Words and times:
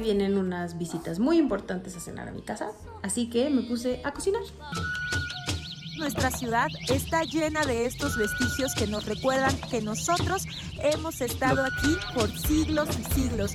Vienen 0.00 0.38
unas 0.38 0.78
visitas 0.78 1.18
muy 1.18 1.36
importantes 1.36 1.94
a 1.94 2.00
cenar 2.00 2.26
a 2.28 2.32
mi 2.32 2.40
casa, 2.40 2.70
así 3.02 3.28
que 3.28 3.50
me 3.50 3.62
puse 3.62 4.00
a 4.02 4.12
cocinar. 4.12 4.40
Nuestra 5.98 6.30
ciudad 6.30 6.68
está 6.88 7.22
llena 7.24 7.66
de 7.66 7.84
estos 7.84 8.16
vestigios 8.16 8.74
que 8.74 8.86
nos 8.86 9.04
recuerdan 9.04 9.54
que 9.70 9.82
nosotros 9.82 10.46
hemos 10.78 11.20
estado 11.20 11.62
aquí 11.62 11.96
por 12.14 12.30
siglos 12.30 12.88
y 12.98 13.04
siglos. 13.12 13.52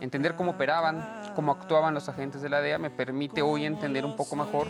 Entender 0.00 0.34
cómo 0.34 0.52
operaban, 0.52 1.06
cómo 1.36 1.52
actuaban 1.52 1.94
los 1.94 2.08
agentes 2.08 2.42
de 2.42 2.48
la 2.48 2.60
DEA 2.60 2.78
me 2.78 2.90
permite 2.90 3.42
hoy 3.42 3.64
entender 3.64 4.04
un 4.04 4.16
poco 4.16 4.34
mejor 4.34 4.66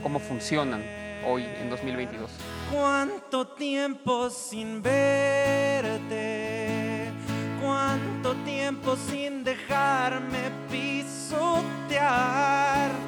cómo 0.00 0.20
funcionan 0.20 0.84
hoy 1.26 1.42
en 1.42 1.70
2022. 1.70 2.30
¿Cuánto 2.72 3.46
tiempo 3.48 4.30
sin 4.30 4.80
verte? 4.80 5.92
¿Cuánto 7.60 8.34
tiempo 8.46 8.96
sin 8.96 9.44
dejarme 9.44 10.38
pisotear? 10.70 11.52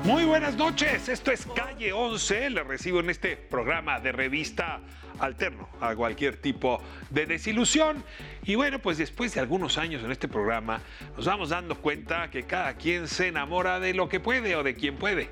Muy 0.04 0.26
buenas 0.26 0.54
noches, 0.56 1.08
esto 1.08 1.32
es 1.32 1.46
Calle 1.46 1.94
11, 1.94 2.50
le 2.50 2.62
recibo 2.62 3.00
en 3.00 3.08
este 3.08 3.38
programa 3.38 4.00
de 4.00 4.12
revista 4.12 4.82
alterno 5.18 5.66
a 5.80 5.96
cualquier 5.96 6.36
tipo 6.36 6.82
de 7.08 7.24
desilusión. 7.24 8.04
Y 8.44 8.56
bueno, 8.56 8.80
pues 8.80 8.98
después 8.98 9.32
de 9.32 9.40
algunos 9.40 9.78
años 9.78 10.04
en 10.04 10.12
este 10.12 10.28
programa 10.28 10.82
nos 11.16 11.24
vamos 11.24 11.48
dando 11.48 11.76
cuenta 11.76 12.30
que 12.30 12.42
cada 12.42 12.74
quien 12.74 13.08
se 13.08 13.28
enamora 13.28 13.80
de 13.80 13.94
lo 13.94 14.10
que 14.10 14.20
puede 14.20 14.56
o 14.56 14.62
de 14.62 14.74
quien 14.74 14.96
puede. 14.96 15.30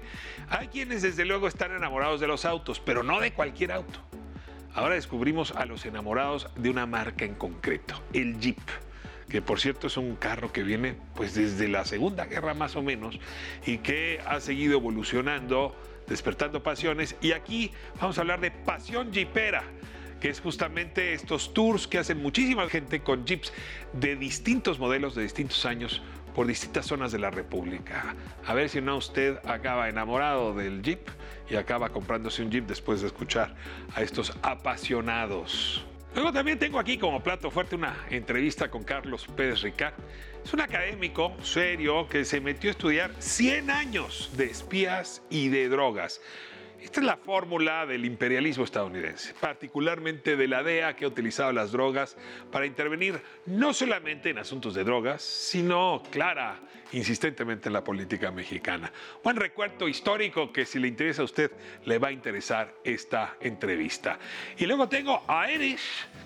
Hay 0.48 0.68
quienes 0.68 1.02
desde 1.02 1.26
luego 1.26 1.48
están 1.48 1.72
enamorados 1.72 2.18
de 2.18 2.28
los 2.28 2.46
autos, 2.46 2.80
pero 2.80 3.02
no 3.02 3.20
de 3.20 3.34
cualquier 3.34 3.72
auto. 3.72 4.00
Ahora 4.74 4.94
descubrimos 4.94 5.52
a 5.52 5.66
los 5.66 5.84
enamorados 5.84 6.48
de 6.56 6.70
una 6.70 6.86
marca 6.86 7.24
en 7.24 7.34
concreto, 7.34 8.00
el 8.12 8.38
Jeep 8.40 8.58
que 9.28 9.40
por 9.40 9.60
cierto 9.60 9.86
es 9.86 9.96
un 9.96 10.14
carro 10.16 10.52
que 10.52 10.62
viene 10.62 10.94
pues 11.14 11.34
desde 11.34 11.66
la 11.66 11.86
Segunda 11.86 12.26
Guerra 12.26 12.52
más 12.52 12.76
o 12.76 12.82
menos 12.82 13.18
y 13.64 13.78
que 13.78 14.20
ha 14.26 14.40
seguido 14.40 14.74
evolucionando, 14.74 15.74
despertando 16.06 16.62
pasiones 16.62 17.16
y 17.22 17.32
aquí 17.32 17.70
vamos 17.98 18.18
a 18.18 18.20
hablar 18.20 18.40
de 18.40 18.50
pasión 18.50 19.10
jeepera 19.10 19.64
que 20.20 20.28
es 20.28 20.40
justamente 20.40 21.14
estos 21.14 21.54
tours 21.54 21.88
que 21.88 21.98
hacen 21.98 22.20
muchísima 22.22 22.68
gente 22.68 23.00
con 23.00 23.26
jeeps 23.26 23.52
de 23.94 24.14
distintos 24.16 24.78
modelos, 24.78 25.16
de 25.16 25.22
distintos 25.22 25.64
años, 25.66 26.00
por 26.32 26.46
distintas 26.46 26.86
zonas 26.86 27.10
de 27.10 27.18
la 27.18 27.30
República. 27.30 28.14
A 28.46 28.54
ver 28.54 28.68
si 28.68 28.80
no 28.80 28.96
usted 28.98 29.38
acaba 29.44 29.88
enamorado 29.88 30.54
del 30.54 30.82
jeep 30.82 31.08
y 31.48 31.56
acaba 31.56 31.88
comprándose 31.90 32.42
un 32.42 32.50
jeep 32.50 32.66
después 32.66 33.00
de 33.00 33.08
escuchar 33.08 33.54
a 33.94 34.02
estos 34.02 34.32
apasionados. 34.42 35.84
Luego 36.14 36.32
también 36.32 36.58
tengo 36.58 36.78
aquí 36.78 36.98
como 36.98 37.22
plato 37.22 37.50
fuerte 37.50 37.74
una 37.74 37.96
entrevista 38.10 38.70
con 38.70 38.84
Carlos 38.84 39.26
Pérez 39.34 39.62
Ricard. 39.62 39.94
Es 40.44 40.52
un 40.52 40.60
académico 40.60 41.34
serio 41.42 42.06
que 42.06 42.24
se 42.26 42.40
metió 42.40 42.68
a 42.68 42.72
estudiar 42.72 43.12
100 43.18 43.70
años 43.70 44.30
de 44.36 44.44
espías 44.44 45.22
y 45.30 45.48
de 45.48 45.70
drogas. 45.70 46.20
Esta 46.82 46.98
es 46.98 47.06
la 47.06 47.16
fórmula 47.16 47.86
del 47.86 48.04
imperialismo 48.04 48.64
estadounidense, 48.64 49.34
particularmente 49.40 50.36
de 50.36 50.48
la 50.48 50.64
DEA 50.64 50.96
que 50.96 51.04
ha 51.04 51.08
utilizado 51.08 51.52
las 51.52 51.70
drogas 51.70 52.16
para 52.50 52.66
intervenir 52.66 53.22
no 53.46 53.72
solamente 53.72 54.30
en 54.30 54.38
asuntos 54.38 54.74
de 54.74 54.82
drogas, 54.82 55.22
sino, 55.22 56.02
clara, 56.10 56.58
insistentemente 56.92 57.68
en 57.68 57.74
la 57.74 57.84
política 57.84 58.32
mexicana. 58.32 58.92
Buen 59.22 59.36
recuerdo 59.36 59.86
histórico 59.86 60.52
que 60.52 60.66
si 60.66 60.80
le 60.80 60.88
interesa 60.88 61.22
a 61.22 61.26
usted 61.26 61.52
le 61.84 61.98
va 61.98 62.08
a 62.08 62.12
interesar 62.12 62.74
esta 62.82 63.36
entrevista. 63.40 64.18
Y 64.58 64.66
luego 64.66 64.88
tengo 64.88 65.22
a 65.28 65.48
Erich 65.50 65.80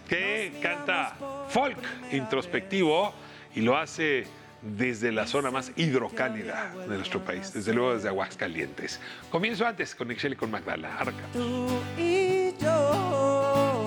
que 0.08 0.52
canta 0.62 1.16
folk 1.50 1.78
introspectivo 2.12 3.14
y 3.54 3.60
lo 3.60 3.76
hace 3.76 4.26
desde 4.74 5.12
la 5.12 5.26
zona 5.26 5.50
más 5.50 5.72
hidrocálida 5.76 6.72
de 6.88 6.96
nuestro 6.96 7.24
país, 7.24 7.52
desde 7.52 7.72
luego 7.72 7.94
desde 7.94 8.08
Aguascalientes. 8.08 9.00
Comienzo 9.30 9.66
antes 9.66 9.94
con 9.94 10.10
Excel 10.10 10.32
y 10.32 10.36
con 10.36 10.50
Magdala. 10.50 10.96
Arca. 10.98 11.12
Tú 11.32 11.80
y 11.96 12.54
yo. 12.58 13.78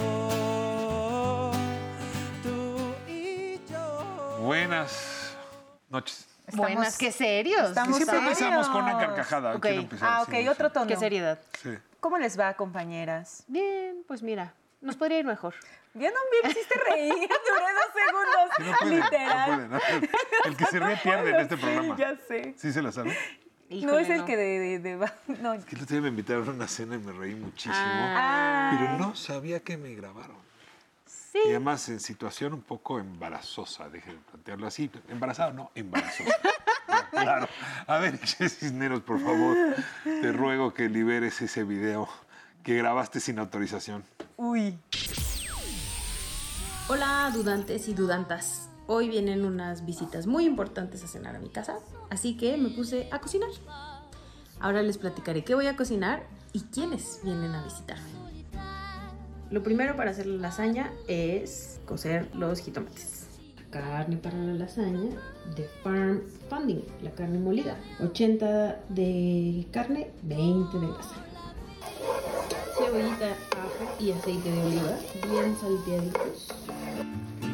Tú 2.44 2.94
y 3.08 3.60
yo. 3.70 4.38
Buenas 4.42 5.36
noches. 5.90 6.26
Buenas, 6.54 6.98
qué 6.98 7.12
serios. 7.12 7.70
Estamos 7.70 7.98
siempre 7.98 8.18
serios. 8.18 8.40
empezamos 8.40 8.68
con 8.70 8.84
una 8.84 8.98
carcajada. 8.98 9.54
Ok. 9.56 9.62
quiero 9.62 9.82
empezar 9.82 10.10
Ah, 10.12 10.22
ok, 10.24 10.34
no 10.46 10.52
otro 10.52 10.72
tono. 10.72 10.88
Qué 10.88 10.96
seriedad. 10.96 11.38
Sí. 11.62 11.70
¿Cómo 12.00 12.18
les 12.18 12.40
va, 12.40 12.54
compañeras? 12.56 13.44
Bien, 13.48 14.04
pues 14.08 14.24
mira, 14.24 14.54
nos 14.82 14.96
podría 14.96 15.20
ir 15.20 15.26
mejor. 15.26 15.54
Bien, 15.94 16.14
no 16.14 16.20
me 16.32 16.50
hiciste 16.52 16.76
reír, 16.90 17.14
duré 17.18 17.28
dos 17.28 17.90
Sí, 17.94 18.00
segundos, 18.06 18.72
no 18.72 18.78
puede, 18.80 18.96
literal. 18.96 19.70
no 19.70 19.80
puede, 19.80 20.00
no. 20.02 20.08
El 20.46 20.58
que 20.58 20.66
se 20.66 20.80
ríe 20.80 20.98
pierde 20.98 21.30
en 21.32 21.36
este 21.38 21.56
Sí, 21.56 21.62
programa. 21.62 21.98
ya 21.98 22.16
sé. 22.28 22.54
¿Sí 22.58 22.72
se 22.74 22.82
la 22.82 22.92
sabe? 22.92 23.18
no 23.70 24.00
es 24.00 24.10
el 24.10 24.26
que 24.26 24.36
de... 24.38 24.60
de, 24.60 24.80
de- 24.80 24.98
no. 25.42 25.54
Que 25.66 25.76
el 25.76 25.82
otro 25.84 25.94
día 25.96 26.02
me 26.02 26.08
invitaron 26.10 26.48
a 26.50 26.52
una 26.52 26.68
cena 26.68 26.96
y 26.96 27.00
me 27.00 27.12
reí 27.12 27.36
muchísimo. 27.36 27.76
Ah. 27.78 28.72
Pero 28.78 28.98
no 28.98 29.16
sabía 29.16 29.60
que 29.62 29.78
me 29.78 29.94
grabaron. 29.96 30.38
Sí. 31.06 31.40
Y 31.46 31.50
además 31.50 31.88
en 31.90 32.00
situación 32.00 32.54
un 32.54 32.62
poco 32.62 33.00
embarazosa, 33.00 33.90
déjenme 33.90 34.20
plantearlo 34.32 34.68
así. 34.68 34.90
Embarazado, 35.10 35.54
no, 35.54 35.72
embarazosa. 35.76 36.36
claro. 37.12 37.48
A 37.88 37.98
ver, 37.98 38.18
Cisneros, 38.18 39.02
por 39.02 39.20
favor, 39.20 39.56
te 40.04 40.32
ruego 40.32 40.74
que 40.74 40.90
liberes 40.90 41.40
ese 41.42 41.64
video 41.64 42.10
que 42.64 42.76
grabaste 42.76 43.20
sin 43.20 43.38
autorización. 43.40 44.04
Uy. 44.38 44.78
Hola 46.92 47.30
dudantes 47.32 47.88
y 47.88 47.94
dudantas. 47.94 48.68
Hoy 48.88 49.10
vienen 49.10 49.46
unas 49.46 49.86
visitas 49.86 50.26
muy 50.26 50.46
importantes 50.46 51.04
a 51.04 51.08
cenar 51.08 51.36
a 51.36 51.40
mi 51.40 51.50
casa, 51.50 51.78
así 52.10 52.36
que 52.36 52.58
me 52.58 52.70
puse 52.70 53.08
a 53.12 53.20
cocinar. 53.20 53.52
Ahora 54.60 54.82
les 54.82 54.98
platicaré 54.98 55.44
qué 55.44 55.54
voy 55.54 55.68
a 55.68 55.76
cocinar 55.76 56.24
y 56.52 56.62
quiénes 56.62 57.20
vienen 57.24 57.54
a 57.54 57.64
visitarme. 57.64 58.10
Lo 59.52 59.62
primero 59.62 59.96
para 59.96 60.10
hacer 60.10 60.26
la 60.26 60.42
lasaña 60.42 60.92
es 61.08 61.80
cocer 61.86 62.28
los 62.36 62.60
jitomates. 62.60 63.28
Carne 63.70 64.18
para 64.18 64.40
la 64.40 64.54
lasaña 64.54 65.16
de 65.56 65.70
Farm 65.84 66.24
Funding, 66.50 66.82
la 67.04 67.12
carne 67.12 67.38
molida. 67.38 67.78
80 68.04 68.80
de 68.90 69.68
carne, 69.72 70.10
20 70.24 70.80
de 70.80 70.88
grasa. 70.88 71.16
Cebollita, 72.80 73.34
ajo 73.52 73.96
y 74.00 74.12
aceite 74.12 74.52
de 74.52 74.64
oliva, 74.64 74.98
bien 75.30 75.56
salteaditos. 75.56 76.48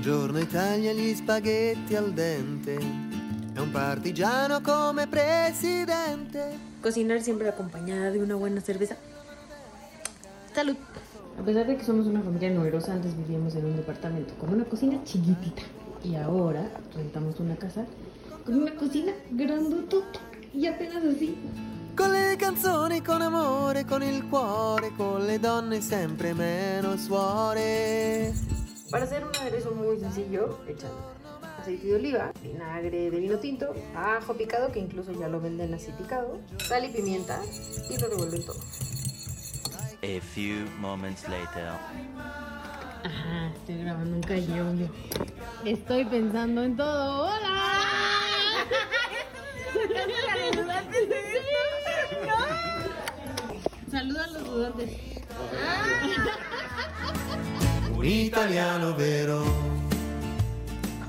Un 0.06 0.12
giorno 0.12 0.40
Italia 0.40 0.94
gli 0.94 1.16
spaghetti 1.16 1.96
al 1.96 2.14
dente. 2.14 2.76
È 2.76 3.58
un 3.58 3.72
partigiano 3.72 4.62
come 4.62 5.08
presidente. 5.08 6.60
Cocinar 6.80 7.24
siempre 7.24 7.50
acompañada 7.50 8.12
de 8.12 8.20
una 8.20 8.36
buena 8.36 8.62
cerveza. 8.62 8.98
Salud. 10.54 10.76
A 11.40 11.44
pesar 11.44 11.66
de 11.66 11.78
que 11.78 11.84
somos 11.84 12.06
una 12.06 12.22
familia 12.22 12.52
numerosa, 12.52 12.94
antes 12.94 13.18
vivíamos 13.18 13.56
en 13.56 13.66
un 13.66 13.78
departamento 13.78 14.36
con 14.36 14.54
una 14.54 14.66
cocina 14.66 15.04
chiquitita. 15.04 15.64
Y 16.04 16.14
ahora 16.14 16.70
rentamos 16.94 17.40
una 17.40 17.56
casa 17.56 17.84
con 18.46 18.62
una 18.62 18.76
cocina 18.76 19.12
grandotota 19.32 20.20
y 20.54 20.68
apenas 20.68 21.04
así. 21.04 21.36
Con 21.98 22.14
le 22.14 22.38
canzoni, 22.38 23.02
con 23.02 23.24
amore, 23.24 23.86
con 23.86 24.04
il 24.04 24.24
cuore, 24.26 24.92
con 24.96 25.26
le 25.26 25.40
donne 25.40 25.82
sempre 25.82 26.36
meno 26.36 26.96
suore. 26.96 28.56
Para 28.92 29.06
hacer 29.06 29.26
un 29.26 29.36
aderezo 29.36 29.72
muy 29.72 30.00
sencillo, 30.00 30.60
echan 30.68 30.92
aceite 31.60 31.88
de 31.88 31.96
oliva, 31.96 32.32
vinagre 32.42 33.10
de 33.10 33.20
vino 33.20 33.40
tinto, 33.40 33.74
ajo 33.96 34.36
picado, 34.36 34.72
que 34.72 34.80
incluso 34.80 35.12
ya 35.12 35.28
lo 35.28 35.42
venden 35.42 35.74
así 35.74 35.92
picado, 35.94 36.40
sal 36.60 36.86
y 36.86 36.90
pimienta, 36.90 37.42
y 37.90 37.98
lo 37.98 38.08
revuelven 38.08 38.46
todo. 38.46 38.60
A 40.04 40.22
few 40.22 40.68
moments 40.80 41.28
later. 41.28 41.68
Ajá, 43.04 43.52
estoy 43.56 43.78
grabando 43.80 44.18
un 44.18 44.24
cañón. 44.24 44.92
Estoy 45.64 46.06
pensando 46.06 46.64
en 46.64 46.78
todo. 46.78 47.26
¡Hola! 47.26 47.72
Saluda 53.90 54.24
a 54.26 54.28
los 54.28 54.44
dudantes. 54.46 54.92
Un 58.06 58.12
italiano 58.12 58.94
vero. 58.96 59.44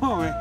¿Cómo 0.00 0.18
ve? 0.20 0.32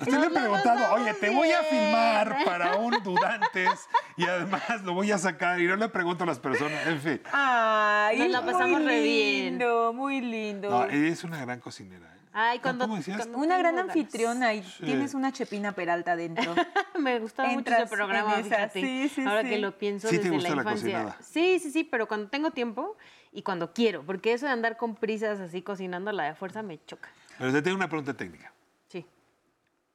Usted 0.00 0.18
le 0.18 0.26
ha 0.26 0.30
preguntado, 0.30 0.94
oye, 0.94 1.12
te 1.12 1.28
voy 1.28 1.50
a 1.50 1.62
filmar 1.64 2.38
para 2.46 2.76
un 2.76 3.02
Dudantes 3.04 3.86
y 4.16 4.24
además 4.24 4.62
lo 4.82 4.94
voy 4.94 5.12
a 5.12 5.18
sacar 5.18 5.60
y 5.60 5.66
no 5.66 5.76
le 5.76 5.90
pregunto 5.90 6.24
a 6.24 6.26
las 6.26 6.38
personas, 6.38 6.86
en 6.86 7.00
fin. 7.02 7.20
Ay, 7.30 8.18
Nos 8.18 8.28
la 8.30 8.40
pasamos 8.40 8.80
muy 8.80 8.86
re 8.86 9.00
bien. 9.02 9.44
lindo, 9.58 9.92
muy 9.92 10.22
lindo. 10.22 10.70
No, 10.70 10.84
ella 10.86 11.08
es 11.12 11.22
una 11.22 11.38
gran 11.44 11.60
cocinera. 11.60 12.06
¿eh? 12.06 12.18
Ay, 12.32 12.60
cuando. 12.60 12.86
¿Cómo 12.86 12.96
decías? 12.96 13.18
cuando 13.18 13.36
Una 13.36 13.58
gran 13.58 13.76
ganas. 13.76 13.94
anfitriona 13.94 14.54
y 14.54 14.62
Sí. 14.62 14.84
tienes 14.86 15.12
una 15.12 15.32
Chepina 15.32 15.72
Peralta 15.72 16.16
dentro. 16.16 16.54
Me 16.98 17.18
gustaba 17.18 17.50
mucho 17.50 17.74
ese 17.74 17.86
programa, 17.86 18.36
fíjate. 18.42 18.80
sí, 18.80 19.08
sí, 19.14 19.20
Ahora 19.26 19.42
sí. 19.42 19.50
que 19.50 19.58
lo 19.58 19.76
pienso 19.76 20.08
Sí 20.08 20.16
te 20.16 20.22
desde 20.30 20.34
gusta 20.34 20.48
la 20.48 20.54
la 20.56 20.62
infancia. 20.62 20.92
cocinada. 21.02 21.16
Sí, 21.22 21.58
sí, 21.58 21.70
sí, 21.70 21.84
pero 21.84 22.08
cuando 22.08 22.30
tengo 22.30 22.52
tiempo 22.52 22.96
y 23.32 23.42
cuando 23.42 23.72
quiero, 23.72 24.02
porque 24.02 24.32
eso 24.32 24.46
de 24.46 24.52
andar 24.52 24.76
con 24.76 24.94
prisas 24.94 25.40
así 25.40 25.62
cocinando 25.62 26.12
la 26.12 26.24
de 26.24 26.34
fuerza 26.34 26.62
me 26.62 26.84
choca. 26.84 27.08
Pero 27.38 27.52
te 27.52 27.62
tengo 27.62 27.76
una 27.76 27.88
pregunta 27.88 28.14
técnica. 28.14 28.52
Sí. 28.88 29.06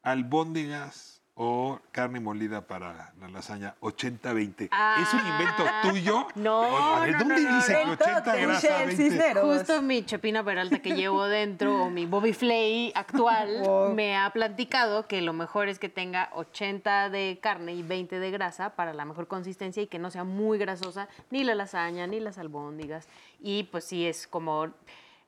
albóndigas 0.01 1.14
o 1.37 1.81
carne 1.91 2.21
molida 2.21 2.61
para 2.65 3.11
la 3.19 3.27
lasaña 3.27 3.75
80-20. 3.81 4.69
Ah. 4.71 4.99
¿Es 5.01 5.13
un 5.13 5.19
invento 5.27 5.65
tuyo? 5.83 6.27
No, 6.35 6.61
O- 6.61 6.77
a 6.95 6.99
ver, 7.01 7.11
no, 7.11 7.19
¿dónde 7.19 7.41
no, 7.41 7.49
no, 7.49 7.55
dice 7.57 7.73
que 7.73 7.81
El 7.81 7.89
80 7.89 8.23
toque, 8.23 8.41
grasa, 8.41 8.53
Michelle 8.67 8.85
20? 8.85 8.95
Cisneros. 9.03 9.57
Justo 9.57 9.81
mi 9.81 10.03
Chepina 10.05 10.43
Peralta 10.45 10.79
que 10.79 10.95
llevo 10.95 11.25
dentro, 11.25 11.83
o 11.83 11.89
mi 11.89 12.05
Bobby 12.05 12.31
Flay 12.31 12.93
actual, 12.95 13.59
Wow. 13.65 13.93
me 13.93 14.15
ha 14.17 14.29
platicado 14.29 15.07
que 15.07 15.21
lo 15.21 15.33
mejor 15.33 15.67
es 15.67 15.77
que 15.77 15.89
tenga 15.89 16.29
80 16.35 17.09
de 17.09 17.37
carne 17.41 17.73
y 17.73 17.83
20 17.83 18.17
de 18.19 18.31
grasa 18.31 18.69
para 18.77 18.93
la 18.93 19.03
mejor 19.03 19.27
consistencia 19.27 19.83
y 19.83 19.87
que 19.87 19.99
no 19.99 20.11
sea 20.11 20.23
muy 20.23 20.57
grasosa 20.57 21.09
ni 21.31 21.43
la 21.43 21.53
lasaña 21.55 22.07
ni 22.07 22.21
las 22.21 22.37
albóndigas. 22.37 23.09
Y 23.41 23.63
pues 23.63 23.83
sí 23.83 24.07
es 24.07 24.25
como, 24.25 24.67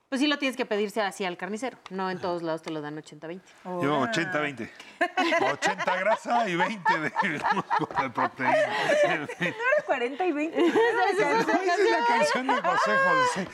pues 0.09 0.21
sí 0.21 0.27
lo 0.27 0.37
tienes 0.37 0.55
que 0.55 0.65
pedirse 0.65 1.01
así 1.01 1.25
al 1.25 1.35
carnicero, 1.37 1.77
no 1.89 2.09
en 2.09 2.19
todos 2.19 2.41
lados 2.41 2.61
te 2.61 2.71
lo 2.71 2.81
dan 2.81 2.95
80-20. 2.97 3.41
Yo 3.65 4.01
80-20. 4.03 4.69
80 5.53 5.95
grasa 5.99 6.49
y 6.49 6.55
20 6.55 6.93
de, 6.99 6.99
de 8.01 8.09
proteína. 8.13 8.53
¿No 9.07 9.13
era 9.45 9.83
40 9.85 10.25
y 10.25 10.31
20? 10.31 10.57
Esa 10.65 11.39
es 11.41 11.47
la 11.47 12.05
canción 12.07 12.47
de 12.47 12.53
José 12.53 12.91
José. 13.07 13.47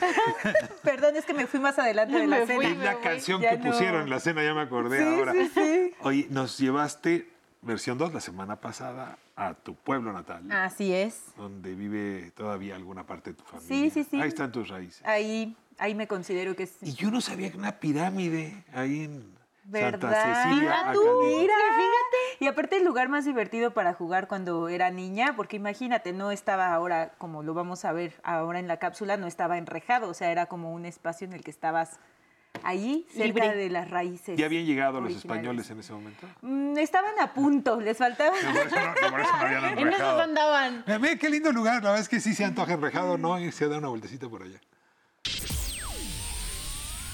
Perdón, 0.82 1.16
es 1.16 1.24
que 1.24 1.34
me 1.34 1.46
fui 1.46 1.60
más 1.60 1.78
adelante 1.78 2.16
de 2.18 2.26
la 2.26 2.46
cena. 2.46 2.68
Es 2.68 2.76
la 2.78 3.00
canción 3.00 3.40
que 3.40 3.58
no. 3.58 3.70
pusieron 3.72 4.02
en 4.02 4.10
la 4.10 4.20
cena, 4.20 4.42
ya 4.42 4.54
me 4.54 4.62
acordé 4.62 4.98
Sí, 4.98 5.14
ahora. 5.18 5.32
sí, 5.32 5.50
sí. 5.54 5.94
Oye, 6.00 6.26
nos 6.30 6.58
llevaste 6.58 7.28
versión 7.62 7.96
2 7.98 8.12
la 8.12 8.20
semana 8.20 8.60
pasada 8.60 9.18
a 9.36 9.54
tu 9.54 9.74
pueblo 9.74 10.12
natal, 10.12 10.44
Así 10.52 10.94
es. 10.94 11.22
donde 11.36 11.74
vive 11.74 12.30
todavía 12.36 12.76
alguna 12.76 13.04
parte 13.04 13.30
de 13.30 13.36
tu 13.36 13.42
familia. 13.44 13.66
Sí, 13.68 13.90
sí, 13.90 14.04
sí. 14.08 14.20
Ahí 14.20 14.28
están 14.28 14.52
tus 14.52 14.68
raíces. 14.68 15.02
Ahí, 15.04 15.56
ahí 15.78 15.94
me 15.94 16.06
considero 16.06 16.56
que 16.56 16.64
es. 16.64 16.76
Y 16.82 16.94
yo 16.94 17.10
no 17.10 17.20
sabía 17.20 17.50
que 17.50 17.56
una 17.56 17.78
pirámide 17.80 18.64
ahí 18.72 19.04
en 19.04 19.34
Santa 19.70 20.08
¿Verdad? 20.08 20.44
Cecilia. 20.44 20.60
Mira 20.60 20.92
tú, 20.92 21.02
mira, 21.24 21.54
fíjate. 21.54 22.44
Y 22.44 22.46
aparte 22.46 22.76
el 22.76 22.84
lugar 22.84 23.08
más 23.08 23.24
divertido 23.24 23.72
para 23.72 23.94
jugar 23.94 24.28
cuando 24.28 24.68
era 24.68 24.90
niña, 24.90 25.34
porque 25.36 25.56
imagínate, 25.56 26.12
no 26.12 26.30
estaba 26.30 26.72
ahora, 26.72 27.14
como 27.18 27.42
lo 27.42 27.54
vamos 27.54 27.84
a 27.84 27.92
ver 27.92 28.14
ahora 28.22 28.58
en 28.58 28.68
la 28.68 28.78
cápsula, 28.78 29.16
no 29.16 29.26
estaba 29.26 29.56
enrejado, 29.56 30.08
o 30.08 30.14
sea, 30.14 30.30
era 30.30 30.46
como 30.46 30.72
un 30.72 30.84
espacio 30.84 31.26
en 31.26 31.32
el 31.32 31.42
que 31.42 31.50
estabas 31.50 31.98
ahí, 32.62 33.06
cerca 33.10 33.44
Libre. 33.44 33.56
de 33.56 33.70
las 33.70 33.90
raíces. 33.90 34.36
¿Ya 34.38 34.46
habían 34.46 34.66
llegado 34.66 35.00
los 35.00 35.12
originarias. 35.12 35.24
españoles 35.24 35.70
en 35.70 35.80
ese 35.80 35.92
momento? 35.92 36.26
Mm, 36.42 36.78
estaban 36.78 37.18
a 37.18 37.32
punto, 37.32 37.80
les 37.80 37.96
faltaba. 37.96 38.36
Que 38.36 38.46
Por 38.46 38.66
eso 38.66 38.76
no, 38.76 39.10
por 39.10 39.20
eso 39.20 39.32
no 39.32 39.38
habían 39.38 39.78
En 39.78 39.88
esos 39.88 40.20
andaban. 40.20 40.84
Ve 41.00 41.18
qué 41.18 41.30
lindo 41.30 41.52
lugar, 41.52 41.82
la 41.82 41.90
verdad 41.90 42.00
es 42.00 42.08
que 42.08 42.20
sí 42.20 42.34
se 42.34 42.44
antoja 42.44 42.74
enrejado, 42.74 43.18
¿no? 43.18 43.38
Y 43.40 43.50
se 43.50 43.68
da 43.68 43.78
una 43.78 43.88
vueltecita 43.88 44.28
por 44.28 44.42
allá. 44.42 44.60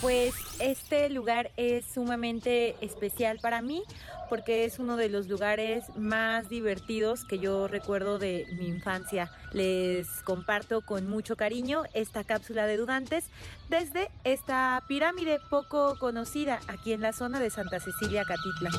Pues 0.01 0.35
este 0.61 1.11
lugar 1.11 1.51
es 1.57 1.85
sumamente 1.85 2.75
especial 2.81 3.39
para 3.41 3.61
mí 3.61 3.83
porque 4.31 4.65
es 4.65 4.79
uno 4.79 4.97
de 4.97 5.09
los 5.11 5.29
lugares 5.29 5.85
más 5.97 6.49
divertidos 6.49 7.25
que 7.25 7.39
yo 7.39 7.69
recuerdo 7.69 8.19
de 8.19 8.47
mi 8.59 8.69
infancia. 8.69 9.31
Les 9.53 10.07
comparto 10.23 10.81
con 10.83 11.07
mucho 11.09 11.37
cariño 11.37 11.83
esta 11.93 12.25
cápsula 12.25 12.67
de 12.67 12.79
dudantes 12.79 13.25
desde 13.69 14.09
esta 14.25 14.83
pirámide 14.89 15.39
poco 15.51 15.99
conocida 15.99 16.61
aquí 16.69 16.93
en 16.93 17.03
la 17.03 17.13
zona 17.13 17.41
de 17.41 17.51
Santa 17.51 17.81
Cecilia 17.81 18.25
Catitla. 18.25 18.71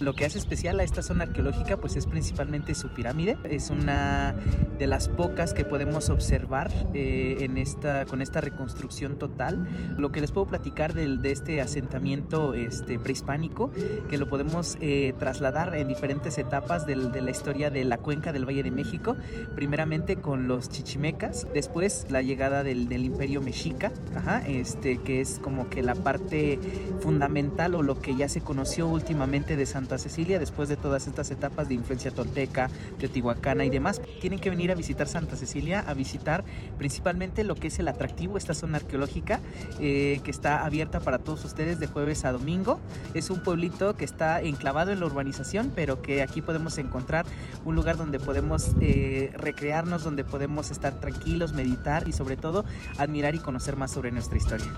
Lo 0.00 0.14
que 0.14 0.24
hace 0.24 0.38
especial 0.38 0.78
a 0.78 0.84
esta 0.84 1.02
zona 1.02 1.24
arqueológica 1.24 1.76
pues 1.78 1.96
es 1.96 2.06
principalmente 2.06 2.74
su 2.76 2.88
pirámide. 2.90 3.36
Es 3.42 3.70
una 3.70 4.32
de 4.78 4.86
las 4.86 5.08
pocas 5.08 5.52
que 5.54 5.64
podemos 5.64 6.08
observar 6.08 6.70
eh, 6.94 7.38
en 7.40 7.58
esta, 7.58 8.04
con 8.06 8.22
esta 8.22 8.40
reconstrucción 8.40 9.18
total. 9.18 9.66
Lo 9.96 10.12
que 10.12 10.20
les 10.20 10.30
puedo 10.30 10.46
platicar 10.46 10.94
del- 10.94 11.20
de, 11.20 11.32
este 11.32 11.60
asentamiento 11.60 12.54
este, 12.54 13.00
prehispánico, 13.00 13.72
que 14.08 14.18
lo 14.18 14.28
podemos 14.28 14.78
eh, 14.80 15.14
trasladar 15.18 15.74
en 15.74 15.88
diferentes 15.88 16.38
etapas 16.38 16.86
del- 16.86 17.10
de 17.10 17.20
la 17.20 17.32
historia 17.32 17.70
de 17.70 17.84
la 17.84 17.98
cuenca 17.98 18.32
del 18.32 18.44
Valle 18.46 18.62
de 18.62 18.70
México. 18.70 19.16
Primeramente 19.56 20.16
con 20.16 20.46
los 20.46 20.68
chichimecas, 20.68 21.48
después 21.52 22.06
la 22.08 22.22
llegada 22.22 22.62
del, 22.62 22.88
del 22.88 23.04
imperio 23.04 23.40
mexica, 23.42 23.90
ajá, 24.14 24.46
este, 24.46 24.98
que 24.98 25.20
es 25.20 25.40
como 25.42 25.68
que 25.70 25.82
la 25.82 25.96
parte 25.96 26.60
fundamental 27.00 27.74
o 27.74 27.82
lo 27.82 28.00
que 28.00 28.14
ya 28.14 28.28
se 28.28 28.40
conoció 28.42 28.86
últimamente 28.86 29.56
de 29.56 29.66
Santa 29.88 30.02
Cecilia 30.02 30.38
después 30.38 30.68
de 30.68 30.76
todas 30.76 31.06
estas 31.06 31.30
etapas 31.30 31.66
de 31.66 31.74
influencia 31.74 32.10
tolteca, 32.10 32.68
teotihuacana 32.98 33.64
y 33.64 33.70
demás. 33.70 34.02
Tienen 34.20 34.38
que 34.38 34.50
venir 34.50 34.70
a 34.70 34.74
visitar 34.74 35.08
Santa 35.08 35.34
Cecilia, 35.34 35.80
a 35.80 35.94
visitar 35.94 36.44
principalmente 36.76 37.42
lo 37.42 37.54
que 37.54 37.68
es 37.68 37.78
el 37.78 37.88
atractivo, 37.88 38.36
esta 38.36 38.52
zona 38.52 38.76
arqueológica 38.76 39.40
eh, 39.80 40.20
que 40.24 40.30
está 40.30 40.66
abierta 40.66 41.00
para 41.00 41.18
todos 41.18 41.42
ustedes 41.46 41.80
de 41.80 41.86
jueves 41.86 42.26
a 42.26 42.32
domingo. 42.32 42.80
Es 43.14 43.30
un 43.30 43.42
pueblito 43.42 43.96
que 43.96 44.04
está 44.04 44.42
enclavado 44.42 44.92
en 44.92 45.00
la 45.00 45.06
urbanización, 45.06 45.72
pero 45.74 46.02
que 46.02 46.20
aquí 46.20 46.42
podemos 46.42 46.76
encontrar 46.76 47.24
un 47.64 47.74
lugar 47.74 47.96
donde 47.96 48.20
podemos 48.20 48.72
eh, 48.82 49.32
recrearnos, 49.38 50.04
donde 50.04 50.22
podemos 50.22 50.70
estar 50.70 51.00
tranquilos, 51.00 51.54
meditar 51.54 52.06
y 52.06 52.12
sobre 52.12 52.36
todo 52.36 52.66
admirar 52.98 53.34
y 53.34 53.38
conocer 53.38 53.76
más 53.76 53.90
sobre 53.90 54.12
nuestra 54.12 54.36
historia. 54.36 54.68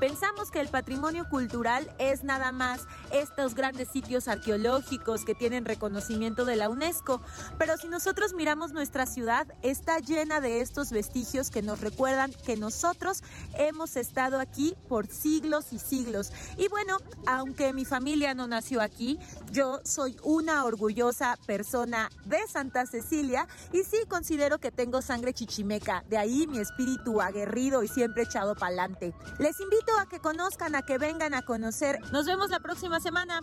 Pensamos 0.00 0.52
que 0.52 0.60
el 0.60 0.68
patrimonio 0.68 1.28
cultural 1.28 1.92
es 1.98 2.22
nada 2.22 2.52
más 2.52 2.86
estos 3.10 3.56
grandes 3.56 3.88
sitios 3.88 4.28
arqueológicos 4.28 5.24
que 5.24 5.34
tienen 5.34 5.64
reconocimiento 5.64 6.44
de 6.44 6.54
la 6.54 6.68
UNESCO, 6.68 7.20
pero 7.58 7.76
si 7.76 7.88
nosotros 7.88 8.32
miramos 8.32 8.72
nuestra 8.72 9.06
ciudad, 9.06 9.48
está 9.62 9.98
llena 9.98 10.40
de 10.40 10.60
estos 10.60 10.90
vestigios 10.90 11.50
que 11.50 11.62
nos 11.62 11.80
recuerdan 11.80 12.32
que 12.46 12.56
nosotros 12.56 13.24
hemos 13.54 13.96
estado 13.96 14.38
aquí 14.38 14.76
por 14.88 15.08
siglos 15.08 15.72
y 15.72 15.80
siglos. 15.80 16.30
Y 16.56 16.68
bueno, 16.68 16.98
aunque 17.26 17.72
mi 17.72 17.84
familia 17.84 18.34
no 18.34 18.46
nació 18.46 18.80
aquí, 18.80 19.18
yo 19.50 19.80
soy 19.84 20.16
una 20.22 20.64
orgullosa 20.64 21.36
persona 21.44 22.08
de 22.24 22.38
Santa 22.46 22.86
Cecilia 22.86 23.48
y 23.72 23.82
sí 23.82 23.96
considero 24.08 24.58
que 24.58 24.70
tengo 24.70 25.02
sangre 25.02 25.32
chichimeca, 25.32 26.04
de 26.08 26.18
ahí 26.18 26.46
mi 26.46 26.58
espíritu 26.58 27.20
aguerrido 27.20 27.82
y 27.82 27.88
siempre 27.88 28.22
echado 28.22 28.54
pa'lante. 28.54 29.12
Les 29.40 29.58
invito 29.58 29.87
a 29.96 30.06
que 30.06 30.20
conozcan, 30.20 30.74
a 30.74 30.82
que 30.82 30.98
vengan 30.98 31.34
a 31.34 31.42
conocer. 31.42 31.98
Nos 32.12 32.26
vemos 32.26 32.50
la 32.50 32.60
próxima 32.60 33.00
semana. 33.00 33.40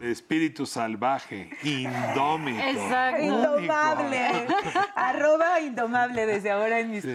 Espíritu 0.00 0.64
salvaje, 0.64 1.50
indómito. 1.62 2.62
Exacto. 2.62 3.22
Indomable. 3.22 4.46
Arroba 4.96 5.60
indomable 5.60 6.24
desde 6.24 6.50
ahora 6.50 6.80
en 6.80 6.90
mis... 6.90 7.02
Sí, 7.02 7.14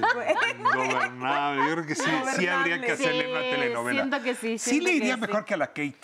Ingobernable. 0.60 1.64
Yo 1.68 1.72
creo 1.74 1.86
que 1.88 1.96
sí, 1.96 2.04
sí 2.38 2.48
habría 2.48 2.80
que 2.82 2.92
hacerle 2.92 3.32
una 3.32 3.40
telenovela. 3.42 4.02
siento 4.04 4.22
que 4.24 4.36
sí, 4.36 4.58
Sí 4.60 4.80
le 4.82 4.92
que 4.92 4.96
iría 4.98 5.16
sí. 5.16 5.22
mejor 5.22 5.46
que 5.46 5.54
a 5.56 5.58
la 5.58 5.68
Kate. 5.68 5.96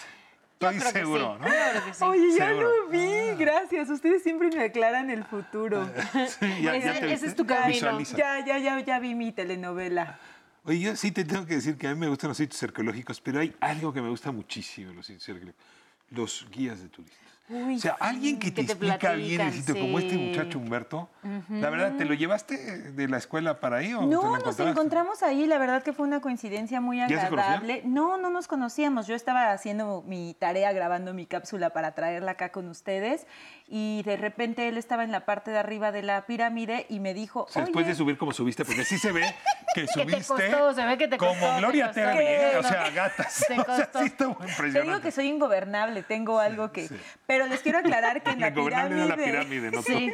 Estoy 0.60 0.79
seguro, 0.79 1.38
sí, 1.39 1.50
¿no? 1.50 1.86
que 1.86 1.93
sí. 1.95 2.03
Oye, 2.03 2.38
ya 2.38 2.48
Seguro. 2.50 2.69
lo 2.86 2.88
vi, 2.89 3.36
gracias. 3.36 3.89
Ustedes 3.89 4.21
siempre 4.21 4.50
me 4.50 4.63
aclaran 4.65 5.10
el 5.10 5.24
futuro. 5.24 5.89
Sí, 6.39 6.62
ya- 6.62 6.75
ya 6.77 6.91
Ese- 6.91 6.91
te 6.91 6.98
ese 6.98 7.07
viste. 7.07 7.27
es 7.27 7.36
tu 7.36 7.45
camino. 7.48 7.67
Visualiza. 7.74 8.15
Ya, 8.17 8.45
ya, 8.45 8.57
ya, 8.60 8.79
ya 8.79 9.00
vi 9.00 9.15
mi 9.15 9.31
telenovela. 9.31 10.19
Oye, 10.63 10.80
yo 10.80 10.96
sí 10.96 11.12
te 11.12 11.25
tengo 11.25 11.46
que 11.46 11.56
decir 11.56 11.75
que 11.75 11.88
a 11.88 11.94
mí 11.94 12.00
me 12.00 12.08
gustan 12.08 12.27
los 12.27 12.38
sitios 12.38 12.62
arqueológicos, 12.62 13.20
pero 13.20 13.39
hay 13.39 13.56
algo 13.60 13.91
que 13.91 14.01
me 14.01 14.10
gusta 14.10 14.32
muchísimo 14.32 14.94
los 14.94 15.08
sitios 15.08 15.30
arqueológicos. 15.30 15.65
Los 16.12 16.48
guías 16.51 16.80
de 16.82 16.89
turistas. 16.89 17.30
Uy, 17.51 17.75
o 17.75 17.79
sea, 17.79 17.98
alguien 18.00 18.39
que 18.39 18.50
te, 18.51 18.62
Que 18.62 18.67
te 18.67 18.72
explica 18.74 19.12
bien 19.13 19.41
el 19.41 19.53
sitio, 19.53 19.77
como 19.79 20.00
este 20.00 20.17
muchacho 20.17 20.58
Humberto. 20.58 21.10
La 21.50 21.70
verdad, 21.70 21.93
¿te 21.98 22.05
lo 22.05 22.13
llevaste 22.13 22.91
de 22.91 23.08
la 23.08 23.17
escuela 23.17 23.60
para 23.60 23.77
ahí 23.77 23.93
o 23.93 24.00
te 24.00 24.05
No, 24.05 24.38
nos 24.38 24.60
encontramos 24.60 25.22
ahí, 25.24 25.46
la 25.48 25.58
verdad 25.58 25.84
que 25.84 25.93
fue 25.93 26.08
una 26.08 26.22
coincidencia 26.22 26.79
muy 26.81 27.01
agradable. 27.01 27.81
No, 27.86 28.17
no 28.17 28.29
nos 28.29 28.48
conocíamos. 28.48 29.08
Yo 29.08 29.15
estaba 29.15 29.51
haciendo 29.51 30.03
mi 30.08 30.34
tarea, 30.39 30.72
grabando 30.72 31.13
mi 31.13 31.25
cápsula 31.25 31.72
para 31.72 31.91
traerla 31.93 32.31
acá 32.31 32.51
con 32.51 32.67
ustedes 32.70 33.27
y 33.67 34.03
de 34.03 34.17
repente 34.17 34.67
él 34.67 34.77
estaba 34.77 35.03
en 35.03 35.12
la 35.12 35.25
parte 35.25 35.51
de 35.51 35.58
arriba 35.58 35.91
de 35.91 36.03
la 36.03 36.25
pirámide 36.25 36.86
y 36.89 37.00
me 37.00 37.13
dijo, 37.13 37.43
O 37.43 37.48
sea, 37.50 37.63
después 37.63 37.84
"Oye, 37.86 37.93
de 37.93 37.98
subir 37.98 38.17
como 38.17 38.34
subiste, 38.34 38.65
porque 38.65 38.84
sí 38.84 38.98
se 38.98 39.12
ve 39.12 39.22
que 39.75 39.81
te 39.86 39.88
subiste 39.88 40.24
costó, 40.27 40.74
se 40.74 40.86
ve 40.86 40.98
que 40.98 41.08
te 41.08 41.17
como 41.17 41.31
costó, 41.31 41.53
te 41.53 41.60
Gloria. 41.60 41.91
Trevi, 41.91 42.20
¿eh? 42.20 42.51
o 42.60 42.63
sea, 42.63 42.89
gatas. 42.89 43.46
Te 43.48 43.53
O 43.60 43.63
sea, 43.63 43.65
costó. 43.91 44.03
sí 44.03 44.10
Te 44.10 44.24
impresionante. 44.25 44.81
digo 44.81 45.01
que 45.01 45.12
soy 45.12 45.27
ingobernable, 45.27 46.03
tengo 46.03 46.39
algo 46.39 46.72
que... 46.72 46.88
sí. 46.88 46.96
Pero 47.25 47.40
Pero 47.41 47.50
les 47.53 47.62
quiero 47.62 47.79
aclarar 47.79 48.21
que 48.21 48.29
en 48.29 48.39
la 48.39 48.53
pirámide, 48.53 49.07
la 49.07 49.15
pirámide, 49.15 49.71
no 49.71 49.81
Sí. 49.81 50.13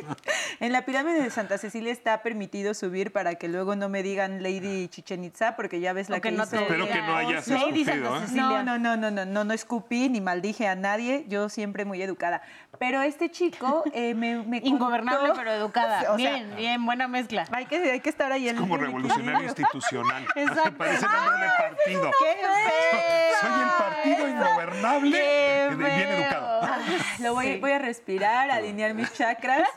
en 0.61 0.71
la 0.71 0.85
pirámide 0.85 1.21
de 1.21 1.29
Santa 1.29 1.57
Cecilia 1.57 1.91
está 1.91 2.21
permitido 2.23 2.73
subir 2.73 3.11
para 3.11 3.35
que 3.35 3.49
luego 3.49 3.75
no 3.75 3.89
me 3.89 4.01
digan 4.01 4.41
Lady 4.41 4.87
Chichen 4.87 5.25
Itza, 5.25 5.57
porque 5.57 5.81
ya 5.81 5.91
ves 5.91 6.09
la 6.09 6.21
que 6.21 6.29
que 6.29 6.31
no 6.37 6.43
hizo- 6.45 6.55
Espero 6.55 6.87
que 6.87 7.01
no 7.01 7.17
hayas 7.17 7.45
Lady 7.49 7.81
escupido, 7.81 7.91
Santa 8.05 8.17
¿eh? 8.17 8.21
Cecilia. 8.21 8.43
No, 8.43 8.63
no, 8.63 8.77
no, 8.79 8.95
no, 8.95 9.11
no, 9.11 9.25
no, 9.25 9.43
no 9.43 9.53
escupí 9.53 10.07
ni 10.07 10.21
maldije 10.21 10.67
a 10.69 10.75
nadie, 10.75 11.25
yo 11.27 11.49
siempre 11.49 11.83
muy 11.83 12.01
educada. 12.01 12.41
Pero 12.79 13.01
este 13.01 13.29
chico 13.29 13.83
eh, 13.91 14.13
me, 14.13 14.43
me 14.43 14.57
Ingobernable, 14.63 15.29
contó- 15.29 15.35
pero 15.39 15.51
educada. 15.51 15.99
O 16.13 16.17
sea, 16.17 16.31
bien, 16.31 16.55
bien, 16.55 16.85
buena 16.85 17.07
mezcla. 17.09 17.45
Hay 17.51 17.65
que, 17.65 17.75
hay 17.91 17.99
que 17.99 18.09
estar 18.09 18.31
ahí 18.31 18.47
en 18.47 18.55
Como 18.55 18.75
en 18.75 18.81
el 18.81 18.85
revolucionario 18.87 19.43
institucional. 19.49 20.25
Exacto. 20.35 20.77
Parece 20.77 21.05
nombre 21.05 21.43
de 21.43 21.49
partido. 21.57 22.11
¡Qué 22.19 22.39
feo! 22.39 23.39
Soy 23.41 23.61
el 23.61 23.69
partido 23.77 24.27
ingobernable 24.29 25.11
¡Qué 25.11 25.75
de- 25.75 25.75
bien 25.75 26.09
educado. 26.09 26.61
Lo 27.21 27.33
voy, 27.33 27.53
Sí. 27.53 27.57
voy 27.59 27.71
a 27.71 27.79
respirar, 27.79 28.51
alinear 28.51 28.93
mis 28.93 29.11
chakras 29.13 29.67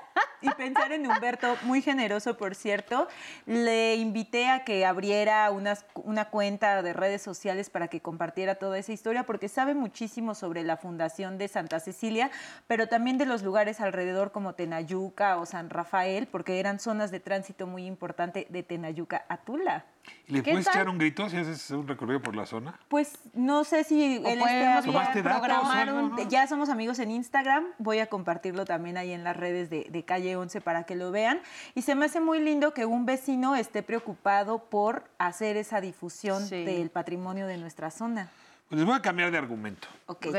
y 0.41 0.51
pensar 0.51 0.93
en 0.93 1.07
Humberto, 1.07 1.57
muy 1.63 1.81
generoso, 1.83 2.37
por 2.37 2.55
cierto. 2.55 3.09
Le 3.47 3.97
invité 3.97 4.49
a 4.49 4.65
que 4.65 4.85
abriera 4.85 5.51
unas, 5.51 5.87
una 5.95 6.27
cuenta 6.27 6.83
de 6.83 6.93
redes 6.93 7.23
sociales 7.23 7.71
para 7.71 7.89
que 7.89 8.01
compartiera 8.01 8.57
toda 8.57 8.79
esa 8.79 8.93
historia, 8.93 9.25
porque 9.25 9.49
sabe 9.49 9.75
muchísimo 9.75 10.35
sobre 10.35 10.63
la 10.63 10.77
fundación 10.77 11.39
de 11.39 11.49
Santa 11.49 11.81
Cecilia, 11.81 12.31
pero 12.67 12.89
también 12.89 13.19
de 13.19 13.27
los 13.27 13.43
lugares 13.43 13.81
alrededor 13.81 14.33
como 14.33 14.55
Tenayuca 14.55 15.37
o 15.39 15.47
San 15.47 15.71
Rafael, 15.71 16.27
porque 16.27 16.61
eran 16.61 16.79
zonas 16.79 17.11
de 17.11 17.21
tránsito 17.21 17.67
muy 17.67 17.87
importante 17.87 18.47
de 18.51 18.63
Tenayuca 18.63 19.25
a 19.29 19.39
Tula. 19.39 19.85
¿Y 20.27 20.33
¿Le 20.35 20.43
¿Qué 20.43 20.53
puedes 20.53 20.67
tal? 20.67 20.75
echar 20.77 20.89
un 20.89 20.99
grito 20.99 21.29
si 21.29 21.37
haces 21.37 21.71
un 21.73 21.87
recorrido 21.89 22.21
por 22.23 22.35
la 22.37 22.47
zona? 22.47 22.79
Pues 22.89 23.19
no 23.35 23.65
sé 23.65 23.85
si 23.85 24.19
O 24.19 24.29
él 24.29 24.39
podemos 24.39 24.49
esté 24.79 24.87
¿Tomaste 24.93 25.23
datos 25.23 25.39
o 25.39 25.45
programar 25.45 25.89
algo, 25.89 25.99
un... 26.01 26.11
no? 26.17 26.29
Ya 26.29 26.47
somos 26.47 26.69
amigos 26.69 26.99
en 27.01 27.11
Instagram, 27.11 27.67
voy 27.79 27.99
a 27.99 28.07
compartirlo 28.09 28.65
también 28.65 28.97
ahí 28.97 29.13
en 29.13 29.25
las 29.25 29.37
redes 29.37 29.71
de, 29.71 29.87
de 29.91 30.05
Calle 30.05 30.37
11 30.37 30.61
para 30.61 30.85
que 30.85 30.95
lo 30.97 31.11
vean. 31.11 31.41
Y 31.75 31.83
se 31.83 31.95
me 31.95 32.07
hace 32.07 32.21
muy 32.21 32.41
lindo 32.41 32.73
que 32.75 32.87
un 32.87 33.07
vecino 33.07 33.57
esté 33.57 33.83
preocupado 33.83 34.65
por 34.71 35.05
hacer 35.19 35.57
esa 35.57 35.81
difusión 35.81 36.47
Sí. 36.47 36.65
del 36.65 36.91
patrimonio 36.91 37.47
de 37.47 37.57
nuestra 37.59 37.91
zona. 37.91 38.31
Pues 38.69 38.79
les 38.79 38.87
voy 38.87 38.97
a 38.97 39.03
cambiar 39.03 39.31
de 39.31 39.39
argumento. 39.39 39.89
Ok. 40.07 40.27
Ok. 40.29 40.37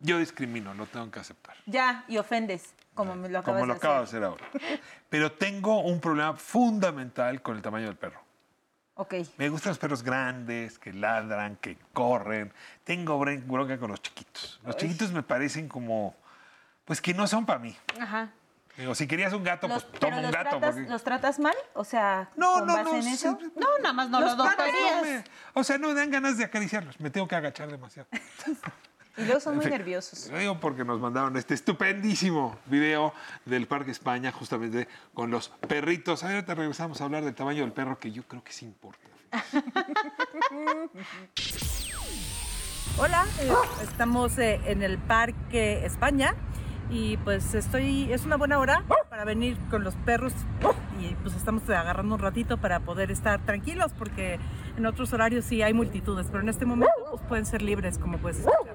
Yo 0.00 0.18
discrimino, 0.18 0.72
lo 0.74 0.86
tengo 0.86 1.10
que 1.10 1.20
aceptar. 1.20 1.54
Ya, 1.66 2.04
y 2.08 2.16
ofendes, 2.16 2.72
como 2.94 3.14
me 3.14 3.28
lo 3.28 3.38
acabas 3.40 3.60
Como 3.60 3.66
lo 3.66 3.74
de 3.74 3.78
acabo 3.78 3.94
de 3.98 4.02
hacer. 4.04 4.24
hacer 4.24 4.24
ahora. 4.24 4.44
Pero 5.10 5.32
tengo 5.32 5.80
un 5.82 6.00
problema 6.00 6.34
fundamental 6.34 7.42
con 7.42 7.56
el 7.56 7.62
tamaño 7.62 7.86
del 7.86 7.96
perro. 7.96 8.20
Me 9.38 9.48
gustan 9.48 9.70
los 9.70 9.78
perros 9.78 10.02
grandes, 10.02 10.78
que 10.78 10.92
ladran, 10.92 11.56
que 11.56 11.76
corren. 11.92 12.52
Tengo 12.84 13.18
bronca 13.18 13.78
con 13.78 13.90
los 13.90 14.02
chiquitos. 14.02 14.60
Los 14.64 14.76
chiquitos 14.76 15.12
me 15.12 15.22
parecen 15.22 15.68
como, 15.68 16.14
pues 16.84 17.00
que 17.00 17.14
no 17.14 17.26
son 17.26 17.46
para 17.46 17.58
mí. 17.58 17.76
Ajá. 18.00 18.30
Digo, 18.76 18.94
si 18.94 19.06
querías 19.06 19.32
un 19.32 19.42
gato, 19.44 19.68
Los- 19.68 19.84
pues 19.84 20.00
toma 20.00 20.16
un 20.16 20.22
gato. 20.30 20.32
tratas, 20.50 20.74
porque- 20.74 20.88
¿Los 20.90 21.04
tratas 21.04 21.38
mal? 21.38 21.54
O 21.74 21.84
sea, 21.84 22.30
No, 22.36 22.52
con 22.54 22.66
no, 22.66 22.72
base 22.74 22.84
no. 22.90 22.96
en 22.96 23.08
eso. 23.08 23.38
sí, 23.40 23.52
No, 23.56 23.66
nada 23.78 23.92
más 23.92 24.08
no 24.08 24.20
Los 24.20 24.36
los 24.36 24.46
no 24.46 25.02
me- 25.02 25.24
O 25.54 25.64
sea, 25.64 25.76
no 25.78 25.88
me 25.88 25.94
dan 25.94 26.10
ganas 26.10 26.38
de 26.38 26.44
acariciarlos. 26.44 26.98
Me 27.00 27.10
tengo 27.10 27.28
que 27.28 27.36
agachar 27.36 27.70
demasiado. 27.70 28.08
Y 29.20 29.24
luego 29.24 29.40
son 29.40 29.56
muy 29.56 29.64
En 29.64 29.70
fin, 29.70 29.78
nerviosos. 29.78 30.28
Lo 30.30 30.38
digo 30.38 30.58
porque 30.58 30.84
nos 30.84 30.98
mandaron 31.00 31.36
este 31.36 31.54
estupendísimo 31.54 32.58
video 32.66 33.12
del 33.44 33.66
Parque 33.66 33.90
España, 33.90 34.32
justamente 34.32 34.88
con 35.12 35.30
los 35.30 35.50
perritos. 35.68 36.24
Ahorita 36.24 36.54
regresamos 36.54 37.00
a 37.00 37.04
hablar 37.04 37.24
del 37.24 37.34
tamaño 37.34 37.62
del 37.62 37.72
perro, 37.72 37.98
que 37.98 38.10
yo 38.12 38.22
creo 38.22 38.42
que 38.42 38.52
sí 38.52 38.64
importa. 38.64 39.00
Hola, 42.98 43.26
eh, 43.40 43.52
estamos 43.82 44.38
eh, 44.38 44.60
en 44.66 44.82
el 44.82 44.98
Parque 44.98 45.84
España 45.84 46.34
y 46.90 47.16
pues 47.18 47.54
estoy, 47.54 48.12
es 48.12 48.24
una 48.24 48.36
buena 48.36 48.58
hora 48.58 48.84
para 49.08 49.24
venir 49.24 49.56
con 49.70 49.84
los 49.84 49.94
perros 49.94 50.32
y 51.00 51.14
pues 51.22 51.34
estamos 51.34 51.62
agarrando 51.70 52.16
un 52.16 52.20
ratito 52.20 52.58
para 52.58 52.80
poder 52.80 53.10
estar 53.10 53.44
tranquilos 53.44 53.92
porque 53.96 54.38
en 54.76 54.86
otros 54.86 55.12
horarios 55.12 55.44
sí 55.44 55.62
hay 55.62 55.72
multitudes, 55.72 56.26
pero 56.26 56.40
en 56.40 56.48
este 56.48 56.66
momento 56.66 56.92
pues 57.10 57.22
pueden 57.22 57.46
ser 57.46 57.62
libres 57.62 57.96
como 57.98 58.18
puedes 58.18 58.40
escuchar. 58.40 58.69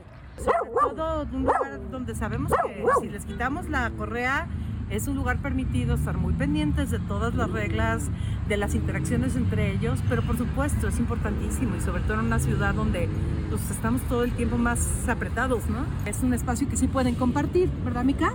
Todo 0.81 1.27
un 1.31 1.43
lugar 1.43 1.79
donde 1.91 2.15
sabemos 2.15 2.51
que 2.63 2.85
si 3.01 3.09
les 3.09 3.25
quitamos 3.25 3.69
la 3.69 3.89
correa 3.91 4.47
es 4.89 5.07
un 5.07 5.15
lugar 5.15 5.37
permitido 5.37 5.95
estar 5.95 6.17
muy 6.17 6.33
pendientes 6.33 6.91
de 6.91 6.99
todas 6.99 7.33
las 7.33 7.49
reglas, 7.49 8.03
de 8.47 8.57
las 8.57 8.75
interacciones 8.75 9.35
entre 9.35 9.71
ellos, 9.71 9.99
pero 10.09 10.21
por 10.21 10.37
supuesto 10.37 10.87
es 10.87 10.99
importantísimo 10.99 11.75
y 11.75 11.81
sobre 11.81 12.03
todo 12.03 12.19
en 12.19 12.27
una 12.27 12.39
ciudad 12.39 12.75
donde 12.75 13.09
pues, 13.49 13.71
estamos 13.71 14.01
todo 14.03 14.23
el 14.23 14.31
tiempo 14.33 14.57
más 14.57 15.09
apretados, 15.09 15.67
¿no? 15.69 15.85
Es 16.05 16.21
un 16.21 16.33
espacio 16.33 16.69
que 16.69 16.77
sí 16.77 16.87
pueden 16.87 17.15
compartir, 17.15 17.69
¿verdad, 17.83 18.03
Mica? 18.03 18.33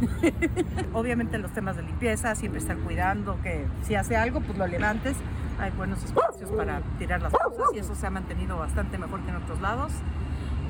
Obviamente 0.92 1.38
los 1.38 1.52
temas 1.52 1.76
de 1.76 1.82
limpieza, 1.82 2.34
siempre 2.34 2.60
estar 2.60 2.76
cuidando 2.78 3.38
que 3.42 3.66
si 3.84 3.94
hace 3.94 4.16
algo, 4.16 4.40
pues 4.40 4.58
lo 4.58 4.66
levantes. 4.66 5.16
Hay 5.58 5.70
buenos 5.72 6.02
espacios 6.02 6.50
para 6.50 6.80
tirar 6.98 7.20
las 7.20 7.32
cosas 7.32 7.66
y 7.74 7.78
eso 7.78 7.94
se 7.94 8.06
ha 8.06 8.10
mantenido 8.10 8.56
bastante 8.56 8.96
mejor 8.96 9.20
que 9.20 9.30
en 9.30 9.36
otros 9.36 9.60
lados. 9.60 9.92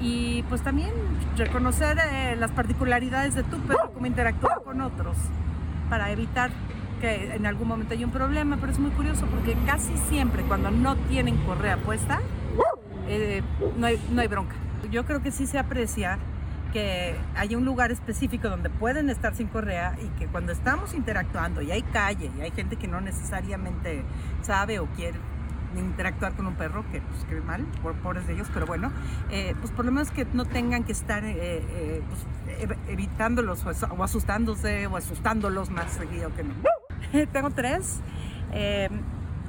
Y 0.01 0.43
pues 0.45 0.63
también 0.63 0.91
reconocer 1.37 1.99
eh, 1.99 2.37
las 2.37 2.51
particularidades 2.53 3.35
de 3.35 3.43
tu 3.43 3.59
perro, 3.59 3.93
cómo 3.93 4.07
interactúa 4.07 4.63
con 4.65 4.81
otros, 4.81 5.17
para 5.91 6.11
evitar 6.11 6.51
que 7.01 7.35
en 7.35 7.47
algún 7.47 7.69
momento 7.69 7.95
haya 7.95 8.07
un 8.07 8.13
problema. 8.13 8.57
Pero 8.59 8.73
es 8.73 8.79
muy 8.79 8.91
curioso 8.93 9.27
porque 9.27 9.57
casi 9.67 9.95
siempre 10.09 10.43
cuando 10.45 10.71
no 10.71 10.97
tienen 10.97 11.37
correa 11.45 11.77
puesta, 11.77 12.21
eh, 13.09 13.43
no, 13.77 13.87
hay, 13.87 14.01
no 14.11 14.23
hay 14.23 14.29
bronca. 14.29 14.55
Yo 14.91 15.05
creo 15.05 15.23
que 15.23 15.31
sí 15.31 15.47
se 15.47 15.59
aprecia 15.59 16.19
que 16.73 17.17
haya 17.37 17.59
un 17.59 17.65
lugar 17.65 17.91
específico 17.91 18.49
donde 18.49 18.71
pueden 18.71 19.11
estar 19.11 19.35
sin 19.35 19.49
correa 19.49 19.97
y 20.01 20.07
que 20.19 20.27
cuando 20.27 20.53
estamos 20.53 20.95
interactuando 20.95 21.63
y 21.63 21.73
hay 21.73 21.83
calle 21.83 22.31
y 22.39 22.41
hay 22.41 22.53
gente 22.53 22.77
que 22.77 22.87
no 22.87 23.01
necesariamente 23.01 24.05
sabe 24.43 24.79
o 24.79 24.87
quiere 24.87 25.19
interactuar 25.79 26.33
con 26.35 26.47
un 26.47 26.55
perro, 26.55 26.85
que 26.91 27.01
pues 27.01 27.25
que 27.25 27.41
mal, 27.41 27.65
por 27.83 27.95
pobres 27.95 28.27
de 28.27 28.35
ellos, 28.35 28.49
pero 28.53 28.67
bueno, 28.67 28.91
eh, 29.31 29.55
pues 29.61 29.73
por 29.73 29.85
lo 29.85 29.93
menos 29.93 30.11
que 30.11 30.27
no 30.33 30.45
tengan 30.45 30.85
que 30.85 30.93
estar 30.93 31.25
eh, 31.25 31.37
eh, 31.39 32.03
pues, 32.09 32.61
ev- 32.69 32.77
evitándolos 32.89 33.65
o, 33.65 33.71
as- 33.71 33.85
o 33.85 34.03
asustándose 34.03 34.87
o 34.87 34.97
asustándolos 34.97 35.71
más 35.71 35.93
seguido 35.93 36.35
que 36.35 36.43
no. 36.45 36.55
Tengo 37.33 37.51
tres, 37.51 38.01
eh, 38.53 38.89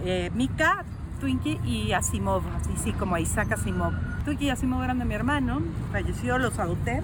eh, 0.04 0.30
Mika, 0.34 0.84
Twinkie 1.20 1.60
y 1.64 1.92
Asimov, 1.94 2.44
así 2.56 2.72
sí, 2.84 2.92
como 2.94 3.18
Isaac 3.18 3.52
Asimov. 3.52 3.94
Twinkie 4.26 4.46
y 4.46 4.50
Asimov 4.50 4.84
eran 4.84 5.00
de 5.00 5.06
mi 5.06 5.14
hermano, 5.16 5.62
falleció, 5.92 6.38
los 6.38 6.58
adopté, 6.60 7.02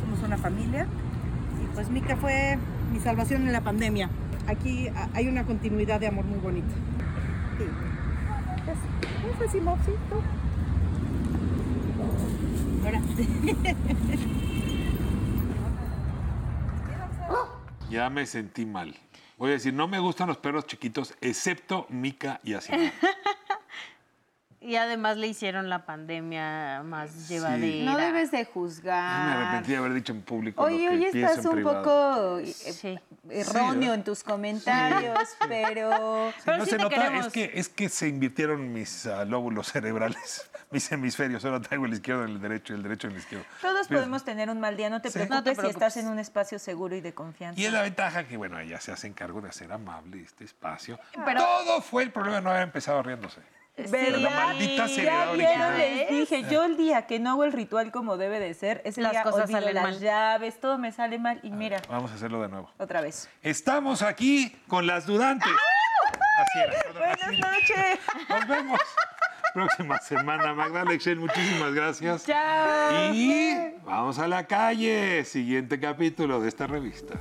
somos 0.00 0.20
una 0.24 0.36
familia. 0.38 0.86
Y 1.62 1.74
pues 1.74 1.90
Mika 1.90 2.16
fue 2.16 2.58
mi 2.92 2.98
salvación 3.00 3.42
en 3.46 3.52
la 3.52 3.60
pandemia. 3.60 4.08
Aquí 4.48 4.88
hay 5.14 5.28
una 5.28 5.44
continuidad 5.44 6.00
de 6.00 6.08
amor 6.08 6.24
muy 6.24 6.38
bonita. 6.38 6.74
Es. 8.70 8.78
Ahora. 12.84 13.00
Ya 17.90 18.08
me 18.10 18.26
sentí 18.26 18.64
mal. 18.66 18.94
Voy 19.36 19.50
a 19.50 19.52
decir, 19.54 19.72
no 19.74 19.88
me 19.88 19.98
gustan 19.98 20.28
los 20.28 20.36
perros 20.36 20.66
chiquitos, 20.66 21.14
excepto 21.20 21.86
Mica 21.88 22.40
y 22.44 22.54
así. 22.54 22.72
Y 24.70 24.76
además 24.76 25.16
le 25.16 25.26
hicieron 25.26 25.68
la 25.68 25.84
pandemia 25.84 26.82
más 26.84 27.28
llevadera. 27.28 27.90
No 27.90 27.98
debes 27.98 28.30
de 28.30 28.38
Me 28.38 28.44
juzgar. 28.44 29.36
arrepentí 29.36 29.72
de 29.72 29.78
haber 29.78 29.94
dicho 29.94 30.12
en 30.12 30.22
público 30.22 30.62
Oye, 30.62 30.88
hoy 30.88 31.04
estás 31.06 31.38
en 31.38 31.46
un 31.48 31.54
privado. 31.56 31.82
poco 31.82 32.38
eh, 32.38 32.46
Sí. 32.52 32.96
erróneo 33.28 33.94
en 33.94 34.04
tus 34.04 34.22
comentarios, 34.22 35.18
pero... 35.48 36.30
Sí, 36.36 36.42
Pero 36.44 36.58
no 36.58 36.64
sí 36.64 36.70
se 36.70 36.76
te 36.76 36.82
nota, 36.84 36.94
queremos. 36.94 37.26
es 37.26 37.32
que, 37.32 37.50
es 37.54 37.68
que 37.68 37.88
se 37.88 38.06
invirtieron 38.06 38.72
mis 38.72 39.06
ah, 39.06 39.24
lóbulos 39.24 39.66
cerebrales, 39.72 40.48
mis 40.70 40.92
hemisferios. 40.92 41.44
Ahora 41.44 41.60
traigo 41.60 41.86
el 41.86 41.92
izquierdo 41.94 42.22
en 42.22 42.30
el 42.30 42.40
derecho 42.40 42.72
y 42.72 42.76
el 42.76 42.84
derecho 42.84 43.08
en 43.08 43.14
el 43.14 43.18
izquierdo. 43.18 43.46
Todos 43.60 43.88
Pero- 43.88 43.98
podemos 44.02 44.24
tener 44.24 44.50
un 44.50 44.60
mal 44.60 44.76
día, 44.76 44.88
no 44.88 45.00
te 45.02 45.08
Sí. 45.10 45.14
preocupes 45.14 45.36
No 45.36 45.42
te 45.42 45.60
si 45.62 45.66
estás 45.66 45.96
en 45.96 46.06
un 46.06 46.20
espacio 46.20 46.60
seguro 46.60 46.94
y 46.94 47.00
de 47.00 47.12
confianza. 47.12 47.60
Y 47.60 47.64
es 47.64 47.72
la 47.72 47.82
ventaja 47.82 48.22
que, 48.28 48.36
bueno, 48.36 48.56
ella 48.60 48.80
se 48.80 48.92
hace 48.92 49.12
cargo 49.14 49.40
de 49.40 49.48
hacer 49.48 49.72
amable 49.72 50.22
este 50.22 50.44
espacio. 50.44 51.00
Pero- 51.24 51.40
Todo 51.40 51.80
fue 51.82 52.04
el 52.04 52.12
problema 52.12 52.36
de 52.36 52.42
no 52.42 52.50
haber 52.50 52.62
empezado 52.62 53.02
riéndose. 53.02 53.40
¿Verdad? 53.88 54.18
La 54.18 54.30
maldita 54.30 54.88
seriedad 54.88 55.26
Ya 55.26 55.32
vieron, 55.32 55.62
original. 55.72 55.78
les 55.78 56.10
dije, 56.10 56.44
yo 56.50 56.64
el 56.64 56.76
día 56.76 57.06
que 57.06 57.18
no 57.20 57.30
hago 57.30 57.44
el 57.44 57.52
ritual 57.52 57.90
como 57.92 58.16
debe 58.16 58.38
de 58.40 58.52
ser, 58.54 58.82
ese 58.84 59.00
Las 59.00 59.12
día 59.12 59.22
cosas 59.22 59.44
olvido 59.44 59.60
salen 59.60 59.74
las 59.74 59.84
mal. 59.84 59.98
llaves, 60.00 60.60
todo 60.60 60.78
me 60.78 60.92
sale 60.92 61.18
mal 61.18 61.40
y 61.42 61.50
mira, 61.50 61.80
Vamos 61.88 62.10
a 62.10 62.14
hacerlo 62.14 62.42
de 62.42 62.48
nuevo. 62.48 62.70
otra 62.78 63.00
vez. 63.00 63.28
Estamos 63.42 64.02
aquí 64.02 64.56
con 64.68 64.86
las 64.86 65.06
dudantes. 65.06 65.48
Así 65.48 66.58
era. 66.58 66.98
Buenas 66.98 67.22
así. 67.22 67.40
noches. 67.40 67.98
Nos 68.28 68.48
vemos 68.48 68.80
próxima 69.52 69.98
semana. 69.98 70.54
Magda 70.54 70.82
Alexel, 70.82 71.18
muchísimas 71.18 71.74
gracias. 71.74 72.24
Chao. 72.24 73.12
Y 73.12 73.74
vamos 73.84 74.18
a 74.18 74.26
la 74.28 74.46
calle. 74.46 75.24
Siguiente 75.24 75.78
capítulo 75.80 76.40
de 76.40 76.48
esta 76.48 76.66
revista. 76.66 77.14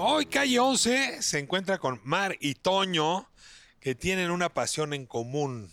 Hoy 0.00 0.26
Calle 0.26 0.58
11 0.58 1.22
se 1.22 1.38
encuentra 1.38 1.78
con 1.78 2.00
Mar 2.04 2.36
y 2.40 2.54
Toño, 2.54 3.28
que 3.78 3.94
tienen 3.94 4.30
una 4.30 4.48
pasión 4.48 4.94
en 4.94 5.06
común, 5.06 5.70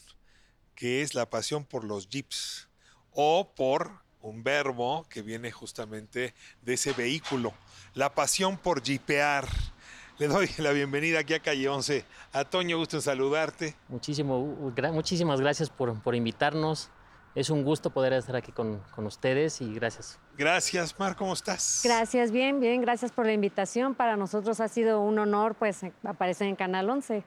que 0.76 1.02
es 1.02 1.14
la 1.14 1.30
pasión 1.30 1.64
por 1.64 1.86
los 1.86 2.10
jeeps 2.10 2.68
o 3.12 3.54
por 3.56 3.92
un 4.22 4.44
verbo 4.44 5.06
que 5.10 5.22
viene 5.22 5.52
justamente 5.52 6.34
de 6.62 6.74
ese 6.74 6.92
vehículo, 6.92 7.54
la 7.94 8.14
pasión 8.14 8.58
por 8.58 8.84
jeepear. 8.84 9.48
Le 10.18 10.28
doy 10.28 10.50
la 10.58 10.72
bienvenida 10.72 11.20
aquí 11.20 11.34
a 11.34 11.40
Calle 11.40 11.70
11. 11.70 12.04
A 12.34 12.44
Toño, 12.44 12.78
gusto 12.78 12.98
en 12.98 13.02
saludarte. 13.02 13.76
Muchísimo, 13.88 14.72
muchísimas 14.92 15.40
gracias 15.40 15.70
por, 15.70 16.02
por 16.02 16.14
invitarnos. 16.14 16.90
Es 17.40 17.50
un 17.50 17.64
gusto 17.64 17.90
poder 17.90 18.12
estar 18.12 18.36
aquí 18.36 18.52
con, 18.52 18.82
con 18.94 19.06
ustedes 19.06 19.62
y 19.62 19.74
gracias. 19.74 20.20
Gracias, 20.38 21.00
Mar, 21.00 21.16
¿cómo 21.16 21.32
estás? 21.32 21.80
Gracias, 21.86 22.32
bien, 22.32 22.60
bien, 22.60 22.82
gracias 22.82 23.14
por 23.14 23.26
la 23.26 23.32
invitación. 23.32 23.96
Para 23.96 24.18
nosotros 24.18 24.60
ha 24.60 24.68
sido 24.68 25.00
un 25.00 25.18
honor 25.20 25.56
pues 25.56 25.80
aparecer 26.04 26.48
en 26.48 26.58
Canal 26.58 26.90
11, 26.90 27.24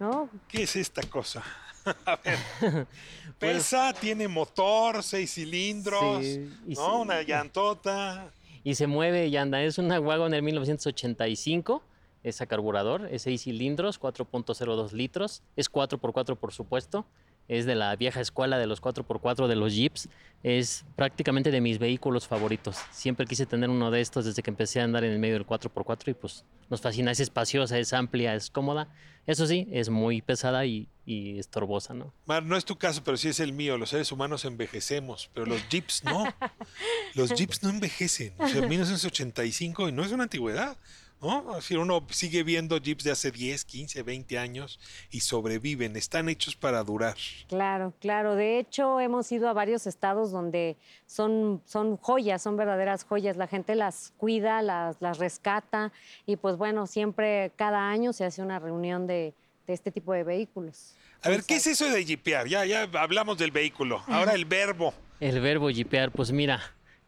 ¿no? 0.00 0.28
¿Qué 0.48 0.64
es 0.64 0.74
esta 0.74 1.02
cosa? 1.02 1.44
A 2.04 2.16
ver. 2.16 2.88
Pesa, 3.38 3.92
tiene 3.92 4.26
motor, 4.26 5.00
seis 5.04 5.32
cilindros, 5.32 6.24
Sí, 6.24 6.52
y 6.66 6.74
¿no? 6.74 6.96
sí. 6.96 7.00
Una 7.02 7.22
llantota. 7.22 8.32
Y 8.64 8.74
se 8.74 8.88
mueve 8.88 9.28
y 9.28 9.36
anda. 9.36 9.62
Es 9.62 9.78
una 9.78 10.00
wagon 10.00 10.32
del 10.32 10.42
1985. 10.42 11.84
Es 12.24 12.40
a 12.40 12.46
carburador, 12.46 13.08
es 13.12 13.22
6 13.22 13.42
cilindros, 13.42 14.00
4.02 14.00 14.90
litros. 14.90 15.42
Es 15.54 15.70
4x4 15.70 16.36
por 16.36 16.52
supuesto. 16.52 17.06
Es 17.52 17.66
de 17.66 17.74
la 17.74 17.94
vieja 17.96 18.22
escuela 18.22 18.56
de 18.58 18.66
los 18.66 18.80
4x4 18.80 19.46
de 19.46 19.56
los 19.56 19.74
Jeeps. 19.74 20.08
Es 20.42 20.86
prácticamente 20.96 21.50
de 21.50 21.60
mis 21.60 21.78
vehículos 21.78 22.26
favoritos. 22.26 22.78
Siempre 22.90 23.26
quise 23.26 23.44
tener 23.44 23.68
uno 23.68 23.90
de 23.90 24.00
estos 24.00 24.24
desde 24.24 24.42
que 24.42 24.48
empecé 24.48 24.80
a 24.80 24.84
andar 24.84 25.04
en 25.04 25.12
el 25.12 25.18
medio 25.18 25.34
del 25.34 25.46
4x4 25.46 26.08
y 26.08 26.14
pues 26.14 26.46
nos 26.70 26.80
fascina. 26.80 27.10
Es 27.10 27.20
espaciosa, 27.20 27.78
es 27.78 27.92
amplia, 27.92 28.34
es 28.34 28.48
cómoda. 28.48 28.88
Eso 29.26 29.46
sí, 29.46 29.68
es 29.70 29.90
muy 29.90 30.22
pesada 30.22 30.64
y, 30.64 30.88
y 31.04 31.38
estorbosa, 31.38 31.92
¿no? 31.92 32.14
Mar, 32.24 32.42
no 32.42 32.56
es 32.56 32.64
tu 32.64 32.78
caso, 32.78 33.02
pero 33.04 33.18
sí 33.18 33.28
es 33.28 33.38
el 33.38 33.52
mío. 33.52 33.76
Los 33.76 33.90
seres 33.90 34.10
humanos 34.12 34.46
envejecemos, 34.46 35.28
pero 35.34 35.44
los 35.44 35.68
jeeps 35.68 36.04
no. 36.04 36.24
Los 37.14 37.34
jeeps 37.34 37.62
no 37.62 37.68
envejecen. 37.68 38.32
O 38.38 38.48
sea, 38.48 38.66
1985 38.66 39.90
y 39.90 39.92
no 39.92 40.02
es 40.02 40.12
una 40.12 40.22
antigüedad. 40.22 40.78
¿No? 41.22 41.50
Es 41.50 41.56
decir, 41.56 41.78
uno 41.78 42.04
sigue 42.10 42.42
viendo 42.42 42.78
jeeps 42.78 43.04
de 43.04 43.12
hace 43.12 43.30
10, 43.30 43.64
15, 43.64 44.02
20 44.02 44.38
años 44.38 44.80
y 45.10 45.20
sobreviven. 45.20 45.96
Están 45.96 46.28
hechos 46.28 46.56
para 46.56 46.82
durar. 46.82 47.16
Claro, 47.48 47.94
claro. 48.00 48.34
De 48.34 48.58
hecho, 48.58 49.00
hemos 49.00 49.30
ido 49.30 49.48
a 49.48 49.52
varios 49.52 49.86
estados 49.86 50.32
donde 50.32 50.76
son, 51.06 51.62
son 51.64 51.96
joyas, 51.96 52.42
son 52.42 52.56
verdaderas 52.56 53.04
joyas. 53.04 53.36
La 53.36 53.46
gente 53.46 53.74
las 53.74 54.12
cuida, 54.16 54.60
las, 54.62 54.96
las 55.00 55.18
rescata 55.18 55.92
y 56.26 56.36
pues 56.36 56.56
bueno, 56.56 56.86
siempre 56.86 57.52
cada 57.56 57.88
año 57.88 58.12
se 58.12 58.24
hace 58.24 58.42
una 58.42 58.58
reunión 58.58 59.06
de, 59.06 59.34
de 59.66 59.72
este 59.72 59.90
tipo 59.90 60.12
de 60.12 60.24
vehículos. 60.24 60.94
A 61.22 61.28
ver, 61.28 61.44
¿qué 61.44 61.56
es 61.56 61.66
eso 61.68 61.88
de 61.88 62.04
jeepear? 62.04 62.48
Ya, 62.48 62.64
ya 62.64 62.88
hablamos 62.94 63.38
del 63.38 63.52
vehículo. 63.52 64.02
Ahora 64.08 64.32
el 64.32 64.44
verbo. 64.44 64.92
El 65.20 65.40
verbo 65.40 65.70
jeepear, 65.70 66.10
pues 66.10 66.32
mira, 66.32 66.60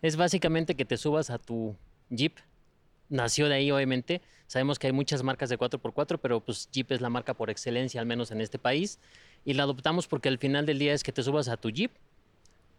es 0.02 0.16
básicamente 0.16 0.76
que 0.76 0.84
te 0.84 0.96
subas 0.96 1.30
a 1.30 1.38
tu 1.38 1.76
jeep. 2.10 2.38
Nació 3.14 3.48
de 3.48 3.54
ahí, 3.54 3.70
obviamente. 3.70 4.22
Sabemos 4.48 4.80
que 4.80 4.88
hay 4.88 4.92
muchas 4.92 5.22
marcas 5.22 5.48
de 5.48 5.56
4x4, 5.56 6.18
pero 6.20 6.40
pues 6.40 6.68
Jeep 6.72 6.90
es 6.90 7.00
la 7.00 7.10
marca 7.10 7.34
por 7.34 7.48
excelencia, 7.48 8.00
al 8.00 8.06
menos 8.06 8.32
en 8.32 8.40
este 8.40 8.58
país. 8.58 8.98
Y 9.44 9.54
la 9.54 9.62
adoptamos 9.62 10.08
porque 10.08 10.28
al 10.28 10.38
final 10.38 10.66
del 10.66 10.80
día 10.80 10.92
es 10.92 11.04
que 11.04 11.12
te 11.12 11.22
subas 11.22 11.46
a 11.46 11.56
tu 11.56 11.70
Jeep. 11.70 11.92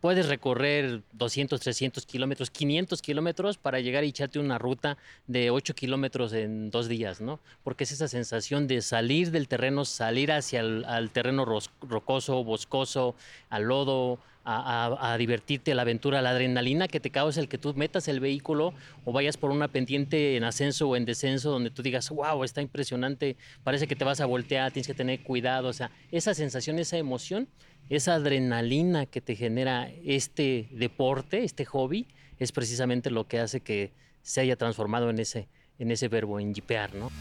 Puedes 0.05 0.27
recorrer 0.27 1.01
200, 1.13 1.59
300 1.59 2.05
kilómetros, 2.05 2.51
500 2.51 3.01
kilómetros 3.01 3.57
para 3.57 3.79
llegar 3.79 4.03
y 4.03 4.09
echarte 4.09 4.37
una 4.37 4.59
ruta 4.59 4.99
de 5.25 5.49
8 5.49 5.73
kilómetros 5.73 6.31
en 6.33 6.69
dos 6.69 6.87
días, 6.87 7.21
¿no? 7.21 7.39
Porque 7.63 7.85
es 7.85 7.91
esa 7.91 8.07
sensación 8.07 8.67
de 8.67 8.83
salir 8.83 9.31
del 9.31 9.47
terreno, 9.47 9.83
salir 9.83 10.31
hacia 10.31 10.59
el 10.59 11.09
terreno 11.11 11.43
rocoso, 11.81 12.43
boscoso, 12.43 13.15
al 13.49 13.63
lodo, 13.63 14.19
a, 14.43 14.85
a- 14.85 15.13
a 15.13 15.17
divertirte, 15.17 15.71
a 15.71 15.75
la 15.75 15.81
aventura, 15.81 16.21
la 16.21 16.29
adrenalina 16.29 16.87
que 16.87 16.99
te 16.99 17.09
causa 17.09 17.39
el 17.41 17.49
que 17.49 17.57
tú 17.57 17.73
metas 17.73 18.07
el 18.07 18.19
vehículo 18.19 18.73
o 19.03 19.11
vayas 19.11 19.37
por 19.37 19.49
una 19.49 19.67
pendiente 19.69 20.37
en 20.37 20.43
ascenso 20.43 20.87
o 20.87 20.95
en 20.95 21.05
descenso 21.05 21.49
donde 21.49 21.71
tú 21.71 21.81
digas, 21.81 22.09
wow, 22.11 22.43
está 22.43 22.61
impresionante, 22.61 23.37
parece 23.63 23.87
que 23.87 23.95
te 23.95 24.05
vas 24.05 24.21
a 24.21 24.27
voltear, 24.27 24.71
tienes 24.71 24.85
que 24.87 24.93
tener 24.93 25.23
cuidado, 25.23 25.69
o 25.69 25.73
sea, 25.73 25.89
esa 26.11 26.35
sensación, 26.35 26.77
esa 26.77 26.97
emoción, 26.97 27.47
esa 27.89 28.15
adrenalina 28.15 29.05
que 29.05 29.21
te 29.21 29.35
genera 29.35 29.89
este 30.03 30.67
deporte, 30.71 31.43
este 31.43 31.65
hobby, 31.65 32.07
es 32.39 32.51
precisamente 32.51 33.11
lo 33.11 33.27
que 33.27 33.39
hace 33.39 33.61
que 33.61 33.91
se 34.21 34.41
haya 34.41 34.55
transformado 34.55 35.09
en 35.09 35.19
ese, 35.19 35.47
en 35.77 35.91
ese 35.91 36.07
verbo, 36.07 36.39
en 36.39 36.53
jipear, 36.53 36.95
¿no? 36.95 37.11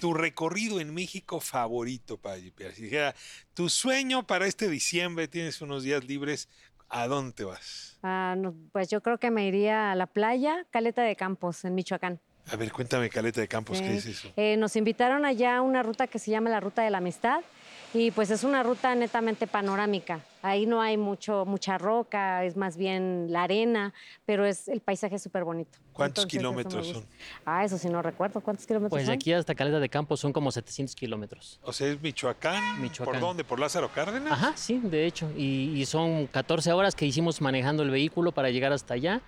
Tu 0.00 0.14
recorrido 0.14 0.80
en 0.80 0.94
México 0.94 1.40
favorito 1.40 2.16
para 2.16 2.40
jeepear. 2.40 2.72
Si 2.72 2.84
dijera, 2.84 3.14
tu 3.52 3.68
sueño 3.68 4.26
para 4.26 4.46
este 4.46 4.68
diciembre, 4.68 5.28
tienes 5.28 5.60
unos 5.60 5.82
días 5.82 6.02
libres, 6.04 6.48
¿a 6.90 7.06
dónde 7.06 7.32
te 7.32 7.44
vas? 7.44 7.98
Ah, 8.02 8.34
no, 8.36 8.54
pues 8.72 8.88
yo 8.90 9.00
creo 9.00 9.18
que 9.18 9.30
me 9.30 9.46
iría 9.46 9.92
a 9.92 9.94
la 9.94 10.06
playa, 10.06 10.66
Caleta 10.70 11.02
de 11.02 11.16
Campos, 11.16 11.64
en 11.64 11.74
Michoacán. 11.74 12.20
A 12.50 12.56
ver, 12.56 12.72
cuéntame, 12.72 13.08
Caleta 13.08 13.40
de 13.40 13.48
Campos, 13.48 13.80
¿qué 13.80 13.96
es 13.96 14.06
eso? 14.06 14.32
Eh, 14.36 14.56
nos 14.56 14.74
invitaron 14.76 15.24
allá 15.24 15.56
a 15.56 15.60
una 15.62 15.82
ruta 15.82 16.06
que 16.06 16.18
se 16.18 16.30
llama 16.30 16.50
la 16.50 16.60
Ruta 16.60 16.82
de 16.82 16.90
la 16.90 16.98
Amistad 16.98 17.40
y 17.92 18.10
pues 18.12 18.30
es 18.30 18.44
una 18.44 18.62
ruta 18.62 18.94
netamente 18.94 19.46
panorámica. 19.46 20.20
Ahí 20.42 20.64
no 20.64 20.80
hay 20.80 20.96
mucho, 20.96 21.44
mucha 21.44 21.76
roca, 21.76 22.44
es 22.44 22.56
más 22.56 22.76
bien 22.76 23.26
la 23.30 23.42
arena, 23.42 23.92
pero 24.24 24.46
es 24.46 24.68
el 24.68 24.80
paisaje 24.80 25.16
es 25.16 25.22
súper 25.22 25.44
bonito. 25.44 25.78
¿Cuántos 25.92 26.24
Entonces, 26.24 26.38
kilómetros 26.38 26.86
son? 26.88 27.04
Ah, 27.44 27.64
eso 27.64 27.76
sí 27.76 27.88
no 27.90 28.00
recuerdo. 28.00 28.40
¿Cuántos 28.40 28.66
kilómetros 28.66 28.90
Pues 28.90 29.02
de 29.02 29.06
son? 29.06 29.14
aquí 29.14 29.32
hasta 29.32 29.54
Caleta 29.54 29.80
de 29.80 29.88
Campos 29.88 30.20
son 30.20 30.32
como 30.32 30.50
700 30.50 30.94
kilómetros. 30.94 31.60
O 31.62 31.72
sea, 31.72 31.88
es 31.88 32.00
Michoacán. 32.00 32.62
¿Por 32.76 32.80
Michoacán. 32.80 33.20
dónde? 33.20 33.44
¿Por 33.44 33.58
Lázaro 33.60 33.90
Cárdenas? 33.92 34.32
Ajá, 34.32 34.52
sí, 34.56 34.80
de 34.82 35.04
hecho. 35.06 35.30
Y, 35.36 35.72
y 35.78 35.84
son 35.84 36.26
14 36.28 36.72
horas 36.72 36.94
que 36.94 37.04
hicimos 37.04 37.40
manejando 37.42 37.82
el 37.82 37.90
vehículo 37.90 38.32
para 38.32 38.50
llegar 38.50 38.72
hasta 38.72 38.94
allá 38.94 39.20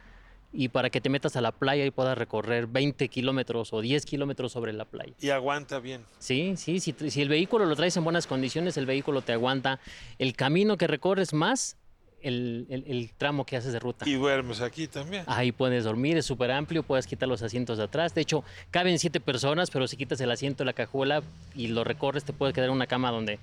y 0.53 0.69
para 0.69 0.91
que 0.91 1.01
te 1.01 1.09
metas 1.09 1.37
a 1.37 1.41
la 1.41 1.53
playa 1.53 1.85
y 1.87 1.91
puedas 1.91 2.17
recorrer 2.19 2.67
20 2.67 3.09
kilómetros 3.09 3.73
o 3.73 3.81
10 3.81 4.05
kilómetros 4.05 4.53
sobre 4.53 4.73
la 4.73 4.85
playa. 4.85 5.13
Y 5.21 5.31
aguanta 5.31 5.79
bien. 5.81 6.03
Sí, 6.19 6.55
sí, 6.57 6.79
si, 6.81 6.93
si 7.11 7.23
el 7.23 7.29
vehículo 7.29 7.65
lo 7.67 7.75
traes 7.77 7.97
en 7.97 8.05
buenas 8.05 8.27
condiciones, 8.27 8.77
el 8.77 8.87
vehículo 8.87 9.23
te 9.23 9.33
aguanta 9.33 9.81
el 10.19 10.35
camino 10.35 10.77
que 10.77 10.87
recorres 10.87 11.33
más 11.33 11.77
el, 12.21 12.67
el- 12.71 12.85
el 12.87 13.11
tramo 13.17 13.45
que 13.45 13.57
haces 13.57 13.73
de 13.73 13.81
ruta. 13.81 14.09
Y 14.09 14.13
duermes 14.15 14.61
aquí 14.61 14.87
también. 14.87 15.25
Ahí 15.27 15.51
puedes 15.51 15.83
dormir, 15.85 16.17
es 16.17 16.27
súper 16.27 16.53
amplio, 16.53 16.85
puedes 16.85 17.07
quitar 17.09 17.29
los 17.29 17.43
asientos 17.43 17.79
de 17.79 17.85
atrás. 17.85 18.15
De 18.15 18.21
hecho, 18.21 18.45
caben 18.71 18.99
siete 19.01 19.19
personas, 19.19 19.71
pero 19.73 19.89
si 19.89 19.97
quitas 19.97 20.21
el 20.21 20.31
asiento 20.31 20.59
de 20.63 20.67
la 20.67 20.73
cajuela 20.73 21.23
y 21.57 21.69
lo 21.69 21.83
recorres, 21.83 22.23
te 22.25 22.33
puede 22.33 22.53
quedar 22.53 22.71
una 22.71 22.87
cama 22.87 23.11
donde 23.11 23.41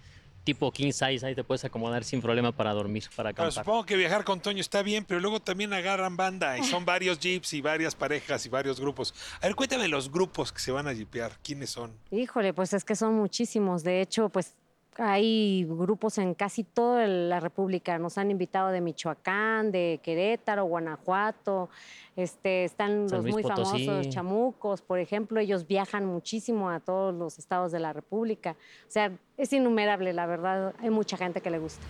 tipo 0.50 0.72
king 0.72 0.92
size, 0.92 1.24
ahí 1.24 1.36
te 1.36 1.44
puedes 1.44 1.64
acomodar 1.64 2.04
sin 2.04 2.22
problema 2.22 2.52
para 2.52 2.74
dormir, 2.74 3.04
para 3.16 3.30
acampar. 3.30 3.52
supongo 3.52 3.86
que 3.86 3.96
viajar 3.96 4.24
con 4.24 4.40
Toño 4.40 4.62
está 4.62 4.82
bien, 4.82 5.06
pero 5.06 5.20
luego 5.20 5.40
también 5.40 5.72
agarran 5.74 6.18
banda 6.18 6.58
y 6.58 6.64
son 6.64 6.86
varios 6.86 7.20
jeeps 7.20 7.54
y 7.54 7.62
varias 7.62 7.94
parejas 7.94 8.46
y 8.48 8.50
varios 8.50 8.80
grupos. 8.80 9.14
A 9.42 9.46
ver, 9.46 9.56
cuéntame 9.56 9.88
los 9.88 10.12
grupos 10.12 10.52
que 10.52 10.60
se 10.60 10.72
van 10.72 10.88
a 10.88 10.94
jeepear. 10.96 11.34
¿Quiénes 11.44 11.70
son? 11.70 11.94
Híjole, 12.10 12.54
pues 12.54 12.74
es 12.74 12.84
que 12.84 12.96
son 12.96 13.14
muchísimos. 13.14 13.84
De 13.84 14.02
hecho, 14.02 14.30
pues 14.30 14.56
hay 15.00 15.66
grupos 15.66 16.18
en 16.18 16.34
casi 16.34 16.64
toda 16.64 17.08
la 17.08 17.40
República. 17.40 17.98
Nos 17.98 18.18
han 18.18 18.32
invitado 18.32 18.70
de 18.70 18.82
Michoacán, 18.82 19.72
de 19.72 20.00
Querétaro, 20.04 20.66
Guanajuato. 20.66 21.70
Este, 22.16 22.66
están 22.66 23.08
San 23.08 23.20
los 23.20 23.24
Luis 23.24 23.36
muy 23.36 23.44
Potosí. 23.44 23.86
famosos 23.86 24.10
chamucos, 24.10 24.82
por 24.82 25.00
ejemplo. 25.00 25.40
Ellos 25.40 25.66
viajan 25.66 26.06
muchísimo 26.06 26.70
a 26.70 26.80
todos 26.80 27.14
los 27.16 27.40
estados 27.40 27.72
de 27.72 27.80
la 27.80 27.94
República. 27.94 28.58
O 28.88 28.92
sea, 28.92 29.12
es 29.38 29.54
innumerable, 29.54 30.12
la 30.14 30.26
verdad. 30.26 30.74
Hay 30.80 30.90
mucha 30.90 31.16
gente 31.16 31.42
que 31.42 31.50
le 31.50 31.60
gusta. 31.60 31.86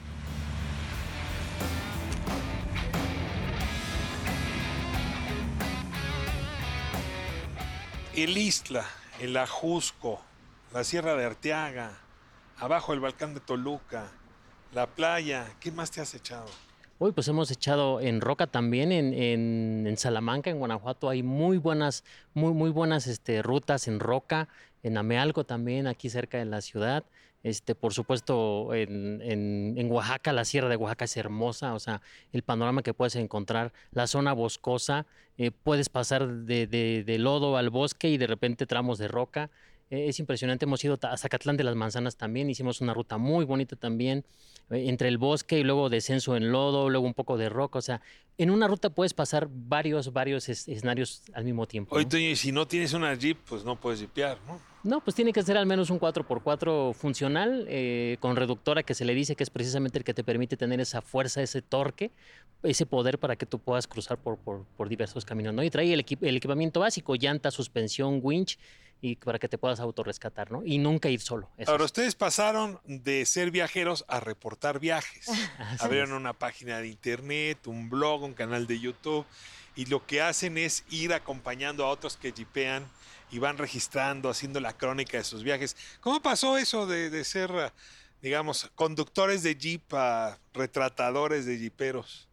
El 8.15 8.37
Istla, 8.37 8.85
el 9.21 9.37
Ajusco, 9.37 10.19
la 10.73 10.83
Sierra 10.83 11.15
de 11.15 11.25
Arteaga, 11.25 11.97
abajo 12.59 12.93
el 12.93 12.99
Balcán 12.99 13.33
de 13.33 13.39
Toluca, 13.39 14.07
la 14.73 14.87
playa. 14.87 15.47
¿Qué 15.59 15.71
más 15.71 15.91
te 15.91 16.01
has 16.01 16.13
echado? 16.13 16.45
Uy, 16.99 17.13
pues 17.13 17.27
hemos 17.29 17.49
echado 17.49 18.01
en 18.01 18.19
Roca 18.19 18.45
también, 18.47 18.91
en, 18.91 19.13
en- 19.13 19.85
en 19.87 19.97
Salamanca, 19.97 20.49
en 20.49 20.59
Guanajuato, 20.59 21.07
hay 21.09 21.23
muy 21.23 21.57
buenas, 21.57 22.03
muy, 22.33 22.53
muy 22.53 22.69
buenas 22.71 23.07
este, 23.07 23.41
rutas 23.41 23.87
en 23.87 24.01
Roca, 24.01 24.49
en 24.83 24.97
Amealco 24.97 25.45
también, 25.45 25.87
aquí 25.87 26.09
cerca 26.09 26.37
de 26.37 26.45
la 26.45 26.59
ciudad. 26.61 27.05
Este, 27.41 27.73
por 27.73 27.93
supuesto, 27.93 28.73
en, 28.73 29.21
en- 29.21 29.75
en 29.77 29.89
Oaxaca, 29.89 30.33
la 30.33 30.43
sierra 30.43 30.67
de 30.67 30.75
Oaxaca 30.75 31.05
es 31.05 31.15
hermosa, 31.15 31.73
o 31.73 31.79
sea, 31.79 32.01
el 32.33 32.43
panorama 32.43 32.83
que 32.83 32.93
puedes 32.93 33.15
encontrar, 33.15 33.71
la 33.91 34.05
zona 34.07 34.33
boscosa, 34.33 35.05
eh, 35.37 35.51
puedes 35.51 35.87
pasar 35.87 36.27
de, 36.27 36.67
de- 36.67 37.05
de 37.05 37.17
lodo 37.17 37.55
al 37.55 37.69
bosque 37.69 38.09
y 38.09 38.17
de 38.17 38.27
repente 38.27 38.65
tramos 38.65 38.97
de 38.97 39.07
roca. 39.07 39.49
Eh, 39.89 40.07
es 40.09 40.19
impresionante. 40.19 40.65
Hemos 40.65 40.83
ido 40.83 40.97
ta- 40.97 41.11
hasta 41.11 41.29
Catlán 41.29 41.57
de 41.57 41.63
las 41.63 41.75
Manzanas 41.75 42.15
también. 42.17 42.49
Hicimos 42.49 42.81
una 42.81 42.93
ruta 42.93 43.17
muy 43.17 43.45
bonita 43.45 43.75
también. 43.75 44.25
eh, 44.71 44.87
entre 44.87 45.07
el 45.07 45.17
bosque 45.17 45.57
y 45.57 45.63
luego 45.63 45.89
descenso 45.89 46.35
en 46.35 46.51
lodo, 46.51 46.89
luego 46.91 47.07
un 47.07 47.15
poco 47.15 47.37
de 47.37 47.49
roca. 47.49 47.79
O 47.79 47.81
sea, 47.81 48.01
en 48.37 48.51
una 48.51 48.67
ruta 48.67 48.91
puedes 48.91 49.15
pasar 49.15 49.47
varios, 49.49 50.13
varios 50.13 50.47
es- 50.47 50.67
escenarios 50.67 51.23
al 51.33 51.43
mismo 51.43 51.65
tiempo. 51.65 51.95
Oye, 51.95 52.05
¿no? 52.05 52.09
Toño, 52.09 52.29
y 52.29 52.35
si 52.35 52.51
no 52.51 52.67
tienes 52.67 52.93
una 52.93 53.11
Jeep, 53.15 53.37
pues 53.49 53.63
no 53.65 53.79
puedes 53.79 53.99
jipear, 53.99 54.37
¿no? 54.47 54.59
No, 54.83 55.01
pues 55.03 55.15
tiene 55.15 55.33
que 55.33 55.41
ser 55.41 55.57
al 55.57 55.65
menos 55.65 55.89
un 55.89 55.97
4x4 55.99 56.93
funcional, 56.93 57.65
eh, 57.67 58.17
con 58.19 58.35
reductora 58.35 58.83
que 58.83 58.93
se 58.93 59.05
le 59.05 59.15
dice 59.15 59.35
que 59.35 59.41
es 59.43 59.49
precisamente 59.49 59.97
el 59.97 60.03
que 60.03 60.13
te 60.13 60.23
permite 60.23 60.55
tener 60.55 60.79
esa 60.79 61.01
fuerza, 61.01 61.41
ese 61.41 61.61
torque, 61.63 62.11
ese 62.61 62.85
poder 62.85 63.17
para 63.17 63.35
que 63.35 63.45
tú 63.47 63.57
puedas 63.59 63.87
cruzar 63.87 64.19
por, 64.19 64.37
por- 64.37 64.65
por 64.77 64.87
diversos 64.87 65.25
caminos. 65.25 65.53
¿no? 65.55 65.63
Y 65.63 65.71
trae 65.71 65.91
el, 65.91 66.05
equi- 66.05 66.17
el 66.21 66.37
equipamiento 66.37 66.79
básico, 66.79 67.15
llanta, 67.15 67.49
suspensión, 67.51 68.19
winch, 68.21 68.59
y 69.01 69.15
para 69.15 69.39
que 69.39 69.47
te 69.47 69.57
puedas 69.57 69.79
autorrescatar, 69.79 70.51
¿no? 70.51 70.63
Y 70.65 70.77
nunca 70.77 71.09
ir 71.09 71.21
solo. 71.21 71.49
eso 71.57 71.71
Ahora, 71.71 71.85
es. 71.85 71.91
ustedes 71.91 72.15
pasaron 72.15 72.79
de 72.85 73.25
ser 73.25 73.51
viajeros 73.51 74.03
a 74.07 74.19
reportar 74.19 74.79
viajes. 74.79 75.27
Abrieron 75.79 76.13
una 76.13 76.33
página 76.33 76.79
de 76.79 76.87
internet, 76.87 77.67
un 77.67 77.89
blog, 77.89 78.23
un 78.23 78.33
canal 78.33 78.67
de 78.67 78.79
YouTube, 78.79 79.25
y 79.75 79.85
lo 79.85 80.05
que 80.05 80.21
hacen 80.21 80.57
es 80.57 80.83
ir 80.89 81.13
acompañando 81.13 81.85
a 81.85 81.89
otros 81.89 82.17
que 82.17 82.31
jipean 82.33 82.85
y 83.31 83.39
van 83.39 83.57
registrando, 83.57 84.29
haciendo 84.29 84.59
la 84.59 84.73
crónica 84.73 85.17
de 85.17 85.23
sus 85.23 85.43
viajes. 85.43 85.77
¿Cómo 86.01 86.21
pasó 86.21 86.57
eso 86.57 86.85
de, 86.87 87.09
de 87.09 87.23
ser, 87.23 87.51
digamos, 88.21 88.69
conductores 88.75 89.43
de 89.43 89.55
jeep 89.55 89.93
a 89.93 90.37
retratadores 90.53 91.45
de 91.45 91.57
jiperos? 91.57 92.27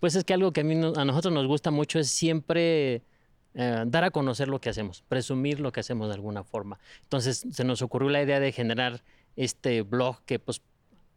Pues 0.00 0.14
es 0.14 0.24
que 0.24 0.32
algo 0.32 0.52
que 0.52 0.60
a, 0.62 0.64
mí 0.64 0.74
a 0.74 1.04
nosotros 1.04 1.34
nos 1.34 1.46
gusta 1.46 1.70
mucho 1.70 1.98
es 1.98 2.10
siempre 2.10 3.02
eh, 3.54 3.84
dar 3.86 4.04
a 4.04 4.10
conocer 4.10 4.48
lo 4.48 4.60
que 4.60 4.68
hacemos, 4.68 5.02
presumir 5.08 5.60
lo 5.60 5.72
que 5.72 5.80
hacemos 5.80 6.08
de 6.08 6.14
alguna 6.14 6.44
forma. 6.44 6.78
Entonces 7.02 7.46
se 7.50 7.64
nos 7.64 7.82
ocurrió 7.82 8.10
la 8.10 8.22
idea 8.22 8.40
de 8.40 8.52
generar 8.52 9.02
este 9.36 9.82
blog 9.82 10.22
que 10.24 10.38
pues 10.38 10.60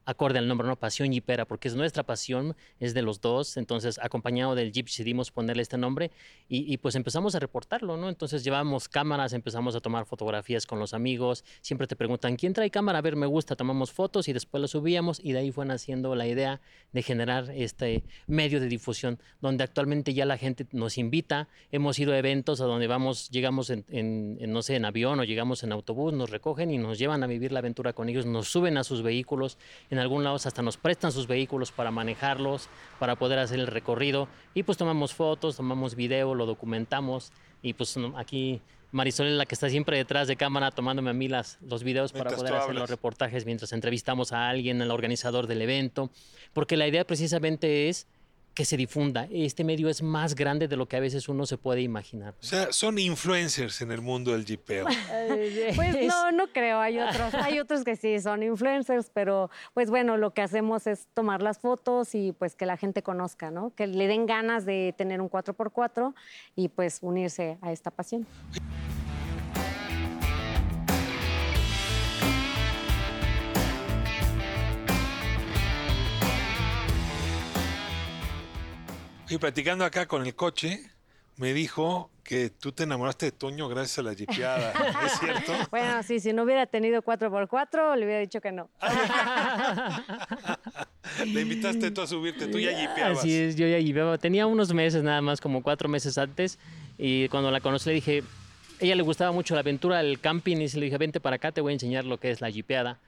acorde 0.07 0.39
al 0.39 0.47
nombre, 0.47 0.65
¿no? 0.65 0.77
Pasión 0.77 1.11
Jeepera, 1.11 1.45
porque 1.45 1.67
es 1.67 1.75
nuestra 1.75 2.03
pasión, 2.03 2.55
es 2.79 2.93
de 2.93 3.01
los 3.01 3.19
dos, 3.19 3.57
entonces 3.57 3.99
acompañado 4.01 4.55
del 4.55 4.71
Jeep 4.71 4.85
decidimos 4.85 5.31
ponerle 5.31 5.61
este 5.61 5.77
nombre 5.77 6.11
y, 6.47 6.77
pues 6.77 6.95
empezamos 6.95 7.35
a 7.35 7.39
reportarlo, 7.39 7.97
¿no? 7.97 8.07
Entonces 8.07 8.45
llevamos 8.45 8.87
cámaras, 8.87 9.33
empezamos 9.33 9.75
a 9.75 9.81
tomar 9.81 10.05
fotografías 10.05 10.65
con 10.65 10.79
los 10.79 10.93
amigos, 10.93 11.43
siempre 11.59 11.87
te 11.87 11.97
preguntan, 11.97 12.37
¿quién 12.37 12.53
trae 12.53 12.71
cámara? 12.71 12.99
A 12.99 13.01
ver, 13.01 13.17
me 13.17 13.25
gusta, 13.25 13.57
tomamos 13.57 13.91
fotos 13.91 14.29
y 14.29 14.33
después 14.33 14.61
las 14.61 14.71
subíamos 14.71 15.19
y 15.21 15.33
de 15.33 15.39
ahí 15.39 15.51
fue 15.51 15.65
naciendo 15.65 16.15
la 16.15 16.25
idea 16.25 16.61
de 16.93 17.03
generar 17.03 17.51
este 17.53 18.05
medio 18.27 18.61
de 18.61 18.67
difusión, 18.67 19.19
donde 19.41 19.65
actualmente 19.65 20.13
ya 20.13 20.25
la 20.25 20.37
gente 20.37 20.65
nos 20.71 20.97
invita, 20.97 21.49
hemos 21.73 21.99
ido 21.99 22.13
a 22.13 22.17
eventos 22.17 22.61
a 22.61 22.65
donde 22.65 22.87
vamos, 22.87 23.29
llegamos 23.29 23.69
en, 23.69 24.37
no 24.39 24.61
sé, 24.61 24.75
en 24.75 24.85
avión 24.85 25.19
o 25.19 25.25
llegamos 25.25 25.63
en 25.63 25.73
autobús, 25.73 26.13
nos 26.13 26.29
recogen 26.29 26.71
y 26.71 26.77
nos 26.77 26.97
llevan 26.97 27.23
a 27.23 27.27
vivir 27.27 27.51
la 27.51 27.59
aventura 27.59 27.91
con 27.91 28.07
ellos, 28.07 28.25
nos 28.25 28.47
suben 28.47 28.77
a 28.77 28.85
sus 28.85 29.03
vehículos, 29.03 29.57
algún 29.99 30.23
lado 30.23 30.35
hasta 30.35 30.61
nos 30.61 30.77
prestan 30.77 31.11
sus 31.11 31.27
vehículos 31.27 31.71
para 31.71 31.91
manejarlos, 31.91 32.69
para 32.99 33.15
poder 33.15 33.39
hacer 33.39 33.59
el 33.59 33.67
recorrido. 33.67 34.27
Y 34.53 34.63
pues 34.63 34.77
tomamos 34.77 35.13
fotos, 35.13 35.57
tomamos 35.57 35.95
video, 35.95 36.35
lo 36.35 36.45
documentamos. 36.45 37.31
Y 37.61 37.73
pues 37.73 37.95
aquí 38.15 38.61
Marisol 38.91 39.27
es 39.27 39.33
la 39.33 39.45
que 39.45 39.55
está 39.55 39.69
siempre 39.69 39.97
detrás 39.97 40.27
de 40.27 40.37
cámara 40.37 40.71
tomándome 40.71 41.09
a 41.09 41.13
mí 41.13 41.27
las, 41.27 41.57
los 41.61 41.83
videos 41.83 42.13
para 42.13 42.31
poder 42.31 42.55
hacer 42.55 42.75
los 42.75 42.89
reportajes 42.89 43.45
mientras 43.45 43.73
entrevistamos 43.73 44.31
a 44.31 44.49
alguien, 44.49 44.81
al 44.81 44.91
organizador 44.91 45.47
del 45.47 45.61
evento, 45.61 46.09
porque 46.53 46.77
la 46.77 46.87
idea 46.87 47.05
precisamente 47.05 47.89
es 47.89 48.07
que 48.57 48.65
se 48.65 48.75
difunda. 48.75 49.27
Este 49.29 49.63
medio 49.63 49.87
es 49.87 50.01
más 50.01 50.33
grande 50.33 50.67
de 50.67 50.75
lo 50.75 50.87
que 50.87 50.97
a 50.97 50.99
veces 50.99 51.29
uno 51.29 51.45
se 51.45 51.59
puede 51.59 51.81
imaginar. 51.81 52.33
O 52.41 52.43
sea, 52.43 52.73
son 52.73 52.97
influencers 52.97 53.83
en 53.83 53.91
el 53.91 54.01
mundo 54.01 54.31
del 54.31 54.45
jipeo. 54.45 54.87
Pues 55.75 56.07
no, 56.07 56.31
no 56.31 56.47
creo. 56.47 56.79
Hay 56.79 56.97
otros, 56.97 57.33
hay 57.35 57.59
otros 57.59 57.83
que 57.83 57.95
sí 57.95 58.19
son 58.19 58.41
influencers, 58.41 59.11
pero 59.13 59.51
pues 59.75 59.91
bueno, 59.91 60.17
lo 60.17 60.33
que 60.33 60.41
hacemos 60.41 60.87
es 60.87 61.07
tomar 61.13 61.43
las 61.43 61.59
fotos 61.59 62.15
y 62.15 62.31
pues 62.31 62.55
que 62.55 62.65
la 62.65 62.77
gente 62.77 63.03
conozca, 63.03 63.51
¿no? 63.51 63.75
Que 63.75 63.85
le 63.85 64.07
den 64.07 64.25
ganas 64.25 64.65
de 64.65 64.95
tener 64.97 65.21
un 65.21 65.29
4x4 65.29 66.15
y 66.55 66.69
pues 66.69 66.99
unirse 67.01 67.59
a 67.61 67.71
esta 67.71 67.91
pasión. 67.91 68.25
Y 79.29 79.37
platicando 79.37 79.83
acá 79.83 80.07
con 80.07 80.25
el 80.25 80.35
coche, 80.35 80.79
me 81.35 81.53
dijo 81.53 82.09
que 82.23 82.49
tú 82.49 82.71
te 82.71 82.83
enamoraste 82.83 83.27
de 83.27 83.31
Toño 83.31 83.69
gracias 83.69 83.99
a 83.99 84.03
la 84.03 84.13
jipeada. 84.13 84.73
¿Es 85.05 85.19
cierto? 85.19 85.53
Bueno, 85.71 86.03
sí, 86.03 86.19
si 86.19 86.33
no 86.33 86.43
hubiera 86.43 86.65
tenido 86.65 87.01
4x4, 87.01 87.95
le 87.95 88.05
hubiera 88.05 88.19
dicho 88.19 88.41
que 88.41 88.51
no. 88.51 88.69
Le 91.25 91.41
invitaste 91.41 91.91
tú 91.91 92.01
a 92.01 92.07
subirte, 92.07 92.47
tú 92.47 92.59
ya 92.59 92.77
jipeabas. 92.77 93.19
Así 93.19 93.33
es, 93.33 93.55
yo 93.55 93.67
ya 93.67 93.79
llevaba, 93.79 94.17
tenía 94.17 94.45
unos 94.45 94.73
meses 94.73 95.03
nada 95.03 95.21
más, 95.21 95.39
como 95.39 95.63
cuatro 95.63 95.87
meses 95.87 96.17
antes, 96.17 96.59
y 96.97 97.29
cuando 97.29 97.49
la 97.49 97.61
conocí 97.61 97.89
le 97.89 97.95
dije, 97.95 98.23
ella 98.79 98.95
le 98.95 99.03
gustaba 99.03 99.31
mucho 99.31 99.53
la 99.53 99.61
aventura, 99.61 100.01
el 100.01 100.19
camping, 100.19 100.57
y 100.57 100.67
le 100.67 100.85
dije, 100.85 100.97
vente 100.97 101.19
para 101.19 101.37
acá, 101.37 101.51
te 101.51 101.61
voy 101.61 101.71
a 101.71 101.73
enseñar 101.73 102.05
lo 102.05 102.19
que 102.19 102.31
es 102.31 102.41
la 102.41 102.51
jipeada. 102.51 102.99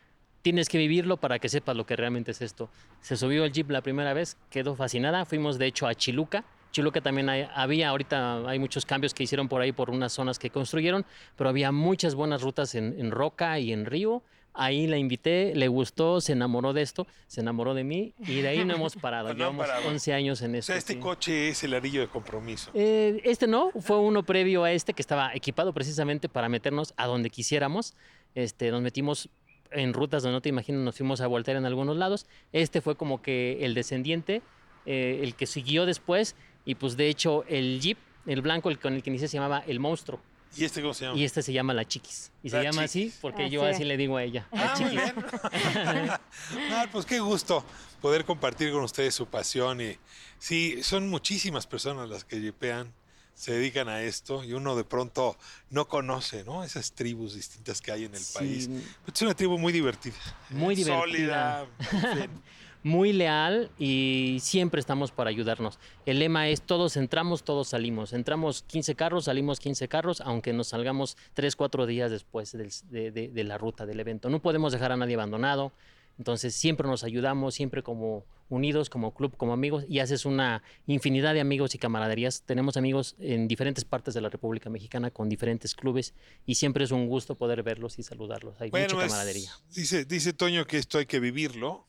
Tienes 0.49 0.67
que 0.67 0.79
vivirlo 0.79 1.17
para 1.17 1.37
que 1.37 1.47
sepas 1.47 1.75
lo 1.75 1.85
que 1.85 1.95
realmente 1.95 2.31
es 2.31 2.41
esto. 2.41 2.71
Se 3.01 3.15
subió 3.15 3.43
al 3.43 3.51
jeep 3.51 3.69
la 3.69 3.81
primera 3.83 4.13
vez, 4.15 4.35
quedó 4.49 4.75
fascinada, 4.75 5.23
fuimos 5.25 5.59
de 5.59 5.67
hecho 5.67 5.85
a 5.85 5.93
Chiluca. 5.93 6.43
Chiluca 6.71 7.01
también 7.01 7.29
hay- 7.29 7.47
había, 7.53 7.89
ahorita 7.89 8.49
hay 8.49 8.57
muchos 8.57 8.83
cambios 8.83 9.13
que 9.13 9.21
hicieron 9.21 9.47
por 9.47 9.61
ahí 9.61 9.73
por 9.73 9.91
unas 9.91 10.11
zonas 10.11 10.39
que 10.39 10.49
construyeron, 10.49 11.05
pero 11.35 11.51
había 11.51 11.71
muchas 11.71 12.15
buenas 12.15 12.41
rutas 12.41 12.73
en, 12.73 12.99
en 12.99 13.11
roca 13.11 13.59
y 13.59 13.71
en 13.71 13.85
río. 13.85 14.23
Ahí 14.55 14.87
la 14.87 14.97
invité, 14.97 15.53
le 15.55 15.67
gustó, 15.67 16.19
se 16.19 16.31
enamoró 16.31 16.73
de 16.73 16.81
esto, 16.81 17.05
se 17.27 17.41
enamoró 17.41 17.75
de 17.75 17.83
mí 17.83 18.15
y 18.17 18.41
de 18.41 18.47
ahí 18.47 18.65
no 18.65 18.73
hemos 18.73 18.95
parado. 18.95 19.27
No 19.29 19.35
Llevamos 19.35 19.67
parado. 19.67 19.87
11 19.87 20.13
años 20.13 20.41
en 20.41 20.55
O 20.55 20.57
esto. 20.57 20.71
sea, 20.71 20.77
este 20.77 20.93
sí. 20.93 20.99
coche 20.99 21.49
es 21.49 21.63
el 21.63 21.75
anillo 21.75 22.01
de 22.01 22.07
compromiso. 22.07 22.71
Eh, 22.73 23.21
este 23.23 23.45
no, 23.45 23.69
fue 23.79 23.99
uno 23.99 24.23
previo 24.23 24.63
a 24.63 24.71
este 24.71 24.93
que 24.95 25.03
estaba 25.03 25.31
equipado 25.35 25.73
precisamente 25.73 26.27
para 26.27 26.49
meternos 26.49 26.95
a 26.97 27.05
donde 27.05 27.29
quisiéramos. 27.29 27.93
Este, 28.33 28.71
nos 28.71 28.81
metimos 28.81 29.29
en 29.71 29.93
rutas 29.93 30.23
donde 30.23 30.33
no 30.33 30.41
te 30.41 30.49
imaginas, 30.49 30.81
nos 30.81 30.95
fuimos 30.97 31.21
a 31.21 31.27
voltear 31.27 31.57
en 31.57 31.65
algunos 31.65 31.97
lados. 31.97 32.25
Este 32.53 32.81
fue 32.81 32.95
como 32.95 33.21
que 33.21 33.63
el 33.65 33.73
descendiente, 33.73 34.41
eh, 34.85 35.19
el 35.23 35.35
que 35.35 35.45
siguió 35.45 35.85
después. 35.85 36.35
Y 36.65 36.75
pues 36.75 36.97
de 36.97 37.07
hecho 37.09 37.43
el 37.47 37.79
Jeep, 37.81 37.97
el 38.25 38.41
blanco, 38.41 38.69
el 38.69 38.79
con 38.79 38.93
el 38.93 39.03
que 39.03 39.09
inicié 39.09 39.27
se 39.27 39.37
llamaba 39.37 39.63
El 39.67 39.79
Monstruo. 39.79 40.19
¿Y 40.57 40.63
este 40.65 40.81
cómo 40.81 40.95
se 40.95 41.05
llama? 41.05 41.17
Y 41.17 41.23
este 41.25 41.43
se 41.43 41.53
llama 41.53 41.73
La 41.75 41.85
Chiquis. 41.87 42.31
Y 42.41 42.49
se 42.49 42.57
La 42.57 42.63
llama 42.63 42.81
así 42.83 43.13
porque 43.21 43.43
Así 43.43 43.51
yo 43.53 43.67
es. 43.67 43.75
así 43.75 43.85
le 43.85 43.97
digo 43.97 44.17
a 44.17 44.23
ella. 44.23 44.47
La 44.51 44.73
Ah, 44.73 44.75
muy 44.79 44.89
Chiquis. 44.89 45.03
bien. 45.13 46.09
Ah, 46.71 46.87
pues 46.91 47.05
qué 47.05 47.19
gusto 47.19 47.63
poder 48.01 48.25
compartir 48.25 48.71
con 48.71 48.83
ustedes 48.83 49.13
su 49.13 49.27
pasión. 49.27 49.79
Y 49.81 49.97
sí, 50.39 50.81
son 50.83 51.07
muchísimas 51.09 51.67
personas 51.67 52.09
las 52.09 52.23
que 52.25 52.39
jipean, 52.39 52.91
se 53.39 53.53
dedican 53.53 53.87
a 53.87 54.01
esto 54.01 54.43
y 54.43 54.51
uno 54.51 54.75
de 54.75 54.83
pronto 54.83 55.37
no 55.69 55.87
conoce, 55.87 56.43
¿no? 56.43 56.61
Esas 56.65 56.91
tribus 56.91 57.35
distintas 57.35 57.79
que 57.81 57.93
hay 57.93 58.03
en 58.03 58.13
el 58.13 58.19
Sí. 58.19 58.37
país. 58.37 58.69
Es 59.13 59.21
una 59.21 59.33
tribu 59.33 59.57
muy 59.57 59.71
divertida. 59.71 60.15
Muy 60.49 60.75
Sólida. 60.75 61.65
divertida. 61.65 62.15
fin. 62.15 62.29
muy 62.83 63.13
leal 63.13 63.71
y 63.77 64.39
siempre 64.41 64.79
estamos 64.81 65.11
para 65.11 65.29
ayudarnos. 65.29 65.79
El 66.05 66.19
lema 66.19 66.49
es 66.49 66.61
todos 66.61 66.97
entramos, 66.97 67.43
todos 67.43 67.69
salimos. 67.69 68.11
Entramos 68.11 68.63
15 68.63 68.95
carros, 68.95 69.25
salimos 69.25 69.59
15 69.61 69.87
carros, 69.87 70.19
aunque 70.21 70.51
nos 70.51 70.67
salgamos 70.67 71.15
3, 71.33 71.55
4 71.55 71.85
días 71.85 72.11
después 72.11 72.51
del- 72.51 72.71
de, 72.89 73.11
de- 73.11 73.27
de 73.29 73.43
la 73.45 73.57
ruta 73.57 73.85
del 73.85 73.99
evento. 74.01 74.29
No 74.29 74.41
podemos 74.41 74.73
dejar 74.73 74.91
a 74.91 74.97
nadie 74.97 75.15
abandonado. 75.15 75.71
Entonces 76.17 76.53
siempre 76.55 76.87
nos 76.87 77.05
ayudamos, 77.05 77.53
siempre 77.55 77.83
como 77.83 78.25
unidos, 78.49 78.89
como 78.89 79.13
club, 79.13 79.37
como 79.37 79.53
amigos, 79.53 79.85
y 79.87 79.99
haces 79.99 80.25
una 80.25 80.63
infinidad 80.87 81.33
de 81.33 81.39
amigos 81.41 81.75
y 81.75 81.77
camaraderías. 81.77 82.41
Tenemos 82.45 82.75
amigos 82.77 83.15
en 83.19 83.47
diferentes 83.47 83.85
partes 83.85 84.13
de 84.13 84.21
la 84.21 84.29
República 84.29 84.69
Mexicana 84.69 85.11
con 85.11 85.29
diferentes 85.29 85.75
clubes 85.75 86.13
y 86.45 86.55
siempre 86.55 86.83
es 86.83 86.91
un 86.91 87.07
gusto 87.07 87.35
poder 87.35 87.63
verlos 87.63 87.99
y 87.99 88.03
saludarlos. 88.03 88.55
Hay 88.59 88.69
mucha 88.71 88.85
Bueno, 88.87 89.01
es- 89.03 89.07
camaradería. 89.11 89.51
dice, 89.73 90.05
dice 90.05 90.33
Toño 90.33 90.65
que 90.65 90.77
esto 90.77 90.97
hay 90.97 91.05
que 91.05 91.19
vivirlo. 91.19 91.85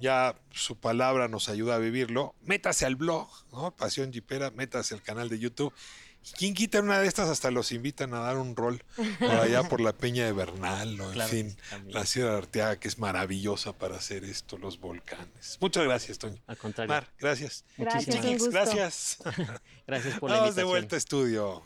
Ya 0.00 0.34
su 0.50 0.76
palabra 0.76 1.28
nos 1.28 1.48
ayuda 1.48 1.76
a 1.76 1.78
vivirlo. 1.78 2.34
Métase 2.42 2.84
al 2.84 2.96
blog, 2.96 3.28
¿no? 3.52 3.76
Pasión 3.76 4.12
Jipera, 4.12 4.50
métase 4.50 4.94
al 4.94 5.02
canal 5.02 5.28
de 5.28 5.38
YouTube. 5.38 5.72
¿Quién 6.32 6.54
quita 6.54 6.80
una 6.80 6.98
de 6.98 7.06
estas? 7.06 7.28
Hasta 7.28 7.50
los 7.50 7.72
invitan 7.72 8.14
a 8.14 8.20
dar 8.20 8.36
un 8.36 8.56
rol 8.56 8.82
por 9.18 9.30
allá 9.30 9.62
por 9.68 9.80
la 9.80 9.92
Peña 9.92 10.24
de 10.24 10.32
Bernal, 10.32 10.96
¿no? 10.96 11.06
En 11.08 11.12
Claro 11.12 11.28
fin, 11.30 11.56
la 11.88 12.06
Sierra 12.06 12.32
de 12.32 12.38
Arteaga, 12.38 12.76
que 12.80 12.88
es 12.88 12.98
maravillosa 12.98 13.72
para 13.72 13.96
hacer 13.96 14.24
esto, 14.24 14.56
los 14.58 14.78
volcanes. 14.80 15.58
Muchas 15.60 15.84
gracias, 15.84 16.18
Toño. 16.18 16.40
Al 16.46 16.56
contrario. 16.56 16.88
Mar, 16.94 17.08
gracias. 17.18 17.64
Gracias, 17.76 18.06
Muchísimas 18.16 18.38
gusto. 18.38 18.50
gracias. 18.50 19.18
Gracias 19.86 20.18
por 20.18 20.30
la 20.30 20.36
Vamos 20.36 20.48
invitación. 20.50 20.54
de 20.56 20.64
vuelta 20.64 20.96
a 20.96 20.98
estudio. 20.98 21.62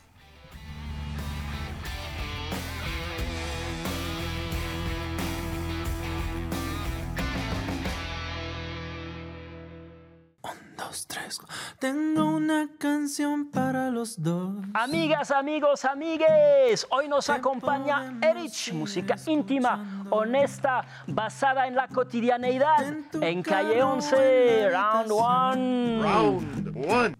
Dos, 10.89 11.07
tres. 11.07 11.41
Tengo 11.79 12.25
una 12.25 12.69
canción 12.79 13.51
para 13.51 13.91
los 13.91 14.23
dos. 14.23 14.55
Amigas, 14.75 15.31
amigos, 15.31 15.85
amigues, 15.85 16.87
hoy 16.91 17.09
nos 17.09 17.29
acompaña 17.31 18.19
Erich, 18.23 18.73
música 18.73 19.17
íntima, 19.27 20.05
honesta, 20.11 20.85
basada 21.07 21.67
en 21.67 21.77
la 21.77 21.89
cotidianeidad, 21.89 22.95
en 23.21 23.43
Calle 23.43 23.83
11, 23.83 24.71
Round 24.71 25.11
One. 25.11 26.03
Round 26.03 26.87
One. 26.91 27.17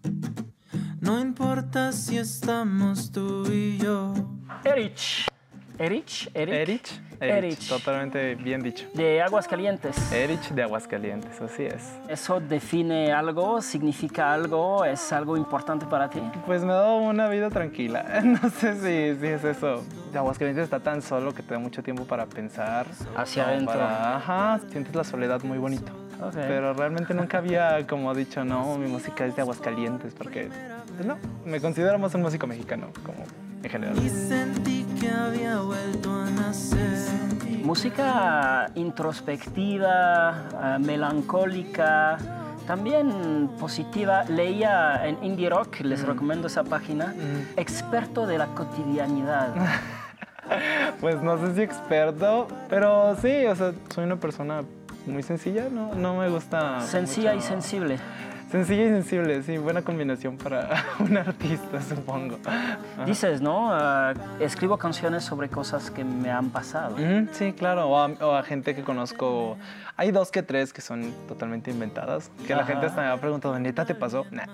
No 1.01 1.21
importa 1.21 1.93
si 1.93 2.19
estamos 2.19 3.11
tú 3.13 3.47
y 3.51 3.79
yo. 3.79 4.15
Erich. 4.65 5.27
Erich, 5.79 6.29
Eric. 6.35 6.55
Erich. 6.55 7.01
Erich. 7.21 7.69
Totalmente 7.69 8.35
bien 8.37 8.61
dicho. 8.63 8.87
De 8.95 9.23
Aguascalientes. 9.23 10.13
Erich 10.13 10.49
de 10.51 10.63
Aguascalientes, 10.63 11.41
así 11.41 11.65
es. 11.65 11.83
¿Eso 12.09 12.41
define 12.41 13.13
algo? 13.13 13.61
¿Significa 13.63 14.33
algo? 14.33 14.85
¿Es 14.85 15.13
algo 15.13 15.37
importante 15.37 15.87
para 15.87 16.11
ti? 16.11 16.21
Pues 16.47 16.63
me 16.65 16.73
ha 16.73 16.77
dado 16.77 16.97
una 16.99 17.29
vida 17.29 17.51
tranquila. 17.51 18.05
No 18.25 18.51
sé 18.51 18.75
si, 18.75 19.21
si 19.21 19.27
es 19.27 19.45
eso. 19.45 19.85
Aguascalientes 20.15 20.65
está 20.65 20.81
tan 20.81 21.01
solo 21.03 21.33
que 21.33 21.43
te 21.43 21.55
da 21.55 21.61
mucho 21.61 21.83
tiempo 21.83 22.05
para 22.05 22.27
pensar. 22.27 22.87
Hacia 23.17 23.47
adentro. 23.49 23.75
para- 23.75 24.17
Ajá, 24.17 24.61
sientes 24.71 24.95
la 24.95 25.05
soledad 25.05 25.43
muy 25.43 25.59
bonito. 25.59 25.93
Ok. 26.21 26.35
Pero 26.35 26.73
realmente 26.75 27.15
nunca 27.15 27.39
había 27.39 27.87
como 27.87 28.13
dicho, 28.15 28.45
no, 28.45 28.77
mi 28.79 28.89
música 28.89 29.25
es 29.27 29.37
de 29.37 29.43
Aguascalientes, 29.43 30.15
porque 30.15 30.49
pues 30.97 31.07
no, 31.07 31.17
me 31.45 31.61
considero 31.61 31.99
más 32.01 32.15
un 32.17 32.23
músico 32.23 32.47
mexicano, 32.49 32.89
como 33.05 33.19
en 33.63 33.71
general. 33.71 33.97
Y 34.05 34.09
sentí 34.09 34.85
que 35.01 35.11
había 35.11 35.61
vuelto 35.61 36.13
a 36.13 36.31
nacer. 36.31 36.79
Música 37.63 38.71
introspectiva, 38.75 40.49
eh, 40.63 40.79
melancólica, 40.79 42.19
también 42.67 43.51
positiva. 43.59 44.25
Leía 44.25 45.07
en 45.07 45.23
Indie 45.23 45.51
Rock, 45.51 45.81
les 45.81 46.03
recomiendo 46.07 46.47
esa 46.47 46.65
página, 46.65 47.15
experto 47.57 48.27
de 48.27 48.39
la 48.39 48.47
cotidianidad. 48.47 49.55
Pues 51.01 51.23
no 51.23 51.39
sé 51.39 51.55
si 51.55 51.61
experto, 51.61 52.49
pero 52.71 53.15
sí, 53.17 53.45
o 53.45 53.55
sea, 53.55 53.73
soy 53.91 54.05
una 54.05 54.17
persona 54.17 54.63
muy 55.07 55.23
sencilla, 55.23 55.69
no, 55.71 55.95
no 55.95 56.17
me 56.17 56.29
gusta. 56.31 56.81
Sencilla 56.81 57.35
y 57.35 57.43
sensible. 57.43 57.99
Sencilla 58.51 58.87
y 58.87 58.89
sensible, 58.89 59.43
sí, 59.43 59.59
buena 59.59 59.83
combinación 59.83 60.39
para 60.39 60.85
un 61.01 61.17
artista, 61.19 61.83
supongo. 61.83 62.39
Ajá. 62.47 62.79
Dices, 63.05 63.43
¿no? 63.43 63.71
Ah, 63.73 64.15
escribo 64.41 64.79
canciones 64.79 65.23
sobre 65.23 65.51
cosas 65.51 65.91
que 65.91 66.03
me 66.03 66.31
han 66.31 66.49
pasado. 66.49 66.97
Sí, 67.33 67.53
claro, 67.53 67.89
o 67.89 67.99
a, 67.99 68.07
o 68.07 68.35
a 68.35 68.43
gente 68.43 68.75
que 68.75 68.83
conozco. 68.83 69.59
Hay 70.01 70.13
dos 70.13 70.31
que 70.31 70.45
tres 70.45 70.73
que 70.73 70.81
son 70.81 71.13
totalmente 71.27 71.73
inventadas, 71.73 72.31
que 72.47 72.55
la 72.55 72.65
gente 72.65 72.87
hasta 72.87 73.01
me 73.01 73.09
ha 73.09 73.17
preguntado, 73.21 73.59
¿neta 73.59 73.85
te 73.85 73.97
pasó? 73.97 74.25
Nah. 74.39 74.47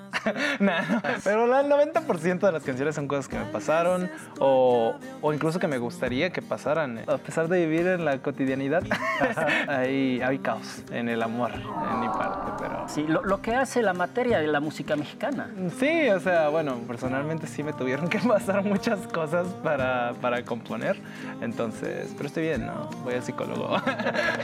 Nah, 0.59 0.81
no. 0.89 1.03
Pero 1.23 1.45
el 1.45 1.71
90% 1.71 2.39
de 2.39 2.53
las 2.53 2.63
canciones 2.63 2.95
son 2.95 3.07
cosas 3.07 3.29
que 3.29 3.39
me 3.39 3.45
pasaron 3.45 4.11
o, 4.39 4.95
o 5.21 5.33
incluso 5.35 5.59
que 5.59 5.67
me 5.69 5.77
gustaría 5.77 6.31
que 6.31 6.41
pasaran. 6.41 7.01
A 7.07 7.19
pesar 7.19 7.49
de 7.49 7.67
vivir 7.67 7.87
en 7.87 8.07
la 8.07 8.17
cotidianidad, 8.23 8.83
hay, 9.69 10.23
hay 10.23 10.39
caos 10.39 10.83
en 10.91 11.11
el 11.11 11.23
amor, 11.23 11.51
en 11.53 12.01
mi 12.01 12.09
parte, 12.09 12.53
pero... 12.59 12.89
Sí, 12.89 13.05
lo, 13.07 13.23
lo 13.23 13.43
que 13.43 13.55
hace 13.55 13.83
la 13.83 13.93
materia 13.93 14.39
de 14.39 14.47
la 14.47 14.61
música 14.61 14.97
mexicana. 14.97 15.51
Sí, 15.79 16.09
o 16.09 16.21
sea, 16.21 16.49
bueno, 16.49 16.79
personalmente 16.89 17.47
sí 17.47 17.63
me 17.63 17.75
tuvieron 17.75 18.09
que 18.09 18.19
pasar 18.27 18.65
muchas 18.65 19.01
cosas 19.09 19.47
para, 19.63 20.15
para 20.23 20.43
componer. 20.43 20.97
Entonces, 21.43 22.15
pero 22.17 22.29
estoy 22.29 22.45
bien, 22.45 22.65
¿no? 22.65 22.89
Voy 23.03 23.13
al 23.13 23.23
psicólogo. 23.23 23.77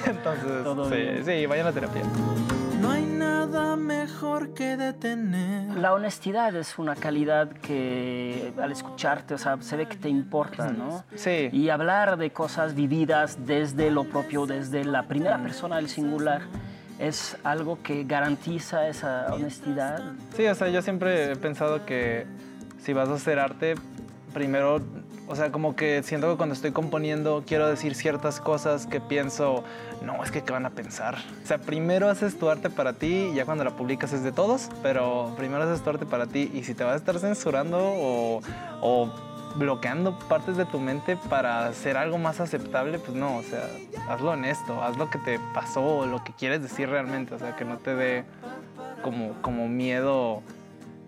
Entonces, 0.05 0.63
Todo 0.63 0.90
sí, 0.91 1.25
sí, 1.25 1.47
vayan 1.47 1.67
a 1.67 1.73
terapia. 1.73 2.03
No 2.81 2.91
hay 2.91 3.05
nada 3.05 3.77
mejor 3.77 4.55
que 4.55 4.77
detener. 4.77 5.77
La 5.77 5.93
honestidad 5.93 6.55
es 6.57 6.79
una 6.79 6.97
calidad 6.97 7.49
que 7.49 8.53
al 8.61 8.73
escucharte, 8.73 9.35
o 9.35 9.39
sea, 9.39 9.59
se 9.61 9.77
ve 9.77 9.87
que 9.87 9.97
te 9.97 10.09
importa, 10.09 10.71
¿no? 10.71 11.05
Sí. 11.15 11.51
Y 11.53 11.69
hablar 11.69 12.17
de 12.17 12.31
cosas 12.31 12.75
vividas 12.75 13.47
desde 13.47 13.91
lo 13.91 14.05
propio, 14.05 14.47
desde 14.47 14.85
la 14.85 15.05
primera 15.05 15.39
persona 15.43 15.77
del 15.77 15.89
singular, 15.89 16.43
es 16.99 17.37
algo 17.45 17.83
que 17.83 18.05
garantiza 18.05 18.89
esa 18.89 19.33
honestidad. 19.33 20.13
Sí, 20.37 20.47
o 20.47 20.55
sea, 20.55 20.69
yo 20.69 20.83
siempre 20.83 21.33
he 21.33 21.37
pensado 21.37 21.87
que 21.87 22.27
si 22.79 22.93
vas 22.93 23.09
a 23.09 23.15
hacer 23.15 23.39
arte, 23.39 23.75
primero, 24.33 24.81
o 25.29 25.37
sea, 25.37 25.53
como 25.53 25.77
que 25.77 26.03
siento 26.03 26.31
que 26.31 26.37
cuando 26.37 26.55
estoy 26.55 26.73
componiendo 26.73 27.45
quiero 27.47 27.69
decir 27.69 27.95
ciertas 27.95 28.41
cosas 28.41 28.87
que 28.87 29.01
pienso, 29.01 29.65
no, 30.03 30.23
es 30.25 30.31
que 30.31 30.43
¿qué 30.43 30.53
van 30.53 30.67
a 30.67 30.71
pensar? 30.71 31.17
O 31.43 31.47
sea, 31.47 31.59
primero 31.59 32.09
haces 32.09 32.39
tu 32.39 32.49
arte 32.49 32.71
para 32.71 32.95
ti 32.95 33.31
ya 33.35 33.45
cuando 33.45 33.65
la 33.65 33.77
publicas 33.77 34.13
es 34.13 34.23
de 34.23 34.33
todos, 34.33 34.69
pero 34.83 35.33
primero 35.37 35.63
haces 35.65 35.83
tu 35.83 35.91
arte 35.91 36.07
para 36.07 36.27
ti 36.27 36.51
y 36.55 36.65
si 36.65 36.75
te 36.75 36.85
vas 36.85 36.95
a 36.95 36.97
estar 36.97 37.19
censurando 37.19 37.79
o, 37.79 38.41
o 38.81 39.11
bloqueando 39.57 40.19
partes 40.29 40.57
de 40.57 40.65
tu 40.65 40.79
mente 40.79 41.17
para 41.29 41.67
hacer 41.67 41.97
algo 41.97 42.19
más 42.19 42.41
aceptable, 42.41 42.99
pues 42.99 43.17
no, 43.17 43.37
o 43.37 43.43
sea, 43.43 43.69
hazlo 44.09 44.33
honesto, 44.33 44.83
haz 44.83 44.97
lo 44.97 45.11
que 45.11 45.19
te 45.19 45.41
pasó 45.55 46.07
lo 46.07 46.23
que 46.25 46.33
quieres 46.33 46.63
decir 46.63 46.89
realmente, 46.89 47.35
o 47.35 47.39
sea, 47.39 47.57
que 47.57 47.65
no 47.65 47.79
te 47.79 47.95
dé 47.95 48.25
como, 49.03 49.35
como 49.43 49.69
miedo 49.69 50.43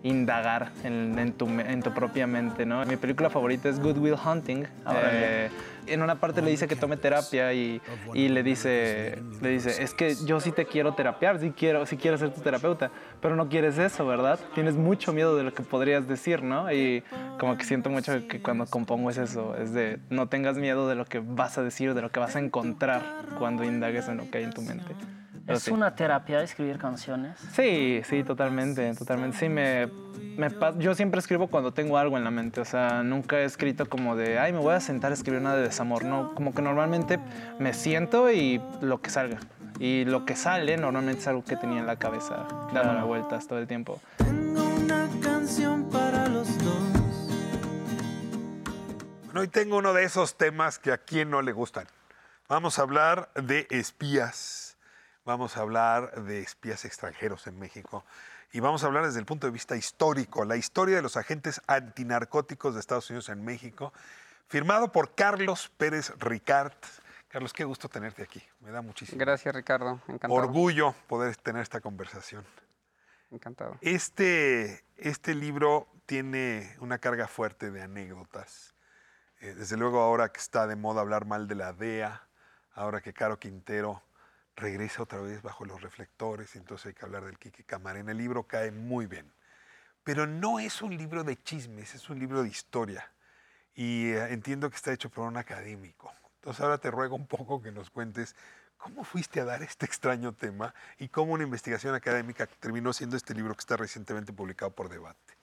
indagar 0.03 0.71
en, 0.83 1.17
en 1.17 1.31
tu, 1.33 1.47
me- 1.47 1.71
en 1.71 1.81
tu 1.81 1.93
propia 1.93 2.27
mente, 2.27 2.65
¿no? 2.65 2.85
Mi 2.85 2.97
película 2.97 3.29
favorita 3.29 3.69
es 3.69 3.79
Good 3.79 3.97
Will 3.97 4.15
Hunting. 4.15 4.65
Eh, 5.11 5.49
en 5.87 6.01
una 6.01 6.15
parte 6.15 6.41
le 6.41 6.51
dice 6.51 6.67
que 6.67 6.75
tome 6.75 6.95
terapia 6.97 7.53
y, 7.53 7.81
y 8.13 8.27
le, 8.29 8.43
dice, 8.43 9.21
le 9.41 9.49
dice, 9.49 9.81
es 9.83 9.93
que 9.93 10.15
yo 10.25 10.39
sí 10.39 10.51
te 10.51 10.65
quiero 10.65 10.93
terapiar, 10.93 11.39
sí 11.39 11.51
quiero, 11.57 11.85
sí 11.85 11.97
quiero 11.97 12.17
ser 12.17 12.33
tu 12.33 12.41
terapeuta, 12.41 12.91
pero 13.21 13.35
no 13.35 13.49
quieres 13.49 13.77
eso, 13.77 14.05
¿verdad? 14.05 14.39
Tienes 14.55 14.75
mucho 14.75 15.11
miedo 15.13 15.35
de 15.35 15.43
lo 15.43 15.53
que 15.53 15.63
podrías 15.63 16.07
decir, 16.07 16.43
¿no? 16.43 16.71
Y 16.71 17.03
como 17.39 17.57
que 17.57 17.63
siento 17.65 17.89
mucho 17.89 18.27
que 18.27 18.41
cuando 18.41 18.65
compongo 18.65 19.09
es 19.09 19.17
eso, 19.17 19.55
es 19.57 19.73
de 19.73 19.99
no 20.09 20.27
tengas 20.27 20.57
miedo 20.57 20.87
de 20.87 20.95
lo 20.95 21.05
que 21.05 21.19
vas 21.19 21.57
a 21.57 21.63
decir, 21.63 21.93
de 21.93 22.01
lo 22.01 22.11
que 22.11 22.19
vas 22.19 22.35
a 22.35 22.39
encontrar 22.39 23.01
cuando 23.39 23.63
indagues 23.63 24.07
en 24.07 24.17
lo 24.17 24.29
que 24.29 24.37
hay 24.39 24.43
en 24.45 24.53
tu 24.53 24.61
mente. 24.61 24.93
¿Es 25.47 25.63
sí. 25.63 25.71
una 25.71 25.93
terapia 25.95 26.41
escribir 26.41 26.77
canciones? 26.77 27.37
Sí, 27.53 28.01
sí, 28.05 28.23
totalmente, 28.23 28.93
totalmente. 28.95 29.37
Sí, 29.37 29.49
me, 29.49 29.87
me 30.37 30.47
yo 30.79 30.95
siempre 30.95 31.19
escribo 31.19 31.47
cuando 31.47 31.73
tengo 31.73 31.97
algo 31.97 32.17
en 32.17 32.23
la 32.23 32.31
mente, 32.31 32.61
o 32.61 32.65
sea, 32.65 33.03
nunca 33.03 33.39
he 33.39 33.43
escrito 33.43 33.89
como 33.89 34.15
de, 34.15 34.39
ay, 34.39 34.53
me 34.53 34.59
voy 34.59 34.73
a 34.73 34.79
sentar 34.79 35.11
a 35.11 35.13
escribir 35.15 35.41
una 35.41 35.53
de 35.55 35.63
desamor, 35.63 36.05
no, 36.05 36.33
como 36.33 36.53
que 36.53 36.61
normalmente 36.61 37.19
me 37.59 37.73
siento 37.73 38.31
y 38.31 38.61
lo 38.81 39.01
que 39.01 39.09
salga. 39.09 39.39
Y 39.79 40.05
lo 40.05 40.23
que 40.25 40.35
sale 40.35 40.77
normalmente 40.77 41.21
es 41.21 41.27
algo 41.27 41.43
que 41.43 41.57
tenía 41.57 41.79
en 41.79 41.87
la 41.87 41.97
cabeza, 41.97 42.45
dándome 42.47 42.71
Claro. 42.71 43.07
vueltas 43.07 43.47
todo 43.47 43.59
el 43.59 43.67
tiempo. 43.67 43.99
Tengo 44.17 44.63
una 44.63 45.09
canción 45.21 45.89
para 45.89 46.29
los 46.29 46.47
dos. 46.63 46.75
Bueno, 49.25 49.41
hoy 49.41 49.47
tengo 49.47 49.77
uno 49.77 49.93
de 49.93 50.03
esos 50.03 50.37
temas 50.37 50.79
que 50.79 50.91
a 50.91 50.99
quien 50.99 51.29
no 51.31 51.41
le 51.41 51.51
gustan. 51.51 51.85
Vamos 52.47 52.77
a 52.79 52.83
hablar 52.83 53.29
de 53.35 53.67
espías. 53.71 54.72
Vamos 55.25 55.55
a 55.55 55.61
hablar 55.61 56.23
de 56.23 56.41
espías 56.41 56.83
extranjeros 56.83 57.47
en 57.47 57.57
México. 57.57 58.03
Y 58.51 58.59
vamos 58.59 58.83
a 58.83 58.87
hablar 58.87 59.05
desde 59.05 59.19
el 59.19 59.25
punto 59.25 59.47
de 59.47 59.51
vista 59.51 59.77
histórico, 59.77 60.43
la 60.43 60.57
historia 60.57 60.97
de 60.97 61.01
los 61.01 61.15
agentes 61.15 61.61
antinarcóticos 61.65 62.73
de 62.73 62.81
Estados 62.81 63.09
Unidos 63.09 63.29
en 63.29 63.43
México, 63.43 63.93
firmado 64.47 64.91
por 64.91 65.15
Carlos 65.15 65.71
Pérez 65.77 66.11
Ricard. 66.19 66.73
Carlos, 67.29 67.53
qué 67.53 67.63
gusto 67.63 67.87
tenerte 67.87 68.21
aquí. 68.21 68.43
Me 68.59 68.71
da 68.71 68.81
muchísimo 68.81 69.17
Gracias, 69.17 69.55
Ricardo. 69.55 70.01
Encantado. 70.09 70.33
orgullo 70.33 70.93
poder 71.07 71.35
tener 71.37 71.61
esta 71.61 71.79
conversación. 71.79 72.45
Encantado. 73.31 73.77
Este, 73.79 74.83
este 74.97 75.35
libro 75.35 75.87
tiene 76.05 76.75
una 76.79 76.99
carga 76.99 77.27
fuerte 77.27 77.71
de 77.71 77.81
anécdotas. 77.81 78.75
Eh, 79.39 79.55
desde 79.55 79.77
luego 79.77 80.01
ahora 80.01 80.33
que 80.33 80.41
está 80.41 80.67
de 80.67 80.75
moda 80.75 80.99
hablar 80.99 81.25
mal 81.25 81.47
de 81.47 81.55
la 81.55 81.71
DEA, 81.71 82.27
ahora 82.73 83.01
que 83.01 83.13
Caro 83.13 83.39
Quintero 83.39 84.03
regresa 84.55 85.03
otra 85.03 85.19
vez 85.19 85.41
bajo 85.41 85.65
los 85.65 85.81
reflectores, 85.81 86.55
entonces 86.55 86.87
hay 86.87 86.93
que 86.93 87.05
hablar 87.05 87.25
del 87.25 87.37
Quique 87.37 87.63
Camarena. 87.63 88.11
El 88.11 88.17
libro 88.17 88.43
cae 88.43 88.71
muy 88.71 89.05
bien. 89.05 89.31
Pero 90.03 90.27
no 90.27 90.59
es 90.59 90.81
un 90.81 90.95
libro 90.97 91.23
de 91.23 91.41
chismes, 91.41 91.95
es 91.95 92.09
un 92.09 92.19
libro 92.19 92.43
de 92.43 92.49
historia. 92.49 93.09
Y 93.73 94.09
eh, 94.09 94.33
entiendo 94.33 94.69
que 94.69 94.75
está 94.75 94.91
hecho 94.91 95.09
por 95.09 95.25
un 95.25 95.37
académico. 95.37 96.11
Entonces 96.35 96.61
ahora 96.61 96.77
te 96.77 96.91
ruego 96.91 97.15
un 97.15 97.25
poco 97.25 97.61
que 97.61 97.71
nos 97.71 97.89
cuentes 97.89 98.35
cómo 98.77 99.05
fuiste 99.05 99.39
a 99.39 99.45
dar 99.45 99.63
este 99.63 99.85
extraño 99.85 100.33
tema 100.33 100.73
y 100.99 101.07
cómo 101.07 101.33
una 101.33 101.43
investigación 101.43 101.95
académica 101.95 102.47
terminó 102.59 102.91
siendo 102.91 103.15
este 103.15 103.33
libro 103.33 103.53
que 103.53 103.61
está 103.61 103.77
recientemente 103.77 104.33
publicado 104.33 104.71
por 104.71 104.89
Debate. 104.89 105.37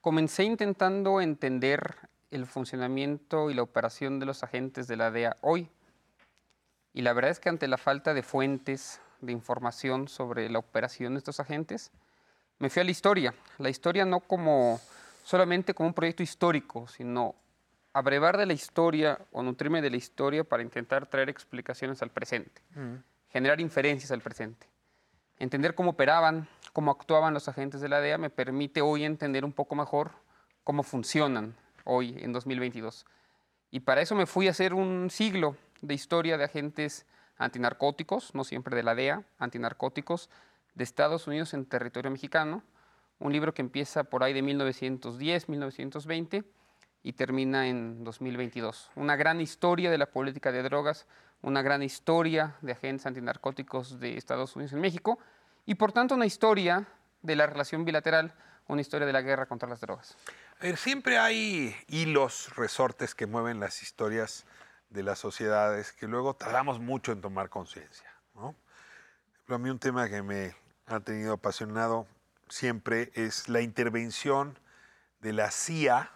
Comencé 0.00 0.44
intentando 0.44 1.20
entender 1.20 1.96
el 2.30 2.46
funcionamiento 2.46 3.50
y 3.50 3.54
la 3.54 3.62
operación 3.62 4.20
de 4.20 4.26
los 4.26 4.44
agentes 4.44 4.86
de 4.86 4.96
la 4.96 5.10
DEA 5.10 5.36
hoy. 5.40 5.68
Y 6.96 7.02
la 7.02 7.12
verdad 7.12 7.30
es 7.30 7.40
que 7.40 7.50
ante 7.50 7.68
la 7.68 7.76
falta 7.76 8.14
de 8.14 8.22
fuentes 8.22 9.02
de 9.20 9.30
información 9.30 10.08
sobre 10.08 10.48
la 10.48 10.58
operación 10.58 11.12
de 11.12 11.18
estos 11.18 11.40
agentes, 11.40 11.92
me 12.58 12.70
fui 12.70 12.80
a 12.80 12.84
la 12.86 12.90
historia. 12.90 13.34
La 13.58 13.68
historia 13.68 14.06
no 14.06 14.20
como 14.20 14.80
solamente 15.22 15.74
como 15.74 15.90
un 15.90 15.92
proyecto 15.92 16.22
histórico, 16.22 16.88
sino 16.88 17.34
abrevar 17.92 18.38
de 18.38 18.46
la 18.46 18.54
historia 18.54 19.18
o 19.30 19.42
nutrirme 19.42 19.82
de 19.82 19.90
la 19.90 19.98
historia 19.98 20.42
para 20.42 20.62
intentar 20.62 21.04
traer 21.04 21.28
explicaciones 21.28 22.00
al 22.00 22.08
presente, 22.08 22.62
generar 23.28 23.60
inferencias 23.60 24.10
al 24.10 24.22
presente, 24.22 24.66
entender 25.38 25.74
cómo 25.74 25.90
operaban, 25.90 26.48
cómo 26.72 26.90
actuaban 26.90 27.34
los 27.34 27.46
agentes 27.46 27.82
de 27.82 27.90
la 27.90 28.00
DEA 28.00 28.16
me 28.16 28.30
permite 28.30 28.80
hoy 28.80 29.04
entender 29.04 29.44
un 29.44 29.52
poco 29.52 29.74
mejor 29.74 30.12
cómo 30.64 30.82
funcionan 30.82 31.56
hoy 31.84 32.16
en 32.22 32.32
2022. 32.32 33.04
Y 33.70 33.80
para 33.80 34.00
eso 34.00 34.14
me 34.14 34.24
fui 34.24 34.48
a 34.48 34.52
hacer 34.52 34.72
un 34.72 35.10
siglo 35.10 35.58
de 35.82 35.94
historia 35.94 36.38
de 36.38 36.44
agentes 36.44 37.06
antinarcóticos, 37.38 38.34
no 38.34 38.44
siempre 38.44 38.76
de 38.76 38.82
la 38.82 38.94
DEA, 38.94 39.24
antinarcóticos 39.38 40.30
de 40.74 40.84
Estados 40.84 41.26
Unidos 41.26 41.54
en 41.54 41.66
territorio 41.66 42.10
mexicano, 42.10 42.62
un 43.18 43.32
libro 43.32 43.54
que 43.54 43.62
empieza 43.62 44.04
por 44.04 44.22
ahí 44.22 44.32
de 44.32 44.42
1910, 44.42 45.48
1920 45.48 46.44
y 47.02 47.12
termina 47.12 47.68
en 47.68 48.04
2022. 48.04 48.90
Una 48.96 49.16
gran 49.16 49.40
historia 49.40 49.90
de 49.90 49.98
la 49.98 50.06
política 50.06 50.52
de 50.52 50.62
drogas, 50.62 51.06
una 51.42 51.62
gran 51.62 51.82
historia 51.82 52.56
de 52.60 52.72
agentes 52.72 53.06
antinarcóticos 53.06 54.00
de 54.00 54.16
Estados 54.16 54.56
Unidos 54.56 54.72
en 54.72 54.80
México 54.80 55.18
y 55.64 55.76
por 55.76 55.92
tanto 55.92 56.14
una 56.14 56.26
historia 56.26 56.86
de 57.22 57.36
la 57.36 57.46
relación 57.46 57.84
bilateral, 57.84 58.34
una 58.68 58.80
historia 58.80 59.06
de 59.06 59.12
la 59.12 59.22
guerra 59.22 59.46
contra 59.46 59.68
las 59.68 59.80
drogas. 59.80 60.16
Siempre 60.76 61.18
hay 61.18 61.74
hilos, 61.86 62.54
resortes 62.56 63.14
que 63.14 63.26
mueven 63.26 63.60
las 63.60 63.82
historias 63.82 64.46
de 64.90 65.02
las 65.02 65.18
sociedades 65.18 65.92
que 65.92 66.06
luego 66.06 66.34
tardamos 66.34 66.80
mucho 66.80 67.12
en 67.12 67.20
tomar 67.20 67.48
conciencia. 67.48 68.10
¿no? 68.34 68.54
A 69.48 69.58
mí 69.58 69.70
un 69.70 69.78
tema 69.78 70.08
que 70.08 70.22
me 70.22 70.54
ha 70.86 71.00
tenido 71.00 71.34
apasionado 71.34 72.06
siempre 72.48 73.10
es 73.14 73.48
la 73.48 73.60
intervención 73.60 74.58
de 75.20 75.32
la 75.32 75.50
CIA 75.50 76.10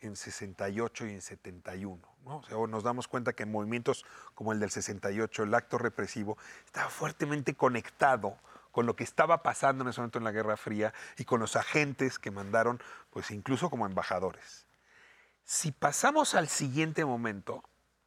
en 0.00 0.16
68 0.16 1.06
y 1.06 1.10
en 1.10 1.22
71. 1.22 2.00
¿no? 2.24 2.38
O 2.38 2.42
sea, 2.44 2.56
nos 2.68 2.82
damos 2.82 3.08
cuenta 3.08 3.32
que 3.32 3.42
en 3.44 3.52
movimientos 3.52 4.04
como 4.34 4.52
el 4.52 4.60
del 4.60 4.70
68, 4.70 5.42
el 5.44 5.54
acto 5.54 5.78
represivo, 5.78 6.38
estaba 6.64 6.88
fuertemente 6.88 7.54
conectado 7.54 8.36
con 8.70 8.86
lo 8.86 8.96
que 8.96 9.04
estaba 9.04 9.42
pasando 9.42 9.84
en 9.84 9.90
ese 9.90 10.00
momento 10.00 10.18
en 10.18 10.24
la 10.24 10.32
Guerra 10.32 10.56
Fría 10.56 10.92
y 11.18 11.24
con 11.24 11.40
los 11.40 11.56
agentes 11.56 12.18
que 12.18 12.30
mandaron, 12.30 12.82
pues 13.10 13.30
incluso 13.30 13.70
como 13.70 13.86
embajadores. 13.86 14.66
Si 15.44 15.72
pasamos 15.72 16.34
al 16.34 16.48
siguiente 16.48 17.04
momento, 17.04 17.62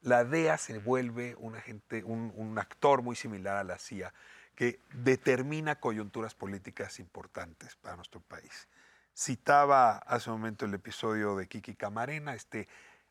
la 0.06 0.24
DEA 0.24 0.58
se 0.60 0.78
vuelve 0.78 1.36
un, 1.40 1.56
agente, 1.56 2.04
un, 2.04 2.58
actor 2.60 3.02
muy 3.02 3.16
similar 3.16 3.58
a 3.58 3.64
la 3.64 3.80
CIA 3.80 4.14
que 4.54 4.80
determina 4.94 5.80
coyunturas 5.80 6.36
políticas 6.36 7.00
importantes 7.00 7.76
para 7.76 7.96
nuestro 7.96 8.22
país. 8.22 8.68
Citaba 9.16 9.98
hace 9.98 10.30
un 10.30 10.38
momento 10.38 10.66
el 10.66 10.76
episodio 10.76 11.36
de 11.36 11.48
Kiki 11.48 11.74
Camarena, 11.74 12.36
este 12.36 12.68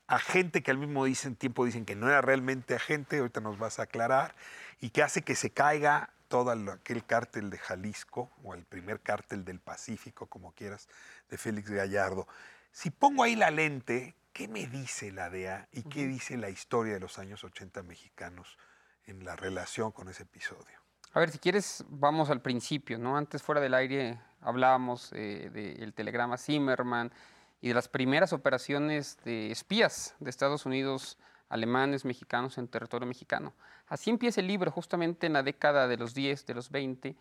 agente 0.06 0.62
que 0.62 0.70
al 0.70 0.78
mismo 0.78 1.04
dicen, 1.04 1.34
tiempo 1.34 1.64
dicen 1.64 1.84
que 1.84 1.96
no 1.96 2.08
era 2.08 2.20
realmente 2.20 2.76
agente, 2.76 3.18
ahorita 3.18 3.40
nos 3.40 3.58
vas 3.58 3.80
a 3.80 3.84
aclarar, 3.84 4.36
y 4.80 4.90
que 4.90 5.02
hace 5.02 5.22
que 5.22 5.34
se 5.34 5.50
caiga 5.50 6.10
todo 6.28 6.52
aquel 6.70 7.04
cártel 7.04 7.50
de 7.50 7.58
Jalisco, 7.58 8.30
o 8.44 8.54
el 8.54 8.62
primer 8.62 9.00
cártel 9.00 9.44
del 9.44 9.58
Pacífico, 9.58 10.26
como 10.26 10.52
quieras, 10.52 10.88
de 11.28 11.38
Félix 11.38 11.70
Gallardo. 11.70 12.28
Si 12.70 12.90
pongo 12.90 13.24
ahí 13.24 13.34
la 13.34 13.50
lente, 13.50 14.14
¿qué 14.34 14.48
me 14.48 14.66
dice 14.66 15.12
la 15.12 15.30
DEA 15.30 15.68
y 15.72 15.84
qué 15.84 16.06
dice 16.06 16.36
la 16.36 16.50
historia 16.50 16.94
de 16.94 17.00
los 17.00 17.18
años 17.18 17.44
80 17.44 17.82
mexicanos 17.84 18.58
en 19.06 19.24
la 19.24 19.36
relación 19.36 19.92
con 19.92 20.08
ese 20.08 20.24
episodio? 20.24 20.78
A 21.14 21.20
ver, 21.20 21.30
si 21.30 21.38
quieres, 21.38 21.84
vamos 21.88 22.28
al 22.28 22.42
principio, 22.42 22.98
¿no? 22.98 23.16
Antes 23.16 23.42
fuera 23.42 23.60
del 23.60 23.72
aire 23.72 24.18
hablábamos 24.40 25.12
eh, 25.12 25.48
del 25.52 25.94
telegrama 25.94 26.36
Zimmerman 26.36 27.12
y 27.60 27.68
de 27.68 27.74
las 27.74 27.88
primeras 27.88 28.32
operaciones 28.32 29.18
de 29.24 29.52
espías 29.52 30.16
de 30.18 30.30
Estados 30.30 30.66
Unidos, 30.66 31.16
alemanes, 31.48 32.04
mexicanos 32.04 32.58
en 32.58 32.66
territorio 32.66 33.06
mexicano. 33.06 33.54
Así 33.86 34.10
empieza 34.10 34.40
el 34.40 34.48
libro, 34.48 34.72
justamente 34.72 35.28
en 35.28 35.34
la 35.34 35.44
década 35.44 35.86
de 35.86 35.96
los 35.96 36.12
10, 36.12 36.44
de 36.44 36.54
los 36.54 36.70
20, 36.70 37.14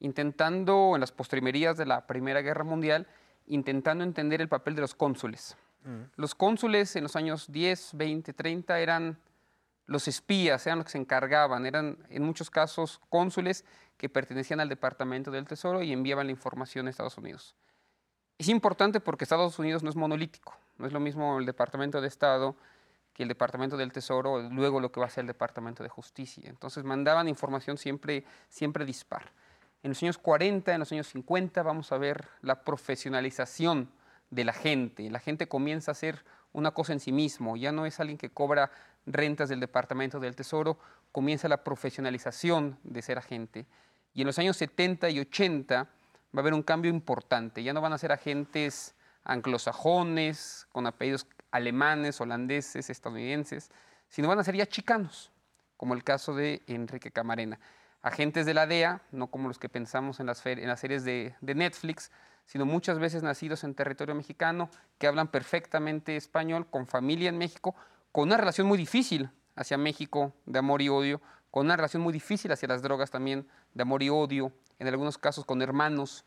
intentando, 0.00 0.92
en 0.96 1.00
las 1.00 1.12
postrimerías 1.12 1.76
de 1.76 1.86
la 1.86 2.08
Primera 2.08 2.42
Guerra 2.42 2.64
Mundial, 2.64 3.06
intentando 3.46 4.02
entender 4.02 4.40
el 4.40 4.48
papel 4.48 4.74
de 4.74 4.80
los 4.80 4.96
cónsules. 4.96 5.56
Los 6.16 6.34
cónsules 6.34 6.96
en 6.96 7.04
los 7.04 7.14
años 7.14 7.50
10, 7.50 7.90
20, 7.94 8.32
30 8.32 8.80
eran 8.80 9.18
los 9.86 10.08
espías, 10.08 10.66
eran 10.66 10.78
los 10.78 10.86
que 10.86 10.92
se 10.92 10.98
encargaban, 10.98 11.64
eran 11.64 11.98
en 12.10 12.22
muchos 12.22 12.50
casos 12.50 13.00
cónsules 13.08 13.64
que 13.96 14.08
pertenecían 14.08 14.60
al 14.60 14.68
Departamento 14.68 15.30
del 15.30 15.46
Tesoro 15.46 15.82
y 15.82 15.92
enviaban 15.92 16.26
la 16.26 16.32
información 16.32 16.86
a 16.86 16.90
Estados 16.90 17.16
Unidos. 17.18 17.54
Es 18.38 18.48
importante 18.48 19.00
porque 19.00 19.24
Estados 19.24 19.58
Unidos 19.58 19.82
no 19.82 19.90
es 19.90 19.96
monolítico, 19.96 20.56
no 20.78 20.86
es 20.86 20.92
lo 20.92 21.00
mismo 21.00 21.38
el 21.38 21.46
Departamento 21.46 22.00
de 22.00 22.08
Estado 22.08 22.56
que 23.14 23.22
el 23.22 23.30
Departamento 23.30 23.78
del 23.78 23.92
Tesoro, 23.92 24.42
luego 24.50 24.78
lo 24.78 24.92
que 24.92 25.00
va 25.00 25.06
a 25.06 25.10
ser 25.10 25.22
el 25.22 25.28
Departamento 25.28 25.82
de 25.82 25.88
Justicia. 25.88 26.50
Entonces 26.50 26.84
mandaban 26.84 27.28
información 27.28 27.78
siempre, 27.78 28.24
siempre 28.50 28.84
dispar. 28.84 29.32
En 29.82 29.92
los 29.92 30.02
años 30.02 30.18
40, 30.18 30.74
en 30.74 30.80
los 30.80 30.92
años 30.92 31.06
50 31.06 31.62
vamos 31.62 31.92
a 31.92 31.98
ver 31.98 32.28
la 32.42 32.62
profesionalización 32.62 33.88
de 34.30 34.44
la 34.44 34.52
gente. 34.52 35.10
La 35.10 35.20
gente 35.20 35.48
comienza 35.48 35.92
a 35.92 35.94
ser 35.94 36.24
una 36.52 36.70
cosa 36.70 36.92
en 36.92 37.00
sí 37.00 37.12
mismo, 37.12 37.56
ya 37.56 37.70
no 37.70 37.84
es 37.84 38.00
alguien 38.00 38.18
que 38.18 38.30
cobra 38.30 38.70
rentas 39.04 39.48
del 39.48 39.60
Departamento 39.60 40.18
del 40.20 40.34
Tesoro, 40.34 40.78
comienza 41.12 41.48
la 41.48 41.62
profesionalización 41.62 42.78
de 42.82 43.02
ser 43.02 43.18
agente. 43.18 43.66
Y 44.14 44.22
en 44.22 44.26
los 44.26 44.38
años 44.38 44.56
70 44.56 45.10
y 45.10 45.20
80 45.20 45.84
va 45.84 45.88
a 46.34 46.40
haber 46.40 46.54
un 46.54 46.62
cambio 46.62 46.90
importante, 46.90 47.62
ya 47.62 47.72
no 47.72 47.80
van 47.80 47.92
a 47.92 47.98
ser 47.98 48.12
agentes 48.12 48.94
anglosajones, 49.24 50.66
con 50.72 50.86
apellidos 50.86 51.26
alemanes, 51.50 52.20
holandeses, 52.20 52.88
estadounidenses, 52.90 53.70
sino 54.08 54.28
van 54.28 54.38
a 54.38 54.44
ser 54.44 54.56
ya 54.56 54.66
chicanos, 54.66 55.32
como 55.76 55.94
el 55.94 56.04
caso 56.04 56.34
de 56.34 56.62
Enrique 56.66 57.10
Camarena. 57.10 57.58
Agentes 58.02 58.46
de 58.46 58.54
la 58.54 58.66
DEA, 58.66 59.02
no 59.10 59.26
como 59.26 59.48
los 59.48 59.58
que 59.58 59.68
pensamos 59.68 60.20
en 60.20 60.26
las, 60.26 60.44
en 60.46 60.68
las 60.68 60.80
series 60.80 61.04
de, 61.04 61.34
de 61.40 61.54
Netflix, 61.54 62.12
sino 62.46 62.64
muchas 62.64 62.98
veces 62.98 63.22
nacidos 63.22 63.64
en 63.64 63.74
territorio 63.74 64.14
mexicano, 64.14 64.70
que 64.98 65.06
hablan 65.06 65.28
perfectamente 65.28 66.16
español, 66.16 66.66
con 66.70 66.86
familia 66.86 67.28
en 67.28 67.38
México, 67.38 67.74
con 68.12 68.24
una 68.24 68.36
relación 68.36 68.66
muy 68.66 68.78
difícil 68.78 69.30
hacia 69.56 69.76
México 69.76 70.32
de 70.46 70.58
amor 70.58 70.80
y 70.80 70.88
odio, 70.88 71.20
con 71.50 71.66
una 71.66 71.76
relación 71.76 72.02
muy 72.02 72.12
difícil 72.12 72.52
hacia 72.52 72.68
las 72.68 72.82
drogas 72.82 73.10
también 73.10 73.46
de 73.74 73.82
amor 73.82 74.02
y 74.02 74.10
odio, 74.10 74.52
en 74.78 74.88
algunos 74.88 75.18
casos 75.18 75.44
con 75.44 75.60
hermanos 75.62 76.24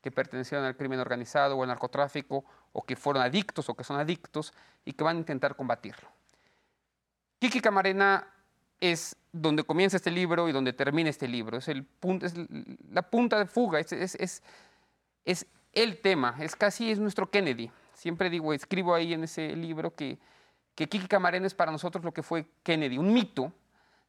que 0.00 0.10
pertenecieron 0.10 0.66
al 0.66 0.76
crimen 0.76 0.98
organizado 0.98 1.56
o 1.56 1.62
al 1.62 1.68
narcotráfico, 1.68 2.44
o 2.72 2.82
que 2.82 2.96
fueron 2.96 3.22
adictos 3.22 3.68
o 3.68 3.74
que 3.74 3.84
son 3.84 4.00
adictos 4.00 4.52
y 4.84 4.92
que 4.94 5.04
van 5.04 5.16
a 5.16 5.20
intentar 5.20 5.54
combatirlo. 5.54 6.08
Kiki 7.38 7.60
Camarena 7.60 8.26
es 8.80 9.16
donde 9.30 9.62
comienza 9.62 9.96
este 9.96 10.10
libro 10.10 10.48
y 10.48 10.52
donde 10.52 10.72
termina 10.72 11.10
este 11.10 11.28
libro. 11.28 11.58
Es, 11.58 11.68
el 11.68 11.86
es 12.22 12.34
la 12.90 13.02
punta 13.02 13.38
de 13.38 13.46
fuga, 13.46 13.78
es, 13.78 14.42
el 15.72 16.00
tema, 16.00 16.36
es 16.40 16.56
casi 16.56 16.90
es 16.90 16.98
nuestro 16.98 17.30
Kennedy. 17.30 17.70
Siempre 17.94 18.30
digo, 18.30 18.52
escribo 18.52 18.94
ahí 18.94 19.14
en 19.14 19.24
ese 19.24 19.54
libro 19.56 19.94
que, 19.94 20.18
que 20.74 20.88
Kiki 20.88 21.06
Camarena 21.06 21.46
es 21.46 21.54
para 21.54 21.72
nosotros 21.72 22.04
lo 22.04 22.12
que 22.12 22.22
fue 22.22 22.46
Kennedy, 22.62 22.98
un 22.98 23.12
mito 23.12 23.52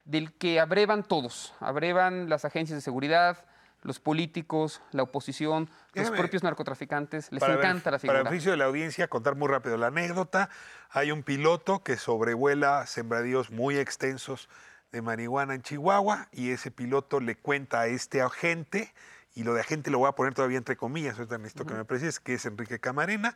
del 0.06 0.34
que 0.34 0.60
abrevan 0.60 1.04
todos, 1.04 1.54
abrevan 1.60 2.30
las 2.30 2.45
agencias 2.45 2.78
de 2.78 2.82
seguridad, 2.82 3.45
los 3.84 3.99
políticos, 3.99 4.82
la 4.91 5.04
oposición, 5.04 5.69
los 5.93 6.10
propios 6.12 6.41
narcotraficantes, 6.43 7.32
les 7.32 7.43
encanta 7.43 7.91
la 7.91 7.99
figura. 7.99 8.13
Para 8.13 8.19
el 8.19 8.23
beneficio 8.23 8.52
de 8.52 8.58
la 8.58 8.65
audiencia, 8.65 9.08
contar 9.08 9.36
muy 9.36 9.49
rápido 9.49 9.78
la 9.78 9.88
anécdota. 9.88 10.49
Hay 10.89 11.12
un 11.12 11.23
piloto 11.23 11.84
que 11.84 11.97
sobrevuela 11.97 12.86
sembradíos 12.88 13.52
muy 13.52 13.78
extensos 13.78 14.49
de 14.91 15.02
marihuana 15.02 15.56
en 15.56 15.62
Chihuahua 15.62 16.30
y 16.32 16.52
ese 16.52 16.71
piloto 16.71 17.19
le 17.19 17.36
cuenta 17.36 17.82
a 17.82 17.88
este 17.88 18.21
agente, 18.21 18.93
y 19.36 19.43
lo 19.43 19.54
de 19.54 19.62
agente 19.62 19.91
lo 19.91 20.00
voy 20.00 20.10
a 20.10 20.13
poner 20.13 20.34
todavía 20.34 20.58
entre 20.58 20.78
comillas, 20.78 21.17
ahorita 21.17 21.38
necesito 21.38 21.65
que 21.65 21.74
me 21.74 21.86
precises, 21.86 22.19
que 22.19 22.36
es 22.36 22.46
Enrique 22.46 22.80
Camarena, 22.80 23.36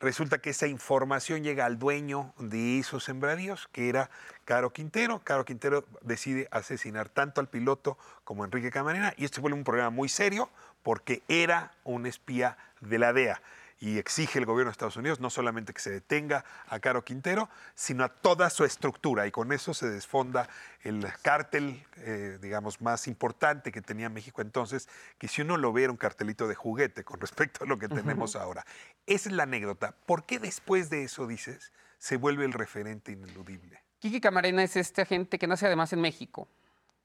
Resulta 0.00 0.38
que 0.38 0.50
esa 0.50 0.68
información 0.68 1.42
llega 1.42 1.66
al 1.66 1.80
dueño 1.80 2.32
de 2.38 2.78
esos 2.78 3.02
sembradíos, 3.02 3.68
que 3.72 3.88
era 3.88 4.10
Caro 4.44 4.72
Quintero. 4.72 5.20
Caro 5.24 5.44
Quintero 5.44 5.84
decide 6.02 6.46
asesinar 6.52 7.08
tanto 7.08 7.40
al 7.40 7.48
piloto 7.48 7.98
como 8.22 8.44
a 8.44 8.46
Enrique 8.46 8.70
Camarena 8.70 9.12
y 9.16 9.24
esto 9.24 9.40
fue 9.40 9.52
un 9.52 9.64
problema 9.64 9.90
muy 9.90 10.08
serio 10.08 10.50
porque 10.84 11.22
era 11.26 11.72
un 11.82 12.06
espía 12.06 12.56
de 12.80 12.98
la 12.98 13.12
DEA 13.12 13.42
y 13.80 13.98
exige 13.98 14.38
el 14.38 14.46
gobierno 14.46 14.70
de 14.70 14.72
Estados 14.72 14.96
Unidos 14.96 15.20
no 15.20 15.30
solamente 15.30 15.72
que 15.72 15.80
se 15.80 15.90
detenga 15.90 16.44
a 16.66 16.80
Caro 16.80 17.04
Quintero, 17.04 17.48
sino 17.74 18.04
a 18.04 18.08
toda 18.08 18.50
su 18.50 18.64
estructura. 18.64 19.26
Y 19.26 19.30
con 19.30 19.52
eso 19.52 19.72
se 19.72 19.88
desfonda 19.88 20.48
el 20.82 21.06
cártel, 21.22 21.84
eh, 21.98 22.38
digamos, 22.40 22.80
más 22.80 23.06
importante 23.06 23.70
que 23.70 23.80
tenía 23.80 24.08
México 24.08 24.42
entonces, 24.42 24.88
que 25.18 25.28
si 25.28 25.42
uno 25.42 25.56
lo 25.56 25.72
ve 25.72 25.84
era 25.84 25.92
un 25.92 25.96
cartelito 25.96 26.48
de 26.48 26.54
juguete 26.54 27.04
con 27.04 27.20
respecto 27.20 27.64
a 27.64 27.66
lo 27.66 27.78
que 27.78 27.88
tenemos 27.88 28.34
ahora. 28.34 28.64
Esa 29.06 29.28
es 29.28 29.34
la 29.34 29.44
anécdota. 29.44 29.94
¿Por 30.06 30.24
qué 30.24 30.38
después 30.38 30.90
de 30.90 31.04
eso, 31.04 31.26
dices, 31.26 31.72
se 31.98 32.16
vuelve 32.16 32.44
el 32.44 32.52
referente 32.52 33.12
ineludible? 33.12 33.80
Kiki 34.00 34.20
Camarena 34.20 34.62
es 34.62 34.76
este 34.76 35.02
agente 35.02 35.38
que 35.38 35.46
nace 35.46 35.66
además 35.66 35.92
en 35.92 36.00
México, 36.00 36.48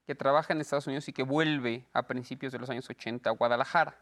que 0.06 0.14
trabaja 0.14 0.52
en 0.52 0.60
Estados 0.60 0.86
Unidos 0.86 1.08
y 1.08 1.12
que 1.12 1.22
vuelve 1.22 1.86
a 1.92 2.04
principios 2.06 2.52
de 2.52 2.58
los 2.58 2.70
años 2.70 2.88
80 2.88 3.30
a 3.30 3.32
Guadalajara 3.32 3.96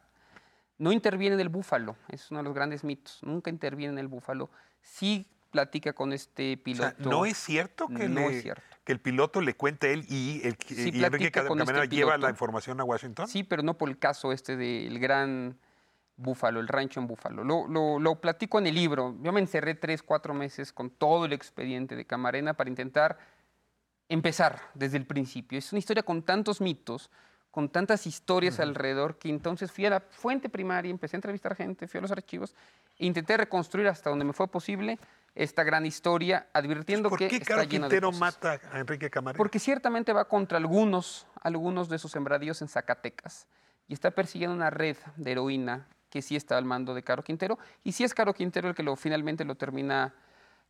no 0.82 0.90
interviene 0.90 1.34
en 1.34 1.40
el 1.40 1.48
búfalo, 1.48 1.94
es 2.08 2.28
uno 2.32 2.40
de 2.40 2.44
los 2.44 2.54
grandes 2.54 2.82
mitos. 2.82 3.20
Nunca 3.22 3.50
interviene 3.50 3.92
en 3.92 3.98
el 4.00 4.08
búfalo. 4.08 4.50
Sí 4.80 5.28
platica 5.52 5.92
con 5.92 6.12
este 6.12 6.56
piloto. 6.56 7.08
¿No 7.08 7.24
es 7.24 7.36
cierto 7.36 7.86
que 7.86 8.08
no 8.08 8.28
le, 8.28 8.38
es 8.38 8.42
cierto. 8.42 8.64
que 8.82 8.90
el 8.90 8.98
piloto 8.98 9.40
le 9.40 9.54
cuente 9.54 9.86
a 9.86 9.90
él 9.92 10.04
y, 10.08 10.40
el, 10.44 10.56
Sí, 10.66 10.90
y 10.92 11.04
Enrique 11.04 11.30
Camarena 11.30 11.84
este 11.84 11.94
lleva 11.94 12.18
la 12.18 12.30
información 12.30 12.80
a 12.80 12.84
Washington. 12.84 13.28
Sí, 13.28 13.44
pero 13.44 13.62
no 13.62 13.78
por 13.78 13.90
el 13.90 13.98
caso 13.98 14.32
este 14.32 14.56
del 14.56 14.98
gran 14.98 15.56
Búfalo, 16.16 16.58
el 16.58 16.66
rancho 16.66 16.98
en 16.98 17.06
Búfalo. 17.06 17.44
Lo, 17.44 17.68
lo, 17.68 18.00
lo 18.00 18.20
platico 18.20 18.58
en 18.58 18.66
el 18.66 18.74
libro. 18.74 19.16
Yo 19.22 19.30
me 19.30 19.38
encerré 19.38 19.76
tres, 19.76 20.02
cuatro 20.02 20.34
meses 20.34 20.72
con 20.72 20.90
todo 20.90 21.26
el 21.26 21.32
expediente 21.32 21.94
de 21.94 22.06
Camarena 22.06 22.54
para 22.54 22.68
intentar 22.68 23.18
empezar 24.08 24.60
desde 24.74 24.96
el 24.96 25.06
principio. 25.06 25.58
Es 25.58 25.72
una 25.72 25.78
historia 25.78 26.02
con 26.02 26.22
tantos 26.22 26.60
mitos, 26.60 27.08
con 27.52 27.68
tantas 27.68 28.06
historias 28.06 28.58
alrededor, 28.60 29.18
que 29.18 29.28
entonces 29.28 29.70
fui 29.70 29.84
a 29.84 29.90
la 29.90 30.00
fuente 30.00 30.48
primaria, 30.48 30.90
empecé 30.90 31.16
a 31.16 31.18
entrevistar 31.18 31.54
gente, 31.54 31.86
fui 31.86 31.98
a 31.98 32.00
los 32.00 32.10
archivos 32.10 32.54
e 32.98 33.04
intenté 33.04 33.36
reconstruir 33.36 33.86
hasta 33.88 34.08
donde 34.08 34.24
me 34.24 34.32
fue 34.32 34.48
posible 34.48 34.98
esta 35.34 35.62
gran 35.62 35.84
historia, 35.84 36.46
advirtiendo 36.54 37.10
¿Por 37.10 37.18
que 37.18 37.28
qué 37.28 37.36
está 37.36 37.56
Caro 37.56 37.68
Quintero 37.68 38.10
mata 38.10 38.58
a 38.72 38.80
Enrique 38.80 39.10
Camarena? 39.10 39.36
Porque 39.36 39.58
ciertamente 39.58 40.14
va 40.14 40.24
contra 40.24 40.56
algunos, 40.56 41.26
algunos 41.42 41.90
de 41.90 41.98
sus 41.98 42.10
sembradíos 42.10 42.62
en 42.62 42.68
Zacatecas 42.68 43.46
y 43.86 43.92
está 43.92 44.10
persiguiendo 44.12 44.56
una 44.56 44.70
red 44.70 44.96
de 45.16 45.32
heroína 45.32 45.86
que 46.08 46.22
sí 46.22 46.36
está 46.36 46.56
al 46.56 46.64
mando 46.64 46.94
de 46.94 47.02
Caro 47.02 47.22
Quintero 47.22 47.58
y 47.84 47.92
sí 47.92 48.02
es 48.02 48.14
Caro 48.14 48.32
Quintero 48.32 48.70
el 48.70 48.74
que 48.74 48.82
lo, 48.82 48.96
finalmente 48.96 49.44
lo 49.44 49.56
termina, 49.56 50.14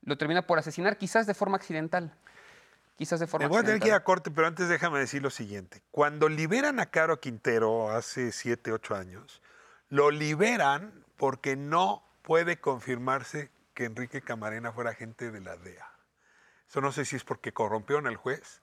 lo 0.02 0.18
termina 0.18 0.42
por 0.42 0.58
asesinar, 0.58 0.96
quizás 0.96 1.28
de 1.28 1.34
forma 1.34 1.56
accidental. 1.58 2.12
Quizás 3.02 3.18
de 3.18 3.26
forma 3.26 3.46
Me 3.46 3.48
voy 3.48 3.58
a 3.58 3.64
tener 3.64 3.80
que 3.80 3.88
ir 3.88 3.94
a 3.94 4.04
corte, 4.04 4.30
pero 4.30 4.46
antes 4.46 4.68
déjame 4.68 5.00
decir 5.00 5.22
lo 5.22 5.30
siguiente. 5.30 5.82
Cuando 5.90 6.28
liberan 6.28 6.78
a 6.78 6.86
Caro 6.86 7.18
Quintero 7.18 7.90
hace 7.90 8.30
7, 8.30 8.70
8 8.70 8.94
años, 8.94 9.42
lo 9.88 10.12
liberan 10.12 11.04
porque 11.16 11.56
no 11.56 12.04
puede 12.22 12.60
confirmarse 12.60 13.50
que 13.74 13.86
Enrique 13.86 14.22
Camarena 14.22 14.70
fuera 14.70 14.90
agente 14.90 15.32
de 15.32 15.40
la 15.40 15.56
DEA. 15.56 15.90
Eso 16.68 16.80
no 16.80 16.92
sé 16.92 17.04
si 17.04 17.16
es 17.16 17.24
porque 17.24 17.52
corrompieron 17.52 18.06
al 18.06 18.14
juez 18.14 18.62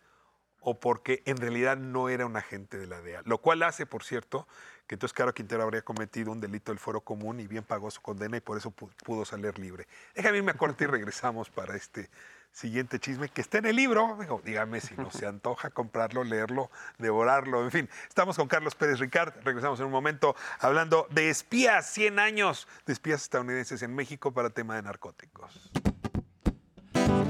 o 0.62 0.80
porque 0.80 1.22
en 1.26 1.36
realidad 1.36 1.76
no 1.76 2.08
era 2.08 2.26
un 2.26 2.38
agente 2.38 2.78
de 2.78 2.88
la 2.88 3.02
DEA. 3.02 3.24
Lo 3.26 3.40
cual 3.40 3.62
hace, 3.64 3.86
por 3.86 4.04
cierto, 4.06 4.48
que 4.88 4.96
entonces 4.96 5.14
Caro 5.14 5.34
Quintero 5.34 5.64
habría 5.64 5.82
cometido 5.82 6.32
un 6.32 6.40
delito 6.40 6.72
del 6.72 6.80
foro 6.80 7.02
común 7.02 7.42
y 7.42 7.48
bien 7.48 7.66
pagó 7.66 7.92
su 7.92 8.02
condena 8.02 8.38
y 8.38 8.40
por 8.40 8.58
eso 8.58 8.72
pu- 8.72 8.90
pudo 9.04 9.26
salir 9.26 9.60
libre. 9.60 9.86
Déjame 10.16 10.38
irme 10.38 10.52
a 10.52 10.56
corte 10.58 10.86
y 10.86 10.88
regresamos 10.88 11.50
para 11.50 11.76
este 11.76 12.10
siguiente 12.52 13.00
chisme 13.00 13.30
que 13.30 13.42
está 13.42 13.60
en 13.60 13.66
el 13.66 13.76
libro. 13.76 14.18
Digo, 14.20 14.42
dígame 14.44 14.80
si 14.82 14.96
no 14.96 15.12
se 15.12 15.26
antoja 15.28 15.70
comprarlo, 15.70 16.24
leerlo, 16.24 16.70
devorarlo, 16.98 17.64
en 17.64 17.72
fin. 17.72 17.90
Estamos 18.08 18.36
con 18.36 18.48
Carlos 18.48 18.76
Pérez 18.76 19.00
Ricard. 19.00 19.34
Regresamos 19.44 19.80
en 19.80 19.86
un 19.86 19.92
momento 19.92 20.36
hablando 20.60 21.08
de 21.12 21.30
espías, 21.30 21.90
100 21.90 22.20
años 22.20 22.68
de 22.86 22.94
espías 22.94 23.22
estadounidenses 23.22 23.82
en 23.82 23.96
México 23.96 24.34
para 24.34 24.50
tema 24.50 24.76
de 24.76 24.84
narcóticos. 24.84 25.72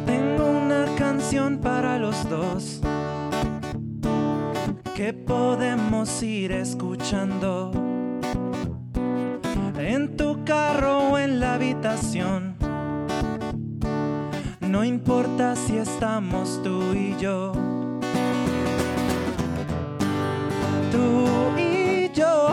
Tengo 0.06 0.46
una 0.46 0.86
canción 0.98 1.60
para 1.62 1.98
los 1.98 2.28
dos 2.30 2.82
que 4.96 5.14
podemos 5.14 6.22
ir 6.22 6.52
escuchando 6.52 7.72
en 9.78 10.18
tu 10.18 10.44
carro 10.44 11.12
o 11.12 11.18
en 11.18 11.40
la 11.40 11.54
habitación. 11.54 12.59
No 14.80 14.86
importa 14.86 15.58
si 15.58 15.76
estamos 15.78 16.62
tú 16.64 16.94
y 16.94 17.14
yo. 17.20 17.52
Tú 20.90 21.60
y 21.60 22.10
yo. 22.14 22.49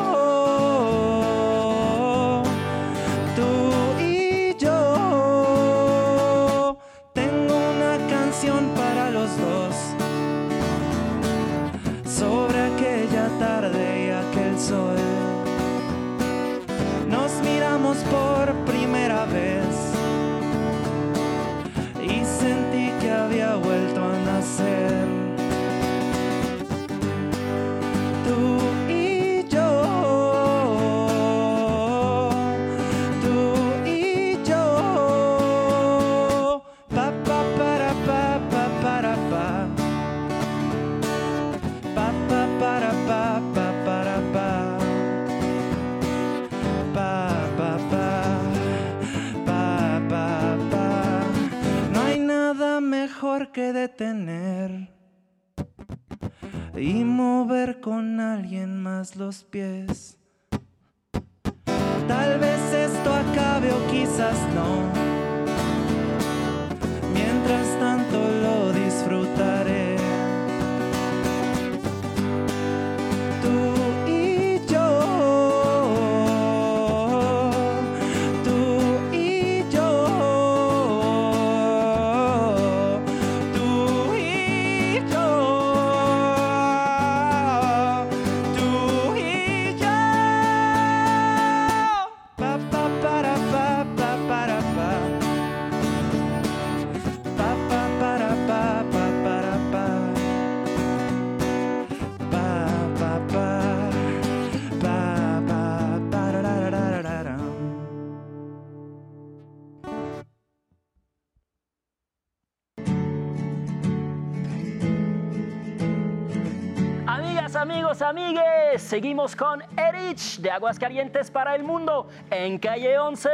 Amigos, 117.69 118.01
amigues, 118.01 118.81
seguimos 118.81 119.35
con 119.35 119.61
Erich 119.77 120.39
de 120.39 120.53
Aguascalientes 120.53 121.33
para 121.33 121.57
el 121.57 121.65
Mundo 121.65 122.09
en 122.31 122.59
calle 122.59 122.97
11, 122.97 123.29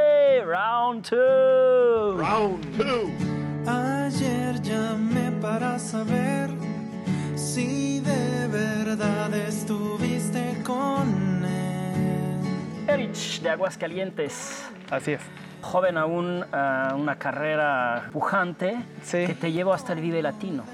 round 0.47 1.07
2. 1.11 2.17
Round 2.17 2.79
2. 2.79 3.69
Ayer 3.69 4.63
llamé 4.63 5.33
para 5.33 5.79
saber 5.79 6.49
si 7.35 8.01
de 8.01 8.49
verdad 8.49 9.35
estuviste 9.35 10.63
con 10.65 11.45
él. 11.45 12.89
Erich 12.89 13.43
de 13.43 13.51
Aguascalientes. 13.51 14.67
Así 14.91 15.13
es. 15.13 15.21
Joven 15.61 15.99
aún, 15.99 16.43
ah, 16.53 16.95
una 16.97 17.19
carrera 17.19 18.09
pujante 18.11 18.79
que 19.11 19.35
te 19.35 19.53
llevó 19.53 19.75
hasta 19.75 19.93
el 19.93 20.01
Vive 20.01 20.23
Latino. 20.23 20.65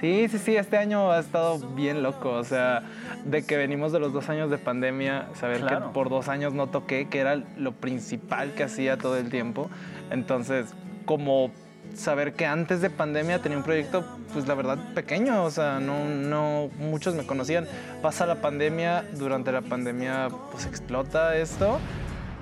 Sí, 0.00 0.28
sí, 0.28 0.38
sí, 0.38 0.56
este 0.56 0.76
año 0.76 1.10
ha 1.10 1.18
estado 1.18 1.58
bien 1.74 2.02
loco, 2.04 2.30
o 2.30 2.44
sea, 2.44 2.82
de 3.24 3.44
que 3.44 3.56
venimos 3.56 3.90
de 3.90 3.98
los 3.98 4.12
dos 4.12 4.28
años 4.28 4.48
de 4.48 4.58
pandemia, 4.58 5.26
saber 5.34 5.60
Claro. 5.60 5.88
que 5.88 5.92
por 5.92 6.08
dos 6.08 6.28
años 6.28 6.52
no 6.54 6.68
toqué, 6.68 7.08
que 7.08 7.18
era 7.18 7.34
lo 7.56 7.72
principal 7.72 8.54
que 8.54 8.62
hacía 8.62 8.96
todo 8.96 9.16
el 9.16 9.28
tiempo, 9.28 9.68
entonces, 10.10 10.66
como 11.04 11.50
saber 11.94 12.34
que 12.34 12.46
antes 12.46 12.80
de 12.80 12.90
pandemia 12.90 13.40
tenía 13.40 13.58
un 13.58 13.64
proyecto, 13.64 14.04
pues 14.32 14.46
la 14.46 14.54
verdad, 14.54 14.78
pequeño, 14.94 15.42
o 15.42 15.50
sea, 15.50 15.80
no, 15.80 16.04
no 16.04 16.70
muchos 16.78 17.14
me 17.16 17.26
conocían, 17.26 17.66
pasa 18.00 18.24
la 18.26 18.36
pandemia, 18.36 19.04
durante 19.16 19.50
la 19.50 19.62
pandemia, 19.62 20.28
pues 20.52 20.66
explota 20.66 21.36
esto, 21.36 21.78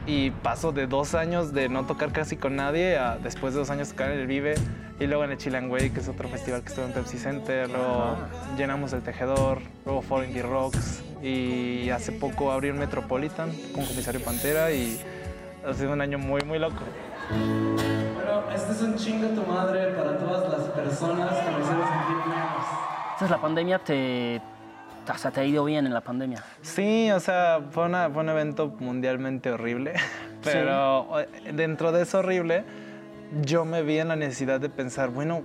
y 0.06 0.30
paso 0.30 0.72
de 0.72 0.86
dos 0.86 1.14
años 1.14 1.52
de 1.52 1.68
no 1.68 1.84
tocar 1.84 2.12
casi 2.12 2.36
con 2.36 2.56
nadie 2.56 2.96
a 2.96 3.18
después 3.18 3.54
de 3.54 3.60
dos 3.60 3.70
años 3.70 3.90
tocar 3.90 4.12
en 4.12 4.20
el 4.20 4.26
Vive 4.26 4.54
y 5.00 5.06
luego 5.06 5.24
en 5.24 5.32
el 5.32 5.38
Chilean 5.38 5.70
Way, 5.70 5.90
que 5.90 6.00
es 6.00 6.08
otro 6.08 6.28
festival 6.28 6.62
que 6.62 6.68
estuvo 6.68 6.86
en 6.86 6.92
Pepsi 6.92 7.18
Center, 7.18 7.68
luego 7.68 8.16
llenamos 8.56 8.92
el 8.92 9.02
Tejedor, 9.02 9.60
luego 9.84 10.02
Foreign 10.02 10.32
D 10.32 10.42
Rocks 10.42 11.02
y 11.22 11.90
hace 11.90 12.12
poco 12.12 12.52
abrí 12.52 12.70
un 12.70 12.78
Metropolitan 12.78 13.50
con 13.74 13.84
Comisario 13.84 14.22
Pantera 14.22 14.70
y 14.70 15.00
ha 15.66 15.74
sido 15.74 15.92
un 15.92 16.00
año 16.00 16.18
muy 16.18 16.42
muy 16.42 16.58
loco. 16.58 16.82
Pero 17.28 18.50
este 18.54 18.72
es 18.72 18.82
un 18.82 18.96
chingo 18.96 19.28
tu 19.28 19.42
madre 19.50 19.88
para 19.94 20.16
todas 20.18 20.48
las 20.50 20.68
personas 20.68 21.34
que 21.36 21.50
me 21.50 21.60
hicieron 21.60 21.88
sentir 21.88 22.16
menos. 22.28 22.66
Entonces 23.12 23.30
la 23.30 23.40
pandemia 23.40 23.78
te, 23.80 24.40
o 25.14 25.18
sea, 25.18 25.30
te 25.30 25.40
ha 25.40 25.44
ido 25.44 25.64
bien 25.64 25.86
en 25.86 25.94
la 25.94 26.00
pandemia. 26.00 26.42
Sí, 26.62 27.10
o 27.10 27.20
sea, 27.20 27.60
fue, 27.70 27.84
una- 27.86 28.10
fue 28.10 28.22
un 28.22 28.28
evento 28.28 28.68
mundialmente 28.78 29.50
horrible, 29.52 29.94
pero 30.44 31.20
eh, 31.20 31.28
dentro 31.52 31.92
de 31.92 32.02
eso 32.02 32.18
horrible, 32.18 32.64
yo 33.42 33.64
me 33.64 33.82
vi 33.82 33.98
en 33.98 34.08
la 34.08 34.16
necesidad 34.16 34.60
de 34.60 34.68
pensar, 34.68 35.10
bueno, 35.10 35.42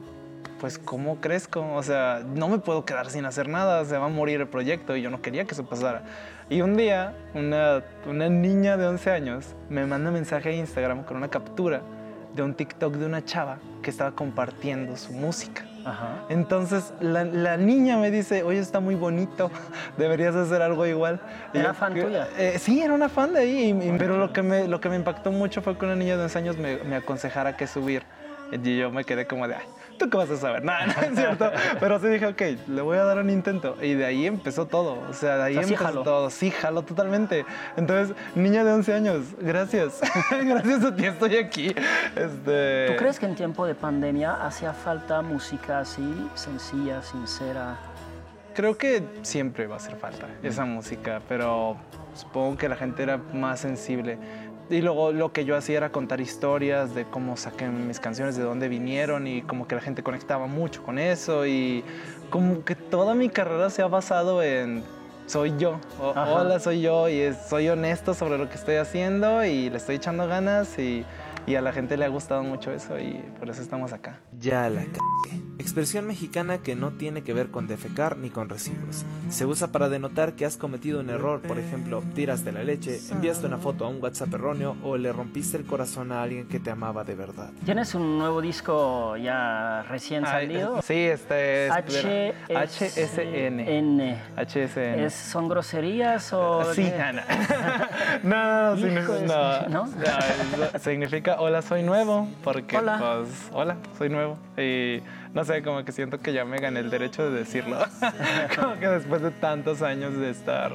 pues 0.60 0.78
¿cómo 0.78 1.20
crezco? 1.20 1.66
O 1.74 1.82
sea, 1.82 2.22
no 2.24 2.48
me 2.48 2.60
puedo 2.60 2.86
quedar 2.86 3.10
sin 3.10 3.26
hacer 3.26 3.48
nada, 3.48 3.84
se 3.86 3.98
va 3.98 4.06
a 4.06 4.10
morir 4.10 4.42
el 4.42 4.48
proyecto 4.48 4.96
y 4.96 5.02
yo 5.02 5.10
no 5.10 5.22
quería 5.22 5.46
que 5.46 5.54
eso 5.56 5.66
pasara. 5.66 6.04
Y 6.50 6.62
un 6.62 6.78
día, 6.78 7.16
una, 7.34 7.82
una 8.08 8.30
niña 8.30 8.78
de 8.78 8.86
11 8.86 9.10
años 9.12 9.56
me 9.70 9.86
manda 9.86 10.10
un 10.10 10.14
mensaje 10.16 10.50
a 10.50 10.52
Instagram 10.52 11.04
con 11.04 11.18
una 11.18 11.30
captura 11.30 11.82
de 12.36 12.44
un 12.44 12.54
TikTok 12.54 12.94
de 12.96 13.06
una 13.08 13.26
chava 13.26 13.58
que 13.82 13.90
estaba 13.90 14.12
compartiendo 14.12 14.96
su 14.98 15.14
música. 15.14 15.64
Ajá. 15.86 16.26
Entonces 16.30 16.94
la, 17.00 17.24
la 17.24 17.58
niña 17.58 17.98
me 17.98 18.12
dice, 18.12 18.44
oye, 18.44 18.60
está 18.60 18.80
muy 18.80 18.96
bonito, 18.96 19.50
deberías 19.98 20.36
hacer 20.36 20.62
algo 20.62 20.86
igual. 20.86 21.20
¿Era 21.54 21.70
yo, 21.70 21.74
fan 21.74 21.94
que- 21.94 22.04
tuya? 22.04 22.28
eh, 22.38 22.58
sí, 22.60 22.82
era 22.82 22.94
una 22.94 23.10
fan 23.10 23.34
de 23.34 23.40
ahí, 23.40 23.72
y- 23.72 23.90
y- 23.90 23.96
pero 23.98 24.18
lo 24.18 24.32
que, 24.34 24.42
me, 24.42 24.68
lo 24.68 24.80
que 24.80 24.90
me 24.90 24.96
impactó 24.96 25.32
mucho 25.32 25.62
fue 25.62 25.78
que 25.78 25.86
una 25.86 25.96
niña 25.96 26.18
de 26.18 26.24
11 26.24 26.38
años 26.38 26.58
me, 26.58 26.78
me 26.78 26.96
aconsejara 26.98 27.58
qué 27.58 27.68
subir. 27.68 28.04
Y 28.52 28.78
yo 28.78 28.92
me 28.92 29.06
quedé 29.06 29.26
como 29.28 29.48
de, 29.48 29.56
ay, 29.56 29.64
¿tú 30.02 30.10
qué 30.10 30.18
vas 30.18 30.30
a 30.32 30.38
saber? 30.38 30.64
Nada, 30.64 30.88
no 30.88 30.94
es 31.02 31.16
cierto. 31.16 31.52
Pero 31.80 32.00
sí 32.00 32.08
dije, 32.08 32.26
ok, 32.26 32.42
le 32.68 32.82
voy 32.82 32.98
a 32.98 33.04
dar 33.04 33.20
un 33.20 33.30
intento. 33.30 33.78
Y 33.82 33.94
de 33.94 34.06
ahí 34.06 34.26
empezó 34.26 34.66
todo. 34.66 35.00
O 35.08 35.14
sea, 35.14 35.38
de 35.38 35.44
ahí 35.44 35.58
O 35.58 35.60
sea, 35.60 35.68
sí 35.68 35.74
empezó 35.74 35.90
jaló. 35.90 36.04
todo. 36.04 36.30
Sí, 36.30 36.52
jaló 36.52 36.82
totalmente. 36.82 37.46
Entonces, 37.78 38.16
niña 38.36 38.64
de 38.64 38.74
11 38.74 38.94
años, 38.94 39.26
gracias. 39.40 40.02
gracias 40.32 40.84
a 40.84 40.96
ti 40.96 41.06
estoy 41.06 41.38
aquí. 41.38 41.76
Este... 42.16 42.88
¿Tú 42.88 42.96
crees 42.98 43.20
que 43.20 43.28
en 43.28 43.36
tiempo 43.36 43.66
de 43.66 43.76
pandemia 43.76 44.46
hacía 44.46 44.74
falta 44.74 45.22
música 45.22 45.80
así, 45.80 46.28
sencilla, 46.34 47.02
sincera? 47.04 47.78
Creo 48.56 48.78
que 48.78 49.04
siempre 49.22 49.68
va 49.68 49.76
a 49.76 49.78
hacer 49.78 49.96
falta 49.96 50.28
esa 50.44 50.66
música, 50.66 51.22
pero 51.30 51.78
supongo 52.14 52.58
que 52.58 52.68
la 52.68 52.76
gente 52.76 53.04
era 53.04 53.18
más 53.18 53.62
sensible. 53.62 54.18
Y 54.72 54.82
luego 54.82 55.12
lo 55.12 55.32
que 55.34 55.44
yo 55.46 55.56
hacía 55.58 55.78
era 55.78 55.92
contar 55.92 56.22
historias 56.22 56.96
de 56.96 57.04
cómo 57.06 57.36
saqué 57.38 57.68
mis 57.68 58.00
canciones, 58.00 58.38
de 58.38 58.44
dónde 58.44 58.70
vinieron 58.70 59.28
y 59.28 59.42
como 59.42 59.68
que 59.68 59.76
la 59.76 59.82
gente 59.82 60.02
conectaba 60.02 60.48
mucho 60.48 60.82
con 60.82 60.98
eso 60.98 61.46
y 61.46 61.84
como 62.30 62.64
que 62.64 62.76
toda 62.76 63.14
mi 63.14 63.28
carrera 63.30 63.70
se 63.70 63.82
ha 63.82 63.88
basado 63.88 64.42
en 64.42 64.84
soy 65.28 65.54
yo. 65.58 65.80
O- 66.00 66.12
hola, 66.12 66.60
soy 66.60 66.82
yo 66.82 67.10
y 67.10 67.20
es- 67.20 67.38
soy 67.50 67.68
honesto 67.70 68.14
sobre 68.14 68.38
lo 68.38 68.48
que 68.50 68.56
estoy 68.56 68.76
haciendo 68.76 69.44
y 69.46 69.70
le 69.70 69.78
estoy 69.78 69.96
echando 69.98 70.26
ganas 70.28 70.80
y, 70.80 71.06
y 71.46 71.56
a 71.56 71.62
la 71.62 71.74
gente 71.74 71.98
le 71.98 72.06
ha 72.06 72.10
gustado 72.10 72.42
mucho 72.44 72.72
eso 72.72 72.98
y 73.00 73.22
por 73.40 73.50
eso 73.50 73.62
estamos 73.62 73.92
acá. 73.94 74.20
Ya 74.40 74.70
la 74.70 74.82
cagué. 74.84 75.42
Expresión 75.62 76.08
mexicana 76.08 76.58
que 76.58 76.76
no 76.76 76.90
tiene 76.92 77.22
que 77.24 77.34
ver 77.34 77.50
con 77.52 77.68
defecar 77.68 78.18
ni 78.18 78.30
con 78.32 78.50
residuos. 78.50 79.06
Se 79.30 79.46
usa 79.46 79.68
para 79.72 79.90
denotar 79.90 80.34
que 80.34 80.44
has 80.46 80.58
cometido 80.58 81.00
un 81.00 81.10
error, 81.12 81.40
por 81.42 81.60
ejemplo, 81.60 82.04
tiraste 82.16 82.52
la 82.52 82.64
leche, 82.64 83.00
enviaste 83.12 83.46
una 83.46 83.58
foto 83.60 83.86
a 83.86 83.90
un 83.90 84.02
WhatsApp 84.02 84.34
erróneo 84.34 84.76
o 84.84 84.98
le 84.98 85.14
rompiste 85.14 85.58
el 85.58 85.66
corazón 85.66 86.12
a 86.12 86.24
alguien 86.24 86.48
que 86.48 86.60
te 86.60 86.72
amaba 86.72 87.04
de 87.04 87.14
verdad. 87.16 87.52
¿Tienes 87.64 87.94
un 87.94 88.18
nuevo 88.18 88.42
disco 88.42 89.16
ya 89.18 89.84
recién 89.88 90.26
Ay, 90.26 90.48
salido? 90.48 90.82
Sí, 90.82 90.96
este 90.96 91.68
es 91.68 91.72
HSN. 91.74 92.56
HSN. 92.58 94.18
HSN. 94.38 95.04
¿Es- 95.06 95.14
¿Son 95.14 95.48
groserías 95.48 96.34
o...? 96.34 96.74
Sí, 96.74 96.84
qué? 96.84 97.02
Ana. 97.02 97.24
No, 98.24 98.76
no, 98.76 98.76
de 98.76 99.70
no, 99.70 99.88
significa 100.80 101.40
hola, 101.40 101.62
soy 101.62 101.84
nuevo, 101.84 102.28
porque 102.44 102.78
Hola. 102.78 102.98
pues, 103.00 103.50
hola, 103.52 103.78
soy 103.98 104.10
nuevo. 104.10 104.38
Y 104.58 105.02
no 105.34 105.44
sé, 105.46 105.51
como 105.64 105.84
que 105.84 105.92
siento 105.92 106.20
que 106.20 106.34
ya 106.34 106.46
me 106.46 106.58
gané 106.60 106.80
el 106.80 106.90
derecho 106.90 107.30
de 107.30 107.40
decirlo. 107.40 107.78
como 108.60 108.80
que 108.80 108.88
después 108.88 109.22
de 109.22 109.32
tantos 109.32 109.82
años 109.82 110.16
de 110.18 110.30
estar 110.30 110.72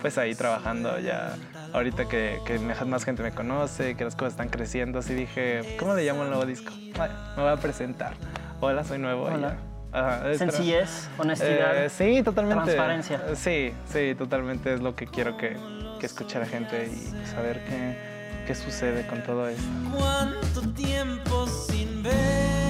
pues 0.00 0.18
ahí 0.18 0.34
trabajando 0.34 0.98
ya, 0.98 1.34
ahorita 1.72 2.06
que, 2.08 2.38
que 2.44 2.58
más 2.58 3.04
gente 3.04 3.22
me 3.22 3.32
conoce, 3.32 3.96
que 3.96 4.04
las 4.04 4.14
cosas 4.14 4.34
están 4.34 4.48
creciendo, 4.50 4.98
así 4.98 5.14
dije, 5.14 5.76
¿cómo 5.78 5.94
le 5.94 6.04
llamo 6.04 6.24
el 6.24 6.28
nuevo 6.28 6.44
disco? 6.44 6.72
Ay, 6.98 7.10
me 7.36 7.42
voy 7.42 7.52
a 7.52 7.56
presentar. 7.56 8.12
Hola, 8.60 8.84
soy 8.84 8.98
nuevo. 8.98 9.24
Hola. 9.24 9.56
Ajá, 9.92 10.34
Sencillez, 10.34 11.08
honestidad, 11.16 11.84
Eh, 11.84 11.88
sí, 11.88 12.22
totalmente. 12.22 12.64
transparencia. 12.64 13.20
Sí, 13.36 13.72
sí, 13.86 14.14
totalmente 14.18 14.74
es 14.74 14.80
lo 14.80 14.96
que 14.96 15.06
quiero 15.06 15.36
que, 15.36 15.56
que 16.00 16.06
escuche 16.06 16.38
la 16.38 16.46
gente 16.46 16.90
y 16.92 17.26
saber 17.28 17.64
qué, 17.64 17.96
qué 18.46 18.54
sucede 18.56 19.06
con 19.06 19.22
todo 19.22 19.48
esto. 19.48 19.62
¿Cuánto 19.96 20.62
tiempo 20.74 21.46
sin 21.46 22.02
verte? 22.02 22.63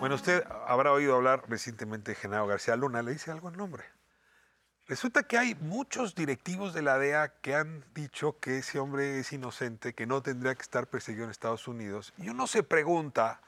Bueno, 0.00 0.14
usted 0.14 0.44
habrá 0.66 0.92
oído 0.92 1.16
hablar 1.16 1.42
recientemente 1.48 2.12
de 2.12 2.14
Genaro 2.14 2.46
García 2.46 2.76
Luna. 2.76 3.02
¿Le 3.02 3.12
dice 3.12 3.30
algo 3.30 3.48
el 3.48 3.56
nombre? 3.56 3.84
Resulta 4.86 5.24
que 5.24 5.36
hay 5.36 5.54
muchos 5.56 6.14
directivos 6.14 6.72
de 6.72 6.80
la 6.80 6.98
DEA 6.98 7.40
que 7.42 7.54
han 7.54 7.84
dicho 7.94 8.38
que 8.40 8.58
ese 8.58 8.78
hombre 8.78 9.18
es 9.18 9.32
inocente, 9.32 9.92
que 9.94 10.06
no 10.06 10.22
tendría 10.22 10.54
que 10.54 10.62
estar 10.62 10.86
perseguido 10.86 11.24
en 11.24 11.30
Estados 11.30 11.68
Unidos. 11.68 12.14
Y 12.16 12.30
uno 12.30 12.46
se 12.46 12.62
pregunta 12.62 13.42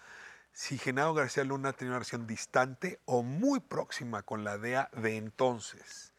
si 0.53 0.77
Genaro 0.77 1.15
García 1.15 1.45
Luna 1.45 1.73
tenía 1.73 1.93
una 1.93 2.01
relación 2.01 2.27
distante 2.27 3.01
o 3.07 3.23
muy 3.23 3.61
próxima 3.61 4.23
con 4.23 4.45
la 4.45 4.59
DEA 4.59 4.91
de 4.93 5.17
entonces. 5.17 6.13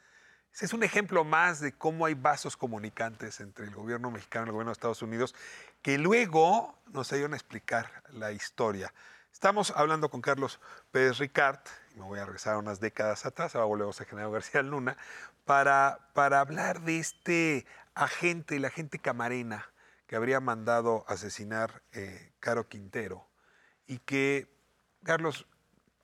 Ese 0.53 0.65
es 0.65 0.73
un 0.73 0.83
ejemplo 0.83 1.23
más 1.23 1.59
de 1.59 1.71
cómo 1.73 2.05
hay 2.05 2.13
vasos 2.13 2.57
comunicantes 2.57 3.39
entre 3.39 3.65
el 3.65 3.75
gobierno 3.75 4.11
mexicano 4.11 4.45
y 4.45 4.49
el 4.49 4.53
gobierno 4.53 4.71
de 4.71 4.73
Estados 4.73 5.01
Unidos 5.01 5.35
que 5.81 5.97
luego 5.97 6.79
nos 6.87 7.11
ayudan 7.13 7.33
a 7.33 7.37
explicar 7.37 8.03
la 8.11 8.31
historia. 8.31 8.93
Estamos 9.31 9.73
hablando 9.75 10.09
con 10.09 10.21
Carlos 10.21 10.59
Pérez 10.91 11.17
Ricard, 11.17 11.59
me 11.95 12.03
voy 12.03 12.19
a 12.19 12.25
regresar 12.25 12.57
unas 12.57 12.79
décadas 12.79 13.25
atrás, 13.25 13.55
ahora 13.55 13.65
volvemos 13.65 13.99
a 13.99 14.05
Genaro 14.05 14.31
García 14.31 14.61
Luna, 14.61 14.97
para, 15.45 16.11
para 16.13 16.39
hablar 16.39 16.81
de 16.81 16.99
este 16.99 17.65
agente, 17.95 18.57
el 18.57 18.65
agente 18.65 18.99
Camarena, 18.99 19.71
que 20.05 20.15
habría 20.15 20.39
mandado 20.39 21.05
asesinar 21.07 21.81
eh, 21.93 22.33
Caro 22.39 22.67
Quintero 22.67 23.27
y 23.87 23.99
que, 23.99 24.47
Carlos, 25.03 25.47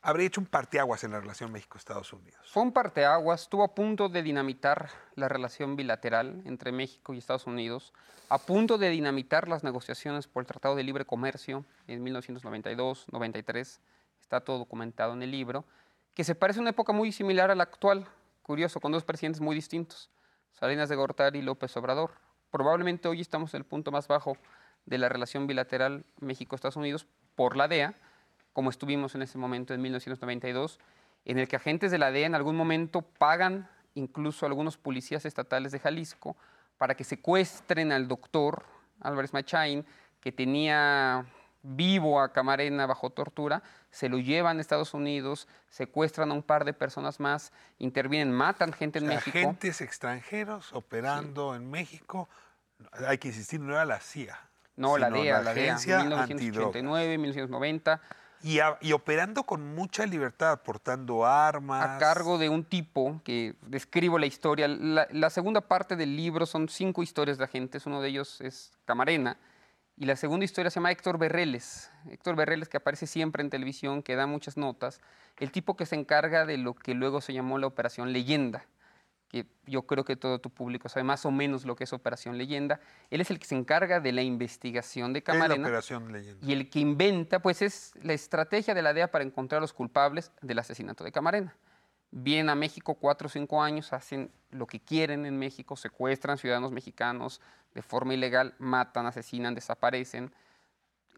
habría 0.02 0.28
hecho 0.28 0.42
un 0.42 0.48
parteaguas 0.48 1.04
en 1.04 1.12
la 1.12 1.20
relación 1.20 1.52
México-Estados 1.52 2.14
Unidos. 2.14 2.40
Fue 2.52 2.64
un 2.64 2.72
parteaguas, 2.72 3.44
estuvo 3.44 3.64
a 3.64 3.74
punto 3.74 4.10
de 4.10 4.24
dinamitar 4.24 4.90
la 5.16 5.28
relación 5.28 5.76
bilateral 5.76 6.42
entre 6.46 6.72
México 6.72 7.14
y 7.14 7.18
Estados 7.18 7.48
Unidos, 7.48 7.94
a 8.30 8.38
punto 8.38 8.78
de 8.78 8.90
dinamitar 8.90 9.48
las 9.48 9.64
negociaciones 9.64 10.28
por 10.28 10.42
el 10.42 10.48
Tratado 10.48 10.76
de 10.76 10.84
Libre 10.84 11.06
Comercio 11.06 11.66
en 11.88 12.06
1992-93, 12.06 13.80
está 14.20 14.42
todo 14.42 14.58
documentado 14.60 15.14
en 15.14 15.24
el 15.24 15.32
libro, 15.32 15.66
que 16.14 16.24
se 16.24 16.36
parece 16.36 16.60
a 16.60 16.62
una 16.62 16.72
época 16.72 16.94
muy 16.94 17.12
similar 17.12 17.52
a 17.52 17.56
la 17.56 17.64
actual, 17.64 18.08
curioso, 18.42 18.80
con 18.80 18.92
dos 18.92 19.04
presidentes 19.04 19.42
muy 19.42 19.56
distintos, 19.56 20.10
Salinas 20.54 20.90
de 20.90 20.96
Gortari 20.96 21.40
y 21.40 21.42
López 21.42 21.76
Obrador. 21.78 22.12
Probablemente 22.50 23.08
hoy 23.08 23.22
estamos 23.22 23.54
en 23.54 23.60
el 23.60 23.66
punto 23.66 23.92
más 23.92 24.08
bajo 24.08 24.38
de 24.86 24.98
la 24.98 25.10
relación 25.10 25.48
bilateral 25.48 26.06
México-Estados 26.20 26.78
Unidos 26.78 27.06
por 27.36 27.56
la 27.56 27.68
DEA, 27.68 27.96
como 28.58 28.72
estuvimos 28.72 29.14
en 29.14 29.22
ese 29.22 29.38
momento 29.38 29.76
en 29.76 29.82
1992, 29.84 30.80
en 31.26 31.38
el 31.38 31.48
que 31.48 31.58
agentes 31.58 31.92
de 31.92 32.00
la 32.00 32.10
DEA 32.10 32.26
en 32.26 32.34
algún 32.34 32.56
momento 32.56 33.04
pagan 33.04 33.70
incluso 33.94 34.48
a 34.48 34.50
algunos 34.50 34.78
policías 34.78 35.26
estatales 35.26 35.72
de 35.72 35.78
Jalisco 35.78 36.36
para 36.80 36.96
que 36.96 37.04
secuestren 37.04 37.92
al 37.92 38.08
doctor 38.08 38.66
Álvarez 39.00 39.32
Machain, 39.32 39.86
que 40.20 40.32
tenía 40.32 41.24
vivo 41.62 42.20
a 42.20 42.34
Camarena 42.34 42.88
bajo 42.88 43.12
tortura, 43.12 43.62
se 43.92 44.10
lo 44.10 44.18
llevan 44.18 44.58
a 44.58 44.62
Estados 44.62 44.96
Unidos, 44.96 45.48
secuestran 45.70 46.32
a 46.32 46.34
un 46.34 46.42
par 46.42 46.66
de 46.66 46.74
personas 46.74 47.20
más, 47.20 47.54
intervienen, 47.78 48.32
matan 48.32 48.74
gente 48.74 48.98
en 48.98 49.06
O 49.06 49.08
sea, 49.10 49.18
México. 49.18 49.38
Agentes 49.38 49.82
extranjeros 49.82 50.74
operando 50.74 51.54
en 51.54 51.70
México, 51.70 52.28
hay 53.08 53.20
que 53.20 53.28
insistir, 53.28 53.60
no 53.60 53.74
era 53.74 53.86
la 53.86 54.00
CIA. 54.00 54.36
No, 54.78 54.98
la 54.98 55.12
DEA, 55.12 55.44
la, 55.44 55.54
DEA, 55.54 55.76
Agencia 55.76 56.00
Antidrogas. 56.00 56.30
1989, 56.30 57.18
1990. 57.20 58.02
Y, 58.44 58.60
a- 58.60 58.78
y 58.82 58.92
operando 58.94 59.44
con 59.44 59.74
mucha 59.76 60.06
libertad, 60.06 60.52
aportando 60.52 61.26
armas. 61.26 61.84
a 61.90 61.98
cargo 61.98 62.38
de 62.38 62.50
un 62.50 62.64
tipo 62.64 63.20
que 63.24 63.56
describo 63.62 64.20
la 64.20 64.26
historia. 64.28 64.68
La, 64.68 65.08
la 65.12 65.30
segunda 65.30 65.62
parte 65.62 65.96
del 65.96 66.16
libro 66.16 66.46
son 66.46 66.70
cinco 66.70 67.02
historias 67.04 67.38
de 67.38 67.44
agentes, 67.46 67.86
uno 67.86 68.02
de 68.02 68.10
ellos 68.10 68.40
es 68.42 68.72
Camarena, 68.86 69.38
y 69.96 70.06
la 70.06 70.16
segunda 70.16 70.46
historia 70.46 70.70
se 70.70 70.76
llama 70.76 70.92
Héctor 70.92 71.18
Berreles. 71.18 71.92
Héctor 72.12 72.36
Berreles 72.36 72.70
que 72.70 72.78
aparece 72.78 73.08
siempre 73.08 73.42
en 73.42 73.50
televisión, 73.50 74.04
que 74.04 74.16
da 74.16 74.28
muchas 74.28 74.56
notas, 74.56 75.02
el 75.38 75.52
tipo 75.52 75.76
que 75.76 75.86
se 75.88 75.96
encarga 75.96 76.46
de 76.46 76.58
lo 76.58 76.76
que 76.76 76.94
luego 76.94 77.22
se 77.22 77.34
llamó 77.34 77.58
la 77.58 77.66
Operación 77.68 78.14
Leyenda, 78.14 78.66
que 79.28 79.46
yo 79.66 79.84
creo 79.84 80.06
que 80.06 80.16
todo 80.16 80.40
tu 80.40 80.50
público 80.50 80.88
sabe 80.90 81.04
más 81.04 81.26
o 81.26 81.32
menos 81.32 81.66
lo 81.66 81.76
que 81.76 81.84
es 81.84 81.94
Operación 81.94 82.38
Leyenda. 82.38 82.80
Él 83.10 83.22
es 83.22 83.30
el 83.30 83.40
que 83.40 83.46
se 83.46 83.56
encarga 83.56 84.00
de 84.00 84.12
la 84.12 84.22
investigación 84.22 85.14
de 85.14 85.22
¿Qué 85.22 85.32
es 85.32 85.38
la 85.38 85.44
Camarena. 85.44 85.68
Operación 85.68 86.12
Leyenda? 86.12 86.46
Y 86.46 86.54
el 86.54 86.70
que 86.70 86.80
inventa, 86.80 87.42
pues 87.42 87.62
es 87.62 87.94
la 88.02 88.14
estrategia 88.14 88.74
de 88.74 88.82
la 88.82 88.94
DEA 88.94 89.12
para 89.12 89.24
encontrar 89.24 89.58
a 89.58 89.62
los 89.62 89.74
culpables 89.74 90.32
del 90.42 90.60
asesinato 90.60 91.04
de 91.04 91.12
Camarena. 91.12 91.56
vienen 92.12 92.50
a 92.50 92.56
México 92.56 92.96
cuatro 92.96 93.28
o 93.28 93.30
cinco 93.30 93.62
años, 93.62 93.92
hacen 93.92 94.32
lo 94.52 94.66
que 94.66 94.80
quieren 94.80 95.26
en 95.26 95.38
México, 95.38 95.76
secuestran 95.76 96.38
ciudadanos 96.38 96.72
mexicanos 96.72 97.42
de 97.74 97.82
forma 97.82 98.14
ilegal, 98.14 98.56
matan, 98.60 99.06
asesinan, 99.06 99.54
desaparecen, 99.54 100.32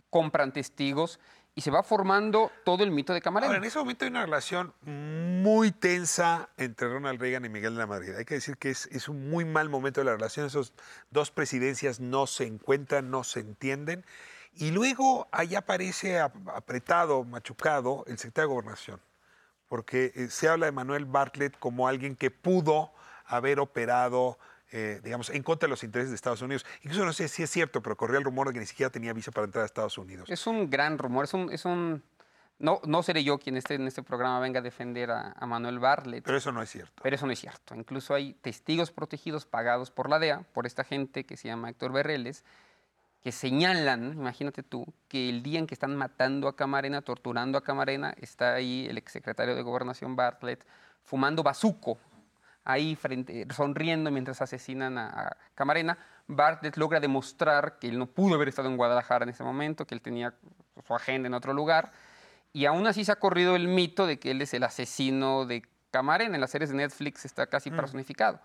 compran 0.09 0.51
testigos 0.51 1.19
y 1.59 1.61
se 1.61 1.71
va 1.71 1.83
formando 1.83 2.53
todo 2.63 2.85
el 2.85 2.91
mito 2.91 3.11
de 3.11 3.21
Camarena. 3.21 3.57
En 3.57 3.65
ese 3.65 3.77
momento 3.79 4.05
hay 4.05 4.11
una 4.11 4.21
relación 4.23 4.73
muy 4.83 5.73
tensa 5.73 6.47
entre 6.55 6.87
Ronald 6.87 7.19
Reagan 7.19 7.43
y 7.43 7.49
Miguel 7.49 7.73
de 7.73 7.79
la 7.79 7.85
Madrid. 7.85 8.15
Hay 8.15 8.23
que 8.23 8.35
decir 8.35 8.55
que 8.55 8.69
es, 8.69 9.09
un 9.09 9.29
muy 9.29 9.43
mal 9.43 9.67
momento 9.67 9.99
de 9.99 10.05
la 10.05 10.13
relación. 10.13 10.45
Esos 10.45 10.71
dos 11.11 11.31
presidencias 11.31 11.99
no 11.99 12.27
se 12.27 12.45
encuentran, 12.45 13.11
no 13.11 13.25
se 13.25 13.41
entienden. 13.41 14.05
Y 14.53 14.71
luego 14.71 15.27
ahí 15.33 15.55
aparece 15.55 16.21
ap- 16.21 16.47
apretado, 16.55 17.25
machucado, 17.25 18.05
el 18.07 18.17
secretario 18.17 18.47
de 18.47 18.53
Gobernación. 18.55 19.01
Porque 19.67 20.13
eh, 20.15 20.29
se 20.29 20.47
habla 20.47 20.67
de 20.67 20.71
Manuel 20.71 21.03
Bartlett 21.03 21.59
como 21.59 21.89
alguien 21.89 22.15
que 22.15 22.31
pudo 22.31 22.93
haber 23.25 23.59
operado, 23.59 24.39
eh, 24.71 25.01
digamos, 25.03 25.29
en 25.29 25.43
contra 25.43 25.67
de 25.67 25.71
los 25.71 25.83
intereses 25.83 26.11
de 26.11 26.15
Estados 26.15 26.41
Unidos. 26.41 26.65
Incluso 26.83 27.05
no 27.05 27.13
sé 27.13 27.27
si 27.27 27.43
es 27.43 27.49
cierto, 27.49 27.81
pero 27.81 27.97
corría 27.97 28.19
el 28.19 28.23
rumor 28.23 28.47
de 28.47 28.53
que 28.53 28.59
ni 28.59 28.65
siquiera 28.65 28.89
tenía 28.89 29.13
visa 29.13 29.31
para 29.31 29.45
entrar 29.45 29.63
a 29.63 29.65
Estados 29.65 29.97
Unidos. 29.97 30.29
Es 30.29 30.45
un 30.47 30.69
gran 30.69 30.97
rumor, 30.97 31.25
es 31.25 31.33
un... 31.33 31.51
Es 31.51 31.65
un 31.65 32.03
no, 32.59 32.81
no 32.85 33.01
seré 33.03 33.23
yo 33.23 33.37
quien 33.37 33.55
esté 33.55 33.75
en 33.75 33.87
este 33.87 34.03
programa 34.03 34.41
venga 34.41 34.59
a 34.59 34.61
defender 34.61 35.11
a, 35.11 35.33
a 35.37 35.45
Manuel 35.45 35.79
Bartlett. 35.79 36.25
Pero 36.25 36.37
eso 36.37 36.51
no 36.51 36.61
es 36.61 36.69
cierto. 36.69 37.01
Pero 37.01 37.15
eso 37.15 37.25
no 37.25 37.31
es 37.31 37.39
cierto. 37.39 37.73
Incluso 37.73 38.13
hay 38.13 38.33
testigos 38.33 38.91
protegidos 38.91 39.45
pagados 39.45 39.91
por 39.91 40.09
la 40.09 40.19
DEA, 40.19 40.43
por 40.51 40.65
esta 40.65 40.83
gente 40.83 41.23
que 41.23 41.37
se 41.37 41.47
llama 41.47 41.69
Héctor 41.69 41.93
Berreles, 41.93 42.43
que 43.21 43.31
señalan, 43.31 44.13
imagínate 44.13 44.63
tú, 44.63 44.85
que 45.07 45.29
el 45.29 45.41
día 45.41 45.59
en 45.59 45.67
que 45.67 45.73
están 45.73 45.95
matando 45.95 46.47
a 46.47 46.55
Camarena, 46.55 47.01
torturando 47.01 47.57
a 47.57 47.63
Camarena, 47.63 48.13
está 48.17 48.55
ahí 48.55 48.87
el 48.89 48.97
exsecretario 48.97 49.55
de 49.55 49.61
Gobernación 49.61 50.15
Bartlett 50.15 50.65
fumando 51.03 51.43
bazuco, 51.43 51.97
ahí 52.69 52.95
frente, 52.95 53.47
sonriendo 53.55 54.11
mientras 54.11 54.41
asesinan 54.41 54.97
a, 54.97 55.35
Camarena. 55.55 55.97
Bartlett 56.27 56.77
logra 56.77 56.99
demostrar 56.99 57.79
que 57.79 57.87
él 57.87 57.97
no 57.97 58.05
pudo 58.05 58.35
haber 58.35 58.49
estado 58.49 58.69
en 58.69 58.77
Guadalajara 58.77 59.23
en 59.23 59.29
ese 59.29 59.43
momento, 59.43 59.87
que 59.87 59.95
él 59.95 60.01
tenía 60.01 60.35
su 60.85 60.93
agenda 60.93 61.27
en 61.27 61.33
otro 61.33 61.53
lugar, 61.53 61.91
y 62.53 62.65
aún 62.65 62.85
así 62.85 63.03
se 63.03 63.11
ha 63.11 63.15
corrido 63.15 63.55
el 63.55 63.67
mito 63.67 64.05
de 64.05 64.19
que 64.19 64.31
él 64.31 64.41
es 64.41 64.53
el 64.53 64.63
asesino 64.63 65.45
de 65.45 65.63
Camarena. 65.89 66.35
En 66.35 66.41
las 66.41 66.51
series 66.51 66.69
de 66.69 66.77
Netflix 66.77 67.25
está 67.25 67.47
casi 67.47 67.71
personificado. 67.71 68.39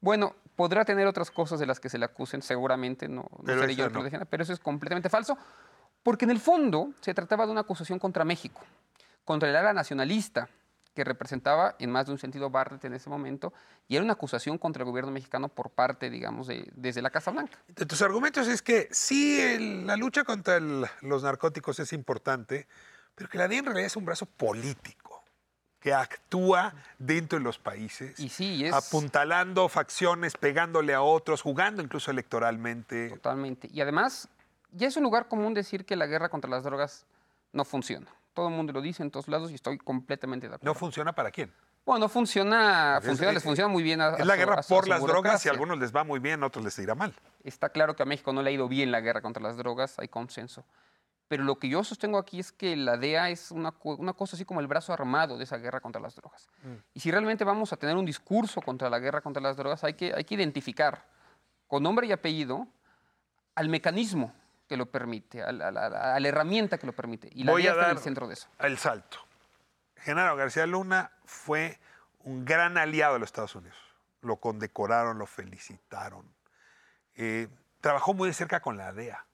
Bueno, 0.00 0.34
podrá 0.56 0.84
tener 0.84 1.06
otras 1.06 1.30
cosas 1.30 1.60
de 1.60 1.66
las 1.66 1.78
que 1.78 1.88
se 1.88 1.98
le 1.98 2.04
acusen, 2.04 2.42
seguramente, 2.42 3.08
no, 3.08 3.22
no 3.22 3.44
Pero 3.44 3.60
seré 3.60 3.76
yo 3.76 3.84
el 3.84 3.90
que 3.90 3.94
no. 3.94 4.00
lo 4.00 4.04
defienda, 4.04 4.26
pero 4.26 4.42
eso 4.42 4.52
es 4.52 4.58
completamente 4.60 5.08
falso, 5.08 5.38
porque 6.02 6.24
en 6.24 6.32
el 6.32 6.40
fondo 6.40 6.90
se 7.00 7.14
trataba 7.14 7.46
de 7.46 7.52
una 7.52 7.60
acusación 7.60 8.00
contra 8.00 8.24
México, 8.24 8.60
contra 9.24 9.48
el 9.48 9.54
ala 9.54 9.72
nacionalista 9.72 10.48
que 10.98 11.04
representaba 11.04 11.76
en 11.78 11.92
más 11.92 12.06
de 12.06 12.12
un 12.12 12.18
sentido 12.18 12.50
Bartlett 12.50 12.84
en 12.86 12.92
ese 12.92 13.08
momento, 13.08 13.52
y 13.86 13.94
era 13.94 14.02
una 14.02 14.14
acusación 14.14 14.58
contra 14.58 14.82
el 14.82 14.88
gobierno 14.90 15.12
mexicano 15.12 15.48
por 15.48 15.70
parte, 15.70 16.10
digamos, 16.10 16.48
de, 16.48 16.68
desde 16.74 17.02
la 17.02 17.10
Casa 17.10 17.30
Blanca. 17.30 17.56
De 17.68 17.86
tus 17.86 18.02
argumentos 18.02 18.48
es 18.48 18.62
que 18.62 18.88
sí, 18.90 19.40
el- 19.40 19.86
la 19.86 19.94
lucha 19.96 20.24
contra 20.24 20.56
el- 20.56 20.84
los 21.02 21.22
narcóticos 21.22 21.78
es 21.78 21.92
importante, 21.92 22.66
pero 23.14 23.30
que 23.30 23.38
la 23.38 23.46
DEA 23.46 23.60
en 23.60 23.64
realidad 23.66 23.86
es 23.86 23.94
un 23.96 24.06
brazo 24.06 24.26
político 24.26 25.22
que 25.78 25.94
actúa 25.94 26.74
dentro 26.98 27.38
de 27.38 27.44
los 27.44 27.60
países, 27.60 28.18
Y 28.18 28.28
sí, 28.28 28.64
es... 28.64 28.74
apuntalando 28.74 29.68
facciones, 29.68 30.34
pegándole 30.36 30.94
a 30.94 31.02
otros, 31.02 31.42
jugando 31.42 31.80
incluso 31.80 32.10
electoralmente. 32.10 33.10
Totalmente. 33.10 33.68
Y 33.72 33.80
además, 33.82 34.28
ya 34.72 34.88
es 34.88 34.96
un 34.96 35.04
lugar 35.04 35.28
común 35.28 35.54
decir 35.54 35.84
que 35.84 35.94
la 35.94 36.06
guerra 36.06 36.28
contra 36.28 36.50
las 36.50 36.64
drogas 36.64 37.06
no 37.52 37.64
funciona. 37.64 38.08
Todo 38.38 38.46
el 38.50 38.54
mundo 38.54 38.72
lo 38.72 38.80
dice 38.80 39.02
en 39.02 39.10
todos 39.10 39.26
lados 39.26 39.50
y 39.50 39.56
estoy 39.56 39.78
completamente 39.78 40.48
de 40.48 40.54
acuerdo. 40.54 40.72
¿No 40.72 40.78
funciona 40.78 41.12
para 41.12 41.32
quién? 41.32 41.52
Bueno, 41.84 42.04
no 42.04 42.08
funciona, 42.08 43.00
funciona, 43.02 43.32
les 43.32 43.38
es- 43.38 43.42
funciona 43.42 43.66
muy 43.66 43.82
bien 43.82 44.00
a, 44.00 44.10
Es 44.10 44.24
la 44.24 44.36
guerra 44.36 44.60
a 44.60 44.62
por 44.62 44.86
las 44.86 45.02
drogas 45.04 45.44
y 45.44 45.48
a 45.48 45.50
algunos 45.50 45.76
les 45.76 45.92
va 45.92 46.04
muy 46.04 46.20
bien, 46.20 46.40
a 46.44 46.46
otros 46.46 46.64
les 46.64 46.78
irá 46.78 46.94
mal. 46.94 47.12
Está 47.42 47.70
claro 47.70 47.96
que 47.96 48.04
a 48.04 48.06
México 48.06 48.32
no 48.32 48.40
le 48.40 48.50
ha 48.50 48.52
ido 48.52 48.68
bien 48.68 48.92
la 48.92 49.00
guerra 49.00 49.22
contra 49.22 49.42
las 49.42 49.56
drogas, 49.56 49.98
hay 49.98 50.06
consenso. 50.06 50.64
Pero 51.26 51.42
lo 51.42 51.58
que 51.58 51.68
yo 51.68 51.82
sostengo 51.82 52.16
aquí 52.16 52.38
es 52.38 52.52
que 52.52 52.76
la 52.76 52.96
DEA 52.96 53.30
es 53.30 53.50
una, 53.50 53.74
una 53.82 54.12
cosa 54.12 54.36
así 54.36 54.44
como 54.44 54.60
el 54.60 54.68
brazo 54.68 54.92
armado 54.92 55.36
de 55.36 55.42
esa 55.42 55.56
guerra 55.56 55.80
contra 55.80 56.00
las 56.00 56.14
drogas. 56.14 56.48
Y 56.94 57.00
si 57.00 57.10
realmente 57.10 57.42
vamos 57.42 57.72
a 57.72 57.76
tener 57.76 57.96
un 57.96 58.06
discurso 58.06 58.62
contra 58.62 58.88
la 58.88 59.00
guerra 59.00 59.20
contra 59.20 59.42
las 59.42 59.56
drogas, 59.56 59.82
hay 59.82 59.94
que, 59.94 60.14
hay 60.14 60.22
que 60.22 60.36
identificar 60.36 61.04
con 61.66 61.82
nombre 61.82 62.06
y 62.06 62.12
apellido 62.12 62.68
al 63.56 63.68
mecanismo 63.68 64.32
que 64.68 64.76
lo 64.76 64.86
permite, 64.86 65.42
a 65.42 65.50
la, 65.50 65.68
a 65.68 65.70
la- 65.72 66.14
a 66.14 66.20
la 66.20 66.28
herramienta 66.28 66.78
que 66.78 66.86
lo 66.86 66.92
permite. 66.92 67.28
Y 67.32 67.44
la 67.44 67.52
Voy 67.52 67.62
DEA 67.62 67.72
a 67.72 67.74
está 67.74 67.84
en 67.86 67.90
el 67.90 67.96
dar 67.96 68.04
centro 68.04 68.28
de 68.28 68.34
eso. 68.34 68.48
el 68.60 68.78
salto. 68.78 69.18
Genaro 69.96 70.36
García 70.36 70.66
Luna 70.66 71.10
fue 71.24 71.78
un 72.20 72.44
gran 72.44 72.78
aliado 72.78 73.14
de 73.14 73.20
los 73.20 73.28
Estados 73.28 73.54
Unidos. 73.56 73.76
Lo 74.20 74.36
condecoraron, 74.36 75.18
lo 75.18 75.26
felicitaron. 75.26 76.24
Eh, 77.14 77.48
trabajó 77.80 78.14
muy 78.14 78.28
de 78.28 78.34
cerca 78.34 78.60
con 78.60 78.76
la 78.76 78.92
DEA, 78.92 79.24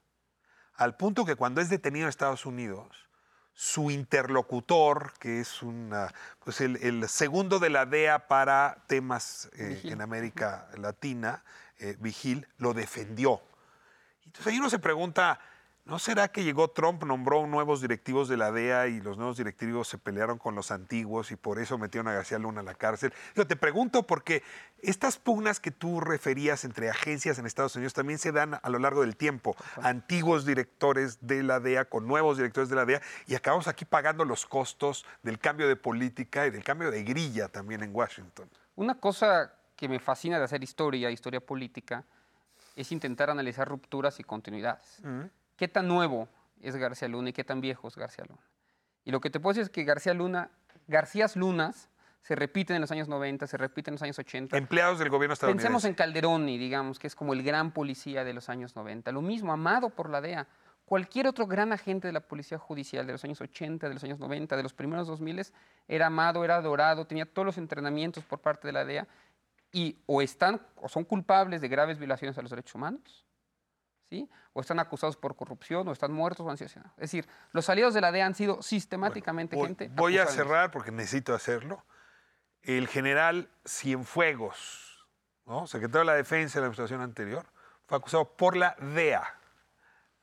al 0.75 0.95
punto 0.95 1.25
que 1.25 1.35
cuando 1.35 1.61
es 1.61 1.69
detenido 1.69 2.05
en 2.05 2.09
Estados 2.09 2.45
Unidos, 2.45 2.87
su 3.53 3.89
interlocutor, 3.91 5.13
que 5.19 5.39
es 5.39 5.61
una, 5.63 6.13
pues 6.43 6.59
el, 6.61 6.77
el 6.77 7.07
segundo 7.07 7.59
de 7.59 7.69
la 7.69 7.85
DEA 7.85 8.27
para 8.27 8.83
temas 8.87 9.49
eh, 9.57 9.81
en 9.85 10.01
América 10.01 10.67
Latina, 10.77 11.43
eh, 11.79 11.95
Vigil, 11.99 12.47
lo 12.57 12.73
defendió. 12.73 13.41
Entonces 14.35 14.51
ahí 14.51 14.59
uno 14.59 14.69
se 14.69 14.79
pregunta, 14.79 15.39
¿no 15.85 15.97
será 15.97 16.27
que 16.27 16.43
llegó 16.43 16.67
Trump, 16.67 17.03
nombró 17.03 17.47
nuevos 17.47 17.79
directivos 17.79 18.27
de 18.27 18.35
la 18.35 18.51
DEA 18.51 18.87
y 18.87 18.99
los 18.99 19.17
nuevos 19.17 19.37
directivos 19.37 19.87
se 19.87 19.97
pelearon 19.97 20.37
con 20.37 20.55
los 20.55 20.71
antiguos 20.71 21.31
y 21.31 21.37
por 21.37 21.57
eso 21.57 21.77
metieron 21.77 22.09
a 22.09 22.13
García 22.13 22.37
Luna 22.37 22.59
a 22.59 22.63
la 22.63 22.73
cárcel? 22.75 23.13
Yo 23.33 23.47
te 23.47 23.55
pregunto 23.55 24.03
porque 24.03 24.43
estas 24.81 25.17
pugnas 25.17 25.61
que 25.61 25.71
tú 25.71 26.01
referías 26.01 26.65
entre 26.65 26.89
agencias 26.89 27.39
en 27.39 27.45
Estados 27.45 27.77
Unidos 27.77 27.93
también 27.93 28.19
se 28.19 28.33
dan 28.33 28.59
a 28.61 28.69
lo 28.69 28.77
largo 28.77 29.01
del 29.01 29.15
tiempo. 29.15 29.55
Antiguos 29.81 30.45
directores 30.45 31.19
de 31.21 31.41
la 31.41 31.61
DEA 31.61 31.85
con 31.85 32.05
nuevos 32.05 32.35
directores 32.35 32.67
de 32.67 32.75
la 32.75 32.83
DEA 32.83 33.01
y 33.27 33.35
acabamos 33.35 33.69
aquí 33.69 33.85
pagando 33.85 34.25
los 34.25 34.45
costos 34.45 35.05
del 35.23 35.39
cambio 35.39 35.69
de 35.69 35.77
política 35.77 36.45
y 36.45 36.49
del 36.49 36.65
cambio 36.65 36.91
de 36.91 37.03
grilla 37.03 37.47
también 37.47 37.83
en 37.83 37.95
Washington. 37.95 38.49
Una 38.75 38.99
cosa 38.99 39.53
que 39.77 39.87
me 39.87 39.99
fascina 39.99 40.37
de 40.39 40.43
hacer 40.43 40.61
historia, 40.61 41.09
historia 41.09 41.39
política, 41.39 42.03
es 42.75 42.91
intentar 42.91 43.29
analizar 43.29 43.67
rupturas 43.67 44.19
y 44.19 44.23
continuidades. 44.23 45.01
¿Qué 45.55 45.67
tan 45.67 45.87
nuevo 45.87 46.27
es 46.61 46.75
García 46.75 47.07
Luna 47.07 47.29
y 47.29 47.33
qué 47.33 47.43
tan 47.43 47.61
viejo 47.61 47.87
es 47.87 47.95
García 47.95 48.25
Luna? 48.27 48.41
Y 49.03 49.11
lo 49.11 49.21
que 49.21 49.29
te 49.29 49.39
puedo 49.39 49.53
decir 49.53 49.63
es 49.63 49.69
que 49.69 49.83
García 49.83 50.13
Luna, 50.13 50.49
Garcías 50.87 51.35
Lunas 51.35 51.89
se 52.21 52.35
repiten 52.35 52.75
en 52.75 52.81
los 52.81 52.91
años 52.91 53.07
90, 53.07 53.45
se 53.45 53.55
repiten 53.55 53.91
en 53.91 53.95
los 53.95 54.01
años 54.01 54.17
80. 54.17 54.57
Empleados 54.57 54.97
del 54.97 55.09
gobierno 55.09 55.33
estadounidense. 55.33 55.67
Pensemos 55.67 55.85
en 55.85 55.93
Calderoni, 55.93 56.57
digamos, 56.57 56.97
que 56.97 57.05
es 57.05 57.15
como 57.15 57.33
el 57.33 57.43
gran 57.43 57.71
policía 57.71 58.23
de 58.23 58.33
los 58.33 58.49
años 58.49 58.75
90. 58.75 59.11
Lo 59.11 59.21
mismo, 59.21 59.53
amado 59.53 59.91
por 59.91 60.09
la 60.09 60.21
DEA. 60.21 60.47
Cualquier 60.85 61.27
otro 61.27 61.45
gran 61.45 61.71
agente 61.71 62.07
de 62.07 62.13
la 62.13 62.21
policía 62.21 62.57
judicial 62.57 63.05
de 63.05 63.13
los 63.13 63.23
años 63.23 63.41
80, 63.41 63.87
de 63.87 63.93
los 63.93 64.03
años 64.03 64.19
90, 64.19 64.57
de 64.57 64.63
los 64.63 64.73
primeros 64.73 65.07
2000 65.07 65.51
era 65.87 66.07
amado, 66.07 66.43
era 66.43 66.57
adorado, 66.57 67.05
tenía 67.05 67.25
todos 67.25 67.45
los 67.45 67.57
entrenamientos 67.57 68.23
por 68.23 68.39
parte 68.39 68.67
de 68.67 68.71
la 68.71 68.85
DEA 68.85 69.07
y 69.75 70.01
o 70.05 70.21
están 70.21 70.61
o 70.77 70.87
son 70.87 71.03
culpables 71.03 71.59
de 71.59 71.67
graves 71.67 71.99
violaciones 71.99 72.37
a 72.37 72.41
los 72.41 72.49
derechos 72.49 72.73
humanos, 72.75 73.25
¿sí? 74.09 74.29
o 74.53 74.61
están 74.61 74.79
acusados 74.79 75.17
por 75.17 75.35
corrupción, 75.35 75.85
o 75.89 75.91
están 75.91 76.13
muertos 76.13 76.45
o 76.45 76.49
han 76.49 76.55
sido 76.55 76.67
asesinados. 76.67 76.93
Es 76.93 77.01
decir, 77.11 77.27
los 77.51 77.69
aliados 77.69 77.93
de 77.93 77.99
la 77.99 78.13
DEA 78.13 78.25
han 78.25 78.35
sido 78.35 78.61
sistemáticamente 78.61 79.57
Voy- 79.57 79.67
gente. 79.67 79.89
Voy 79.89 80.17
a 80.17 80.27
cerrar 80.27 80.71
porque 80.71 80.91
necesito 80.91 81.33
hacerlo. 81.35 81.83
El 82.61 82.87
general 82.87 83.49
Cienfuegos, 83.67 85.05
¿no? 85.45 85.67
secretario 85.67 85.99
de 85.99 86.05
la 86.05 86.13
Defensa 86.15 86.55
de 86.55 86.61
la 86.61 86.67
administración 86.67 87.01
anterior, 87.01 87.45
fue 87.85 87.97
acusado 87.97 88.23
por 88.37 88.55
la 88.55 88.77
DEA 88.79 89.25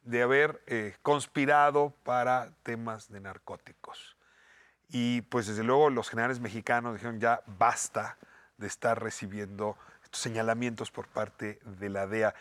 de 0.00 0.22
haber 0.22 0.62
eh, 0.66 0.96
conspirado 1.02 1.90
para 2.04 2.54
temas 2.62 3.10
de 3.10 3.20
narcóticos. 3.20 4.16
Y 4.88 5.20
pues 5.22 5.46
desde 5.46 5.62
luego 5.62 5.90
los 5.90 6.08
generales 6.08 6.40
mexicanos 6.40 6.94
dijeron 6.94 7.20
ya 7.20 7.42
basta 7.46 8.16
de 8.62 8.68
estar 8.68 9.02
recibiendo 9.02 9.76
estos 10.04 10.20
señalamientos 10.22 10.90
por 10.90 11.06
parte 11.08 11.58
de 11.64 11.90
la 11.90 12.06
DEA. 12.06 12.34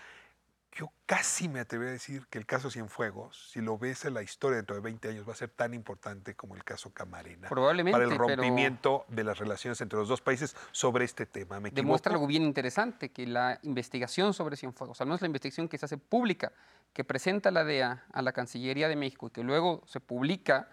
Yo 0.74 0.89
casi 1.05 1.49
me 1.49 1.59
atreví 1.59 1.86
a 1.88 1.89
decir 1.89 2.28
que 2.30 2.38
el 2.38 2.45
caso 2.45 2.72
Cienfuegos, 2.72 3.49
si 3.51 3.59
lo 3.59 3.78
ves 3.78 4.05
en 4.05 4.13
la 4.13 4.22
historia 4.24 4.55
dentro 4.55 4.74
de 4.74 4.82
20 4.82 5.09
años, 5.09 5.28
va 5.28 5.34
a 5.34 5.36
ser 5.36 5.49
tan 5.49 5.74
importante 5.74 6.34
como 6.36 6.55
el 6.55 6.63
caso 6.63 6.93
Camarena. 6.93 7.49
Probablemente, 7.49 7.91
Para 7.99 8.05
el 8.05 8.11
pero- 8.11 8.28
rompimiento 8.30 9.03
de 9.09 9.26
las 9.26 9.38
relaciones 9.38 9.82
entre 9.82 9.99
los 9.99 10.07
dos 10.07 10.22
países 10.22 10.55
sobre 10.72 11.03
este 11.03 11.26
tema. 11.26 11.59
¿Me 11.59 11.72
demuestra 11.72 12.13
algo 12.13 12.26
bien 12.26 12.43
interesante, 12.43 13.09
que 13.09 13.28
la 13.28 13.59
investigación 13.63 14.34
sobre 14.34 14.55
Cienfuegos, 14.55 15.01
al 15.01 15.07
menos 15.07 15.19
la 15.19 15.28
investigación 15.28 15.67
que 15.67 15.78
se 15.78 15.86
hace 15.86 15.97
pública, 15.97 16.53
que 16.93 17.03
presenta 17.03 17.51
la 17.51 17.65
DEA 17.65 18.05
a 18.13 18.22
la 18.22 18.32
Cancillería 18.32 18.88
de 18.88 18.95
México 18.95 19.28
y 19.28 19.32
que 19.32 19.43
luego 19.43 19.82
se 19.88 19.99
publica, 19.99 20.69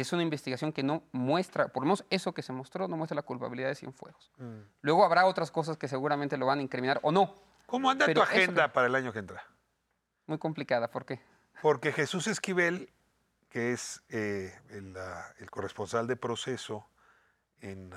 es 0.00 0.12
una 0.12 0.22
investigación 0.22 0.72
que 0.72 0.82
no 0.82 1.02
muestra, 1.12 1.68
por 1.68 1.82
lo 1.82 1.86
menos 1.86 2.04
eso 2.10 2.32
que 2.32 2.42
se 2.42 2.52
mostró, 2.52 2.88
no 2.88 2.96
muestra 2.96 3.14
la 3.16 3.22
culpabilidad 3.22 3.68
de 3.68 3.74
Cienfuegos. 3.74 4.30
Mm. 4.38 4.60
Luego 4.80 5.04
habrá 5.04 5.26
otras 5.26 5.50
cosas 5.50 5.76
que 5.76 5.88
seguramente 5.88 6.36
lo 6.36 6.46
van 6.46 6.60
a 6.60 6.62
incriminar 6.62 6.98
o 7.02 7.12
no. 7.12 7.34
¿Cómo 7.66 7.90
anda 7.90 8.06
Pero 8.06 8.20
tu 8.20 8.24
agenda 8.24 8.64
que- 8.68 8.74
para 8.74 8.86
el 8.86 8.94
año 8.94 9.12
que 9.12 9.18
entra? 9.18 9.44
Muy 10.26 10.38
complicada, 10.38 10.90
¿por 10.90 11.04
qué? 11.04 11.20
Porque 11.60 11.92
Jesús 11.92 12.26
Esquivel, 12.26 12.90
que 13.50 13.72
es 13.72 14.02
eh, 14.08 14.52
el, 14.70 14.96
el 15.38 15.50
corresponsal 15.50 16.06
de 16.06 16.16
proceso 16.16 16.86
en, 17.60 17.92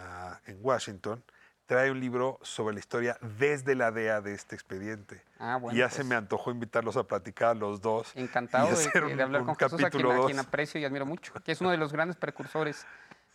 en 0.45 0.59
Washington, 0.61 1.23
trae 1.65 1.91
un 1.91 1.99
libro 1.99 2.39
sobre 2.41 2.73
la 2.73 2.79
historia 2.79 3.17
desde 3.39 3.75
la 3.75 3.91
DEA 3.91 4.21
de 4.21 4.33
este 4.33 4.55
expediente. 4.55 5.23
Ah, 5.39 5.57
bueno, 5.57 5.75
y 5.75 5.79
ya 5.79 5.89
se 5.89 5.97
pues. 5.97 6.07
me 6.07 6.15
antojó 6.15 6.51
invitarlos 6.51 6.95
a 6.97 7.03
platicar 7.03 7.49
a 7.49 7.53
los 7.55 7.81
dos. 7.81 8.11
Encantado 8.15 8.67
y 8.67 8.69
de, 8.69 8.75
hacer 8.75 9.05
de 9.05 9.13
un- 9.13 9.21
hablar 9.21 9.41
un 9.41 9.47
con 9.47 9.55
Jesús, 9.55 9.83
a 9.83 9.89
quien, 9.89 10.11
a 10.11 10.25
quien 10.25 10.39
aprecio 10.39 10.79
y 10.79 10.85
admiro 10.85 11.05
mucho, 11.05 11.33
que 11.43 11.51
es 11.51 11.61
uno 11.61 11.71
de 11.71 11.77
los 11.77 11.91
grandes 11.91 12.17
precursores 12.17 12.85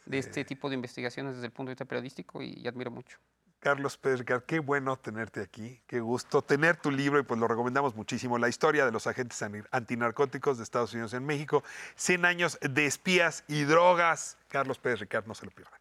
de 0.07 0.19
este 0.19 0.45
tipo 0.45 0.69
de 0.69 0.75
investigaciones 0.77 1.35
desde 1.35 1.47
el 1.47 1.53
punto 1.53 1.69
de 1.71 1.75
vista 1.75 1.85
periodístico 1.85 2.41
y, 2.43 2.55
y 2.55 2.67
admiro 2.69 2.91
mucho. 2.91 3.19
Carlos 3.59 3.99
Pérez 3.99 4.21
Ricard, 4.21 4.45
qué 4.45 4.59
bueno 4.59 4.97
tenerte 4.97 5.43
aquí, 5.43 5.83
qué 5.87 6.01
gusto 6.01 6.41
tener 6.41 6.79
tu 6.79 6.91
libro 6.91 7.21
y 7.21 7.25
pues 7.25 7.39
lo 7.39 7.47
recomendamos 7.47 7.95
muchísimo. 7.95 8.39
La 8.39 8.49
historia 8.49 8.87
de 8.87 8.91
los 8.93 9.07
agentes 9.07 9.43
antinarcóticos 9.71 10.57
de 10.57 10.65
Estados 10.65 10.95
Unidos 10.95 11.13
en 11.13 11.27
México, 11.27 11.63
100 11.97 12.25
años 12.25 12.59
de 12.63 12.87
espías 12.87 13.45
y 13.49 13.65
drogas. 13.65 14.39
Carlos 14.49 14.79
Pérez 14.79 15.01
Ricard, 15.01 15.27
no 15.27 15.35
se 15.35 15.45
lo 15.45 15.51
pierdan. 15.51 15.79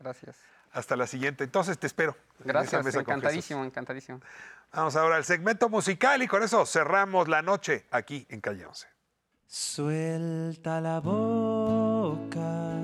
Gracias. 0.00 0.36
Hasta 0.76 0.94
la 0.94 1.06
siguiente. 1.06 1.42
Entonces 1.42 1.78
te 1.78 1.86
espero. 1.86 2.14
en 2.40 2.48
Gracias, 2.48 2.84
Jesús. 2.84 3.00
encantadísimo, 3.00 3.64
encantadísimo. 3.64 4.20
Vamos 4.74 4.94
ahora 4.94 5.16
al 5.16 5.24
segmento 5.24 5.70
musical 5.70 6.22
y 6.22 6.28
con 6.28 6.42
eso 6.42 6.66
cerramos 6.66 7.28
la 7.28 7.40
noche 7.40 7.86
aquí 7.90 8.26
en 8.28 8.42
Calle 8.42 8.66
11. 8.66 8.86
Suelta 9.46 10.82
la 10.82 11.00
boca, 11.00 12.74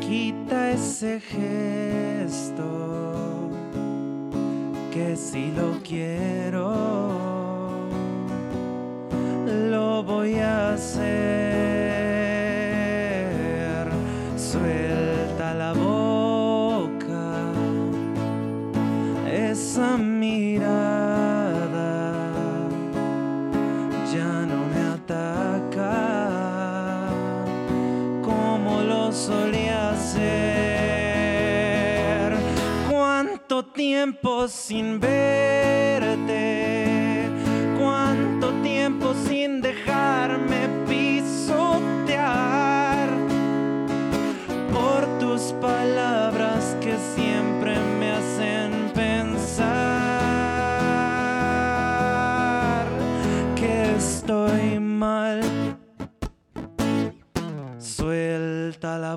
quita 0.00 0.72
ese 0.72 1.18
gesto, 1.18 2.60
que 4.92 5.16
si 5.16 5.50
lo 5.52 5.80
quiero, 5.82 6.74
lo 9.46 10.02
voy 10.02 10.40
a 10.40 10.74
hacer. 10.74 11.41
Tiempo 34.02 34.48
sin 34.48 34.98
verte, 34.98 35.28
cuánto 37.78 38.50
tiempo 38.60 39.14
sin 39.28 39.60
dejarme 39.60 40.68
pisotear 40.88 42.28
por 44.72 45.06
tus 45.20 45.52
palabras 45.60 46.76
que 46.80 46.96
siempre 47.14 47.78
me 48.00 48.10
hacen 48.10 48.90
pensar 48.92 49.68
que 53.54 53.94
estoy 53.94 54.80
mal. 54.80 55.42
Suelta 57.78 58.98
la 58.98 59.14